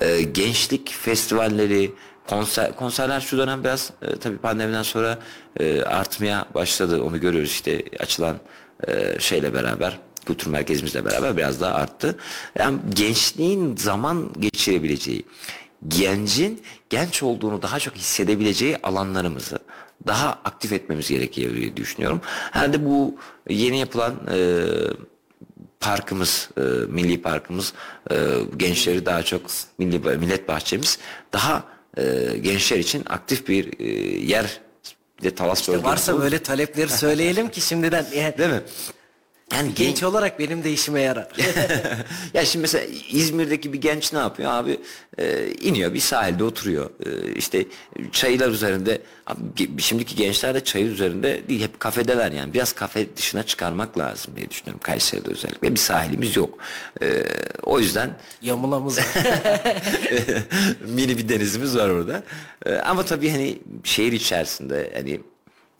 E, 0.00 0.22
gençlik 0.22 0.92
festivalleri, 0.92 1.92
konser, 2.26 2.76
konserler 2.76 3.20
şu 3.20 3.38
dönem 3.38 3.64
biraz 3.64 3.92
e, 4.02 4.16
tabii 4.16 4.38
pandemiden 4.38 4.82
sonra 4.82 5.18
e, 5.60 5.82
artmaya 5.82 6.46
başladı. 6.54 7.02
Onu 7.02 7.20
görüyoruz 7.20 7.50
işte 7.50 7.82
açılan 7.98 8.36
e, 8.88 9.20
şeyle 9.20 9.54
beraber 9.54 9.98
kültür 10.26 10.50
merkezimizle 10.50 11.04
beraber 11.04 11.36
biraz 11.36 11.60
daha 11.60 11.74
arttı. 11.74 12.18
Yani 12.58 12.78
gençliğin 12.94 13.76
zaman 13.76 14.32
geçirebileceği, 14.38 15.24
gencin 15.88 16.62
genç 16.90 17.22
olduğunu 17.22 17.62
daha 17.62 17.78
çok 17.78 17.96
hissedebileceği 17.96 18.76
alanlarımızı 18.82 19.58
daha 20.06 20.28
aktif 20.44 20.72
etmemiz 20.72 21.08
gerekiyor 21.08 21.54
diye 21.54 21.76
düşünüyorum. 21.76 22.20
Herhalde 22.24 22.84
bu 22.84 23.16
yeni 23.48 23.78
yapılan 23.78 24.14
e, 24.32 24.64
parkımız, 25.80 26.50
e, 26.56 26.60
milli 26.88 27.22
parkımız, 27.22 27.72
e, 28.10 28.16
gençleri 28.56 29.06
daha 29.06 29.22
çok 29.22 29.42
milli 29.78 29.98
millet 29.98 30.48
bahçemiz 30.48 30.98
daha 31.32 31.64
e, 31.96 32.02
gençler 32.40 32.78
için 32.78 33.02
aktif 33.08 33.48
bir 33.48 33.80
e, 33.80 33.86
yer. 34.26 34.60
De 35.22 35.34
Talas 35.34 35.68
bölgesi 35.68 35.84
Varsa 35.84 36.20
böyle 36.20 36.42
talepleri 36.42 36.88
söyleyelim 36.88 37.48
ki 37.48 37.60
şimdiden 37.60 38.06
yani 38.16 38.34
Değil 38.38 38.50
mi? 38.50 38.62
Yani 39.54 39.74
genç 39.74 40.02
olarak 40.02 40.38
benim 40.38 40.64
de 40.64 40.72
işime 40.72 41.00
yarar. 41.00 41.28
ya 42.34 42.44
şimdi 42.44 42.62
mesela 42.62 42.84
İzmir'deki 43.10 43.72
bir 43.72 43.80
genç 43.80 44.12
ne 44.12 44.18
yapıyor 44.18 44.50
abi? 44.52 44.80
Ee, 45.18 45.50
iniyor 45.60 45.94
bir 45.94 46.00
sahilde 46.00 46.44
oturuyor. 46.44 46.90
Ee, 47.06 47.32
işte 47.34 47.66
çaylar 48.12 48.48
üzerinde. 48.48 49.02
Abi, 49.26 49.82
şimdiki 49.82 50.16
gençler 50.16 50.54
de 50.54 50.64
çayır 50.64 50.90
üzerinde 50.90 51.48
değil 51.48 51.62
hep 51.62 51.80
kafedeler 51.80 52.32
yani. 52.32 52.54
Biraz 52.54 52.72
kafe 52.72 53.16
dışına 53.16 53.42
çıkarmak 53.42 53.98
lazım 53.98 54.36
diye 54.36 54.50
düşünüyorum 54.50 54.80
Kayseri'de 54.82 55.30
özellikle. 55.30 55.72
Bir 55.72 55.76
sahilimiz 55.76 56.36
yok. 56.36 56.58
Ee, 57.02 57.24
o 57.62 57.80
yüzden 57.80 58.16
Yamulamız 58.42 58.98
var. 58.98 59.06
mini 60.86 61.18
bir 61.18 61.28
denizimiz 61.28 61.76
var 61.76 61.88
orada. 61.88 62.22
Ee, 62.66 62.74
ama 62.74 63.04
tabii 63.04 63.30
hani 63.30 63.58
şehir 63.84 64.12
içerisinde 64.12 64.92
hani 64.94 65.20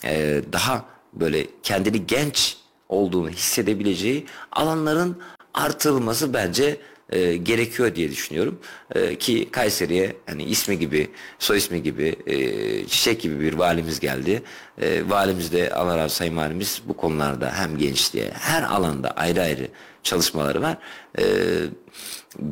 e, 0.04 0.42
daha 0.52 0.84
böyle 1.12 1.46
kendini 1.62 2.06
genç 2.06 2.56
olduğunu 2.90 3.30
hissedebileceği 3.30 4.26
alanların 4.52 5.16
artırılması 5.54 6.34
bence 6.34 6.80
e, 7.10 7.36
gerekiyor 7.36 7.94
diye 7.94 8.10
düşünüyorum. 8.10 8.58
E, 8.94 9.18
ki 9.18 9.48
Kayseri'ye 9.52 10.16
hani 10.26 10.44
ismi 10.44 10.78
gibi, 10.78 11.10
soy 11.38 11.58
ismi 11.58 11.82
gibi, 11.82 12.16
e, 12.26 12.86
çiçek 12.86 13.20
gibi 13.20 13.40
bir 13.40 13.54
valimiz 13.54 14.00
geldi. 14.00 14.42
E, 14.82 15.10
valimiz 15.10 15.52
de 15.52 15.74
Allah 15.74 15.98
razı 15.98 16.14
Sayın 16.14 16.36
Valimiz 16.36 16.82
bu 16.88 16.96
konularda 16.96 17.52
hem 17.54 17.78
gençliğe 17.78 18.30
her 18.30 18.62
alanda 18.62 19.10
ayrı 19.10 19.42
ayrı 19.42 19.68
çalışmaları 20.02 20.62
var. 20.62 20.78
E, 21.18 21.24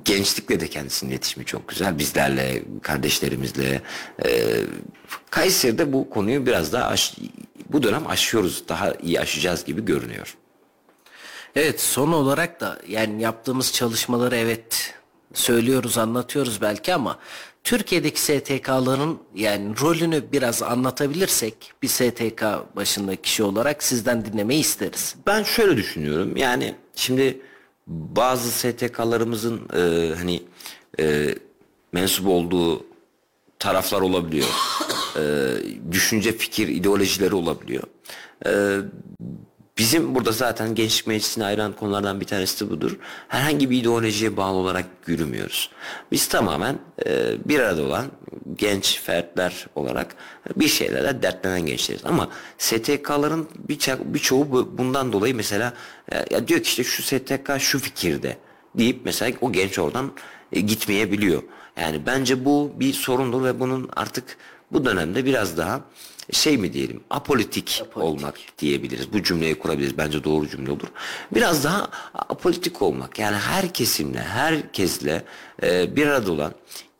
gençlikle 0.04 0.60
de 0.60 0.68
kendisinin 0.68 1.10
iletişimi 1.10 1.46
çok 1.46 1.68
güzel. 1.68 1.98
Bizlerle, 1.98 2.62
kardeşlerimizle. 2.82 3.82
E, 4.26 4.30
Kayseri'de 5.30 5.92
bu 5.92 6.10
konuyu 6.10 6.46
biraz 6.46 6.72
daha 6.72 6.88
aş, 6.88 7.14
bu 7.68 7.82
dönem 7.82 8.06
aşıyoruz. 8.06 8.68
Daha 8.68 8.94
iyi 8.94 9.20
aşacağız 9.20 9.64
gibi 9.64 9.84
görünüyor. 9.84 10.36
Evet 11.56 11.80
son 11.80 12.12
olarak 12.12 12.60
da 12.60 12.78
yani 12.88 13.22
yaptığımız 13.22 13.72
çalışmaları 13.72 14.36
evet 14.36 14.94
söylüyoruz 15.34 15.98
anlatıyoruz 15.98 16.60
belki 16.60 16.94
ama 16.94 17.18
Türkiye'deki 17.64 18.20
STK'ların 18.20 19.18
yani 19.34 19.80
rolünü 19.80 20.32
biraz 20.32 20.62
anlatabilirsek 20.62 21.54
bir 21.82 21.88
STK 21.88 22.44
başındaki 22.76 23.22
kişi 23.22 23.42
olarak 23.42 23.82
sizden 23.82 24.24
dinlemeyi 24.24 24.60
isteriz. 24.60 25.16
Ben 25.26 25.42
şöyle 25.42 25.76
düşünüyorum. 25.76 26.36
Yani 26.36 26.74
şimdi 26.94 27.40
bazı 27.86 28.50
STK'larımızın 28.50 29.60
e, 29.76 30.14
hani 30.14 30.42
e, 31.00 31.34
mensup 31.92 32.26
olduğu 32.26 32.86
taraflar 33.58 34.00
olabiliyor. 34.00 34.48
E, 35.18 35.22
düşünce, 35.92 36.32
fikir, 36.32 36.68
ideolojileri 36.68 37.34
olabiliyor. 37.34 37.82
E, 38.46 38.78
Bizim 39.78 40.14
burada 40.14 40.32
zaten 40.32 40.74
Gençlik 40.74 41.06
Meclisi'ne 41.06 41.44
ayıran 41.44 41.72
konulardan 41.72 42.20
bir 42.20 42.26
tanesi 42.26 42.66
de 42.66 42.70
budur. 42.70 42.96
Herhangi 43.28 43.70
bir 43.70 43.80
ideolojiye 43.80 44.36
bağlı 44.36 44.56
olarak 44.56 44.86
yürümüyoruz. 45.06 45.70
Biz 46.12 46.28
tamamen 46.28 46.78
e, 47.06 47.34
bir 47.44 47.60
arada 47.60 47.82
olan 47.82 48.06
genç 48.56 49.00
fertler 49.00 49.66
olarak 49.74 50.16
bir 50.56 50.68
şeylerle 50.68 51.22
dertlenen 51.22 51.66
gençleriz. 51.66 52.04
Ama 52.04 52.28
STK'ların 52.58 53.48
birçoğu 54.04 54.46
bir 54.46 54.78
bundan 54.78 55.12
dolayı 55.12 55.34
mesela 55.34 55.72
e, 56.12 56.16
ya 56.34 56.48
diyor 56.48 56.60
ki 56.60 56.68
işte 56.68 56.84
şu 56.84 57.02
STK 57.02 57.50
şu 57.58 57.78
fikirde 57.78 58.36
deyip 58.74 59.00
mesela 59.04 59.36
o 59.40 59.52
genç 59.52 59.78
oradan 59.78 60.12
e, 60.52 60.60
gitmeyebiliyor. 60.60 61.42
Yani 61.80 62.06
bence 62.06 62.44
bu 62.44 62.72
bir 62.76 62.92
sorundur 62.92 63.44
ve 63.44 63.60
bunun 63.60 63.88
artık 63.96 64.36
bu 64.72 64.84
dönemde 64.84 65.24
biraz 65.24 65.56
daha 65.56 65.80
şey 66.32 66.58
mi 66.58 66.72
diyelim 66.72 67.00
apolitik, 67.10 67.82
apolitik 67.82 67.96
olmak 67.96 68.34
diyebiliriz. 68.58 69.12
Bu 69.12 69.22
cümleyi 69.22 69.54
kurabiliriz. 69.54 69.98
Bence 69.98 70.24
doğru 70.24 70.48
cümle 70.48 70.70
olur. 70.70 70.88
Biraz 71.34 71.64
daha 71.64 71.88
apolitik 72.14 72.82
olmak. 72.82 73.18
Yani 73.18 73.36
her 73.36 73.72
kesimle, 73.72 74.20
herkesle 74.20 75.24
e, 75.62 75.96
bir 75.96 76.06
arada 76.06 76.32
olan 76.32 76.52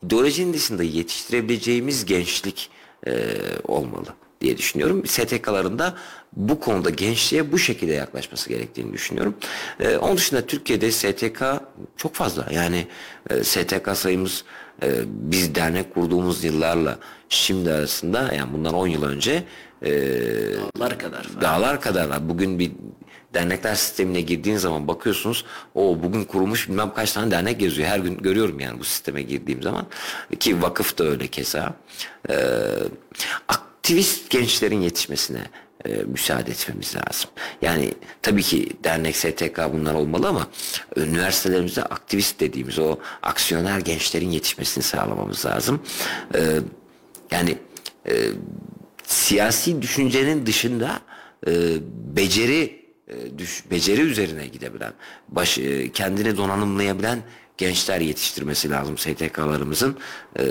ideolojinin 0.05 0.53
dışında 0.53 0.83
yetiştirebileceğimiz 0.83 2.05
gençlik 2.05 2.69
e, 3.07 3.11
olmalı 3.63 4.07
diye 4.41 4.57
düşünüyorum. 4.57 5.05
STK'larında 5.05 5.95
bu 6.33 6.59
konuda 6.59 6.89
gençliğe 6.89 7.51
bu 7.51 7.57
şekilde 7.57 7.93
yaklaşması 7.93 8.49
gerektiğini 8.49 8.93
düşünüyorum. 8.93 9.35
Ee, 9.79 9.97
onun 9.97 10.17
dışında 10.17 10.45
Türkiye'de 10.45 10.91
STK 10.91 11.43
çok 11.97 12.15
fazla. 12.15 12.47
Yani 12.51 12.87
e, 13.29 13.43
STK 13.43 13.89
sayımız 13.93 14.43
e, 14.83 14.87
biz 15.05 15.55
dernek 15.55 15.93
kurduğumuz 15.93 16.43
yıllarla 16.43 16.99
şimdi 17.29 17.71
arasında 17.71 18.33
yani 18.33 18.53
bundan 18.53 18.73
10 18.73 18.87
yıl 18.87 19.03
önce 19.03 19.43
e, 19.85 19.91
dağlar 20.77 20.99
kadar 20.99 21.23
falan. 21.23 21.41
dağlar 21.41 21.81
kadar 21.81 22.09
var. 22.09 22.29
Bugün 22.29 22.59
bir 22.59 22.71
dernekler 23.33 23.75
sistemine 23.75 24.21
girdiğin 24.21 24.57
zaman 24.57 24.87
bakıyorsunuz 24.87 25.45
o 25.75 25.97
bugün 26.03 26.23
kurulmuş 26.23 26.69
bilmem 26.69 26.93
kaç 26.93 27.13
tane 27.13 27.31
dernek 27.31 27.61
yazıyor. 27.61 27.87
Her 27.87 27.99
gün 27.99 28.17
görüyorum 28.17 28.59
yani 28.59 28.79
bu 28.79 28.83
sisteme 28.83 29.21
girdiğim 29.21 29.63
zaman 29.63 29.85
ki 30.39 30.61
vakıf 30.61 30.97
da 30.97 31.03
öyle 31.03 31.27
keza. 31.27 31.73
Ee, 32.29 32.35
aktivist 33.47 34.29
gençlerin 34.29 34.81
yetişmesine 34.81 35.41
e, 35.85 35.89
müsaade 35.89 36.51
etmemiz 36.51 36.95
lazım. 36.95 37.29
Yani 37.61 37.91
tabii 38.21 38.43
ki 38.43 38.69
dernek, 38.83 39.15
STK 39.15 39.59
bunlar 39.73 39.93
olmalı 39.93 40.27
ama 40.27 40.47
üniversitelerimizde 40.95 41.83
aktivist 41.83 42.39
dediğimiz 42.39 42.79
o 42.79 42.97
aksiyoner 43.21 43.79
gençlerin 43.79 44.29
yetişmesini 44.31 44.83
sağlamamız 44.83 45.45
lazım. 45.45 45.81
E, 46.35 46.59
yani 47.31 47.57
e, 48.09 48.13
siyasi 49.03 49.81
düşüncenin 49.81 50.45
dışında 50.45 51.01
e, 51.47 51.51
beceri 52.15 52.85
e, 53.07 53.37
düş, 53.37 53.63
beceri 53.71 54.01
üzerine 54.01 54.47
gidebilen, 54.47 54.93
baş, 55.29 55.57
e, 55.57 55.91
kendini 55.91 56.37
donanımlayabilen 56.37 57.19
gençler 57.57 58.01
yetiştirmesi 58.01 58.69
lazım 58.69 58.97
STK'larımızın. 58.97 59.97
E, 60.39 60.45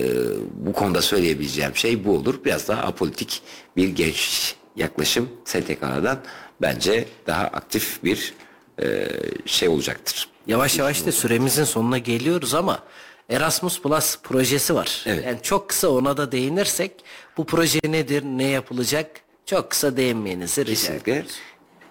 bu 0.53 0.73
konuda 0.73 1.03
söyleyebileceğim 1.03 1.77
şey 1.77 2.05
bu 2.05 2.17
olur. 2.17 2.45
Biraz 2.45 2.69
daha 2.69 2.83
apolitik 2.83 3.43
bir 3.77 3.89
genç 3.89 4.55
yaklaşım 4.77 5.29
STK'lardan 5.45 6.19
bence 6.63 7.09
daha 7.27 7.43
aktif 7.43 8.05
bir 8.05 8.35
e, 8.83 9.09
şey 9.47 9.69
olacaktır. 9.69 10.29
Yavaş 10.47 10.79
yavaş 10.79 11.07
da 11.07 11.13
süremizin 11.13 11.65
sonuna 11.65 11.99
geliyoruz 11.99 12.55
ama 12.55 12.83
Erasmus 13.29 13.83
Plus 13.83 14.19
projesi 14.23 14.75
var. 14.75 15.05
Evet. 15.07 15.25
Yani 15.27 15.39
çok 15.43 15.69
kısa 15.69 15.89
ona 15.89 16.17
da 16.17 16.33
değinirsek 16.33 16.93
bu 17.37 17.47
proje 17.47 17.81
nedir, 17.85 18.23
ne 18.23 18.45
yapılacak? 18.45 19.11
Çok 19.47 19.71
kısa 19.71 19.97
değinmenizi 19.97 20.61
rica 20.61 20.71
Kesinlikle. 20.71 21.13
ediyoruz. 21.13 21.33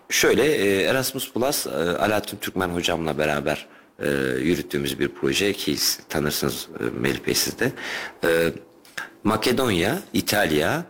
Şöyle 0.09 0.43
e, 0.45 0.81
Erasmus 0.83 1.33
Plus 1.33 1.67
e, 1.67 1.69
Alaaddin 1.69 2.38
Türkmen 2.38 2.69
hocamla 2.69 3.17
beraber 3.17 3.67
e, 3.99 4.07
yürüttüğümüz 4.39 4.99
bir 4.99 5.07
proje 5.07 5.53
ki 5.53 5.75
tanırsınız 6.09 6.67
Melih 6.99 7.25
Bey 7.27 7.33
siz 7.33 7.55
de. 7.59 7.71
Makedonya, 9.23 9.99
İtalya, 10.13 10.83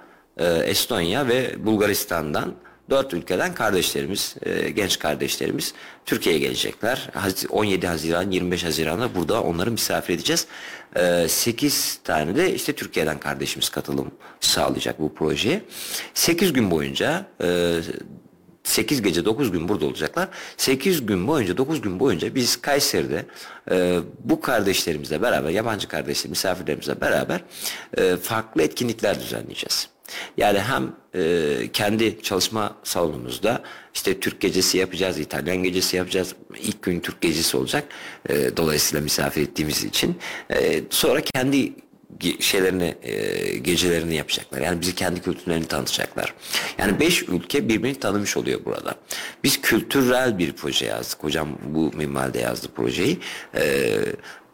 Estonya 0.64 1.28
ve 1.28 1.66
Bulgaristan'dan 1.66 2.54
dört 2.90 3.14
ülkeden 3.14 3.54
kardeşlerimiz, 3.54 4.36
genç 4.76 5.00
kardeşlerimiz 5.00 5.74
Türkiye'ye 6.06 6.42
gelecekler. 6.42 7.10
17 7.50 7.88
Haziran, 7.88 8.32
25 8.32 8.64
Haziran'da 8.64 9.16
burada 9.16 9.44
onları 9.44 9.72
misafir 9.72 10.14
edeceğiz. 10.14 10.48
8 11.28 12.00
tane 12.04 12.36
de 12.36 12.54
işte 12.54 12.74
Türkiye'den 12.74 13.20
kardeşimiz 13.20 13.70
katılım 13.70 14.12
sağlayacak 14.40 15.00
bu 15.00 15.16
projeye. 15.16 15.62
8 16.14 16.54
gün 16.54 16.72
boyunca 16.72 17.26
8 18.68 19.02
gece 19.02 19.26
9 19.26 19.52
gün 19.52 19.70
burada 19.70 19.86
olacaklar. 19.86 20.30
8 20.58 21.06
gün 21.06 21.28
boyunca 21.28 21.58
9 21.58 21.82
gün 21.82 22.00
boyunca 22.00 22.36
biz 22.36 22.62
Kayseri'de 22.62 23.26
e, 23.72 24.00
bu 24.24 24.42
kardeşlerimizle 24.42 25.22
beraber 25.22 25.50
yabancı 25.50 25.88
kardeşler 25.88 26.30
misafirlerimizle 26.30 27.02
beraber 27.02 27.42
e, 27.98 28.18
farklı 28.18 28.62
etkinlikler 28.62 29.20
düzenleyeceğiz. 29.20 29.90
Yani 30.38 30.60
hem 30.60 30.92
e, 31.16 31.72
kendi 31.74 32.22
çalışma 32.22 32.76
salonumuzda 32.84 33.64
işte 33.94 34.20
Türk 34.20 34.42
gecesi 34.42 34.78
yapacağız, 34.78 35.20
İtalyan 35.20 35.58
gecesi 35.58 35.98
yapacağız. 35.98 36.36
İlk 36.62 36.82
gün 36.82 37.00
Türk 37.00 37.22
gecesi 37.22 37.58
olacak. 37.58 37.84
E, 38.30 38.58
dolayısıyla 38.58 39.04
misafir 39.04 39.42
ettiğimiz 39.42 39.84
için. 39.84 40.18
E, 40.50 40.82
sonra 40.90 41.22
kendi 41.22 41.74
şeylerini 42.40 42.96
e, 43.04 43.58
gecelerini 43.58 44.16
yapacaklar. 44.16 44.62
Yani 44.62 44.82
bizi 44.82 44.96
kendi 44.96 45.22
kültürlerini 45.22 45.68
tanıtacaklar. 45.68 46.34
Yani 46.78 47.00
beş 47.00 47.24
ülke 47.24 47.70
birbirini 47.70 48.00
tanımış 48.00 48.38
oluyor 48.38 48.66
burada. 48.66 48.96
Biz 49.44 49.62
kültürel 49.62 50.38
bir 50.38 50.54
proje 50.54 50.86
yazdık. 50.86 51.24
Hocam 51.24 51.50
bu 51.66 51.92
minvalde 51.94 52.40
yazdı 52.40 52.68
projeyi. 52.76 53.20
E, 53.56 53.96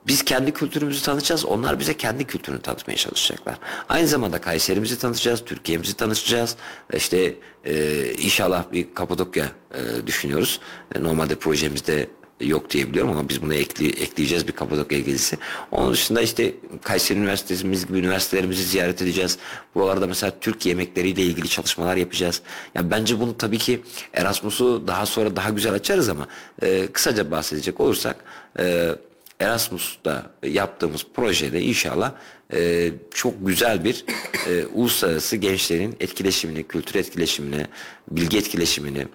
biz 0.07 0.25
kendi 0.25 0.51
kültürümüzü 0.51 1.01
tanıtacağız. 1.03 1.45
Onlar 1.45 1.79
bize 1.79 1.97
kendi 1.97 2.23
kültürünü 2.23 2.61
tanıtmaya 2.61 2.97
çalışacaklar. 2.97 3.57
Aynı 3.89 4.07
zamanda 4.07 4.41
Kayserimizi 4.41 4.99
tanıtacağız, 4.99 5.45
Türkiye'mizi 5.45 5.93
tanıtacağız. 5.93 6.55
İşte 6.93 7.35
e, 7.65 8.03
inşallah 8.13 8.71
bir 8.71 8.93
Kapadokya 8.93 9.45
e, 9.73 10.07
düşünüyoruz. 10.07 10.59
E, 10.95 11.03
normalde 11.03 11.35
projemizde 11.35 12.07
yok 12.41 12.69
diye 12.69 12.89
biliyorum 12.89 13.11
ama 13.11 13.29
biz 13.29 13.41
bunu 13.41 13.53
ekli, 13.53 13.89
ekleyeceğiz 13.89 14.47
bir 14.47 14.51
Kapadokya 14.51 14.99
gezisi. 14.99 15.37
Onun 15.71 15.93
dışında 15.93 16.21
işte 16.21 16.53
Kayseri 16.83 17.19
Üniversitemiz 17.19 17.87
gibi 17.87 17.97
üniversitelerimizi 17.97 18.63
ziyaret 18.63 19.01
edeceğiz. 19.01 19.37
Buralarda 19.75 20.07
mesela 20.07 20.33
Türk 20.41 20.65
yemekleriyle 20.65 21.21
ilgili 21.21 21.49
çalışmalar 21.49 21.95
yapacağız. 21.95 22.41
Yani 22.75 22.91
bence 22.91 23.19
bunu 23.19 23.37
tabii 23.37 23.57
ki 23.57 23.81
Erasmus'u 24.13 24.87
daha 24.87 25.05
sonra 25.05 25.35
daha 25.35 25.49
güzel 25.49 25.73
açarız 25.73 26.09
ama 26.09 26.27
e, 26.61 26.87
kısaca 26.87 27.31
bahsedecek 27.31 27.79
olursak 27.79 28.15
e, 28.59 28.95
Erasmus'ta 29.43 30.31
yaptığımız 30.43 31.05
projede 31.13 31.61
inşallah 31.61 32.11
e, 32.53 32.91
çok 33.13 33.47
güzel 33.47 33.83
bir 33.83 34.05
e, 34.49 34.65
uluslararası 34.65 35.35
gençlerin 35.35 35.95
etkileşimini, 35.99 36.63
kültür 36.63 36.99
etkileşimini, 36.99 37.67
bilgi 38.11 38.37
etkileşimini, 38.37 39.07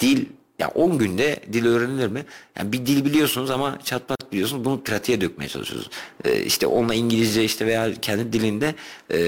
dil 0.00 0.26
ya 0.58 0.68
10 0.68 0.98
günde 0.98 1.40
dil 1.52 1.66
öğrenilir 1.66 2.06
mi? 2.06 2.24
Yani 2.58 2.72
bir 2.72 2.86
dil 2.86 3.04
biliyorsunuz 3.04 3.50
ama 3.50 3.78
çatpat 3.84 4.32
biliyorsunuz. 4.32 4.64
Bunu 4.64 4.82
pratiğe 4.82 5.20
dökmeye 5.20 5.48
çalışıyorsunuz. 5.48 5.90
Ee, 6.24 6.42
işte 6.42 6.66
onunla 6.66 6.94
İngilizce 6.94 7.44
işte 7.44 7.66
veya 7.66 7.94
kendi 7.94 8.32
dilinde 8.32 8.74
e, 9.10 9.18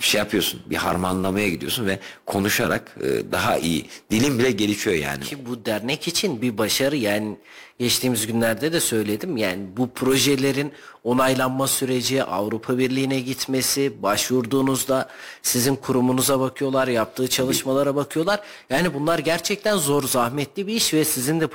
şey 0.00 0.18
yapıyorsun. 0.18 0.60
Bir 0.66 0.76
harmanlamaya 0.76 1.48
gidiyorsun 1.48 1.86
ve 1.86 1.98
konuşarak 2.26 2.96
e, 3.00 3.32
daha 3.32 3.58
iyi. 3.58 3.86
Dilin 4.10 4.38
bile 4.38 4.50
gelişiyor 4.50 4.96
yani. 4.96 5.24
Ki 5.24 5.46
bu 5.46 5.64
dernek 5.64 6.08
için 6.08 6.42
bir 6.42 6.58
başarı 6.58 6.96
yani 6.96 7.36
geçtiğimiz 7.78 8.26
günlerde 8.26 8.72
de 8.72 8.80
söyledim. 8.80 9.36
Yani 9.36 9.62
bu 9.76 9.90
projelerin 9.90 10.72
onaylanma 11.04 11.66
süreci, 11.66 12.24
Avrupa 12.24 12.78
Birliği'ne 12.78 13.20
gitmesi, 13.20 14.02
başvurduğunuzda 14.02 15.08
sizin 15.42 15.76
kurumunuza 15.76 16.40
bakıyorlar, 16.40 16.88
yaptığı 16.88 17.28
çalışmalara 17.28 17.94
bakıyorlar. 17.94 18.40
Yani 18.70 18.94
bunlar 18.94 19.18
gerçekten 19.18 19.76
zor, 19.76 20.02
zahmetli 20.02 20.66
bir 20.66 20.74
iş 20.74 20.94
ve 20.94 21.04
sizin 21.04 21.40
de 21.40 21.46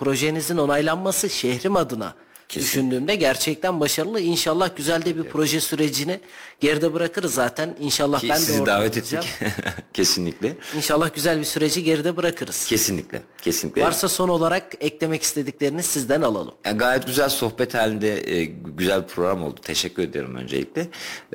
projenizin 0.47 0.57
onaylanması 0.57 1.29
şehrim 1.29 1.75
adına 1.75 2.13
Kesin. 2.49 2.67
düşündüğümde 2.67 3.15
gerçekten 3.15 3.79
başarılı. 3.79 4.21
İnşallah 4.21 4.69
güzel 4.75 5.01
de 5.05 5.15
bir 5.15 5.21
evet. 5.21 5.31
proje 5.31 5.59
sürecini 5.59 6.19
geride 6.59 6.93
bırakırız 6.93 7.33
zaten. 7.33 7.75
İnşallah 7.79 8.19
Ki 8.19 8.29
ben 8.29 8.37
sizi 8.37 8.61
de 8.61 8.65
davet 8.65 8.97
ettik. 8.97 9.19
Kesinlikle. 9.93 10.55
İnşallah 10.75 11.13
güzel 11.15 11.39
bir 11.39 11.45
süreci 11.45 11.83
geride 11.83 12.17
bırakırız. 12.17 12.65
Kesinlikle. 12.65 13.21
Kesinlikle. 13.41 13.81
Varsa 13.81 14.09
son 14.09 14.29
olarak 14.29 14.75
eklemek 14.79 15.23
istediklerini 15.23 15.83
sizden 15.83 16.21
alalım. 16.21 16.53
Yani 16.65 16.77
gayet 16.77 17.05
güzel 17.05 17.29
sohbet 17.29 17.73
halinde 17.73 18.31
e, 18.31 18.45
güzel 18.77 19.03
bir 19.03 19.07
program 19.07 19.43
oldu. 19.43 19.59
Teşekkür 19.61 20.03
ederim 20.03 20.35
öncelikle. 20.35 20.87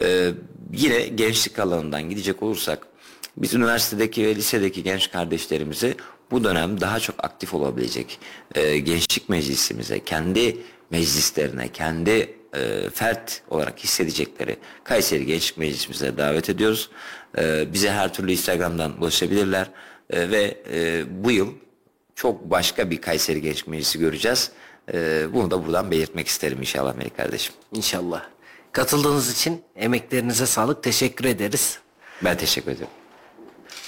E, 0.02 0.30
yine 0.72 1.06
gençlik 1.06 1.58
alanından 1.58 2.10
gidecek 2.10 2.42
olursak 2.42 2.86
biz 3.36 3.54
üniversitedeki 3.54 4.26
ve 4.26 4.34
lisedeki 4.34 4.82
genç 4.82 5.10
kardeşlerimizi 5.10 5.96
bu 6.32 6.44
dönem 6.44 6.80
daha 6.80 7.00
çok 7.00 7.24
aktif 7.24 7.54
olabilecek 7.54 8.18
e, 8.54 8.78
gençlik 8.78 9.28
meclisimize, 9.28 10.04
kendi 10.04 10.58
meclislerine, 10.90 11.68
kendi 11.68 12.34
e, 12.54 12.90
fert 12.94 13.42
olarak 13.50 13.78
hissedecekleri 13.78 14.56
Kayseri 14.84 15.26
Gençlik 15.26 15.58
Meclisimize 15.58 16.16
davet 16.16 16.50
ediyoruz. 16.50 16.90
E, 17.38 17.72
bize 17.72 17.90
her 17.90 18.14
türlü 18.14 18.32
Instagram'dan 18.32 19.00
ulaşabilirler 19.02 19.70
E, 20.10 20.30
ve 20.30 20.62
e, 20.72 21.04
bu 21.24 21.30
yıl 21.30 21.48
çok 22.14 22.50
başka 22.50 22.90
bir 22.90 23.00
Kayseri 23.00 23.40
Gençlik 23.40 23.68
Meclisi 23.68 23.98
göreceğiz. 23.98 24.50
E, 24.92 25.26
bunu 25.32 25.50
da 25.50 25.66
buradan 25.66 25.90
belirtmek 25.90 26.28
isterim 26.28 26.58
inşallah 26.60 26.94
Melih 26.94 27.16
kardeşim. 27.16 27.54
İnşallah. 27.72 28.22
Katıldığınız 28.72 29.32
için 29.32 29.62
emeklerinize 29.76 30.46
sağlık. 30.46 30.82
Teşekkür 30.82 31.24
ederiz. 31.24 31.78
Ben 32.24 32.36
teşekkür 32.36 32.70
ederim. 32.70 33.01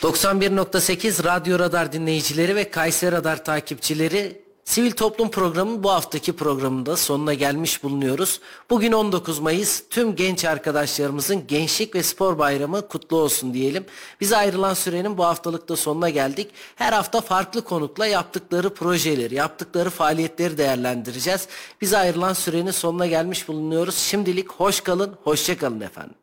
91.8 0.02 1.24
Radyo 1.24 1.58
Radar 1.58 1.92
dinleyicileri 1.92 2.56
ve 2.56 2.70
Kayseri 2.70 3.12
Radar 3.12 3.44
takipçileri 3.44 4.44
Sivil 4.64 4.90
Toplum 4.90 5.30
Programı 5.30 5.82
bu 5.82 5.90
haftaki 5.90 6.32
programında 6.32 6.96
sonuna 6.96 7.34
gelmiş 7.34 7.82
bulunuyoruz. 7.82 8.40
Bugün 8.70 8.92
19 8.92 9.38
Mayıs 9.38 9.82
tüm 9.90 10.16
genç 10.16 10.44
arkadaşlarımızın 10.44 11.46
Gençlik 11.46 11.94
ve 11.94 12.02
Spor 12.02 12.38
Bayramı 12.38 12.88
kutlu 12.88 13.16
olsun 13.16 13.54
diyelim. 13.54 13.84
Bize 14.20 14.36
ayrılan 14.36 14.74
sürenin 14.74 15.18
bu 15.18 15.24
haftalıkta 15.24 15.76
sonuna 15.76 16.10
geldik. 16.10 16.50
Her 16.76 16.92
hafta 16.92 17.20
farklı 17.20 17.64
konukla 17.64 18.06
yaptıkları 18.06 18.74
projeleri, 18.74 19.34
yaptıkları 19.34 19.90
faaliyetleri 19.90 20.58
değerlendireceğiz. 20.58 21.48
Bize 21.80 21.98
ayrılan 21.98 22.32
sürenin 22.32 22.70
sonuna 22.70 23.06
gelmiş 23.06 23.48
bulunuyoruz. 23.48 23.96
Şimdilik 23.96 24.52
hoş 24.52 24.80
kalın, 24.80 25.16
hoşça 25.24 25.58
kalın 25.58 25.80
efendim. 25.80 26.14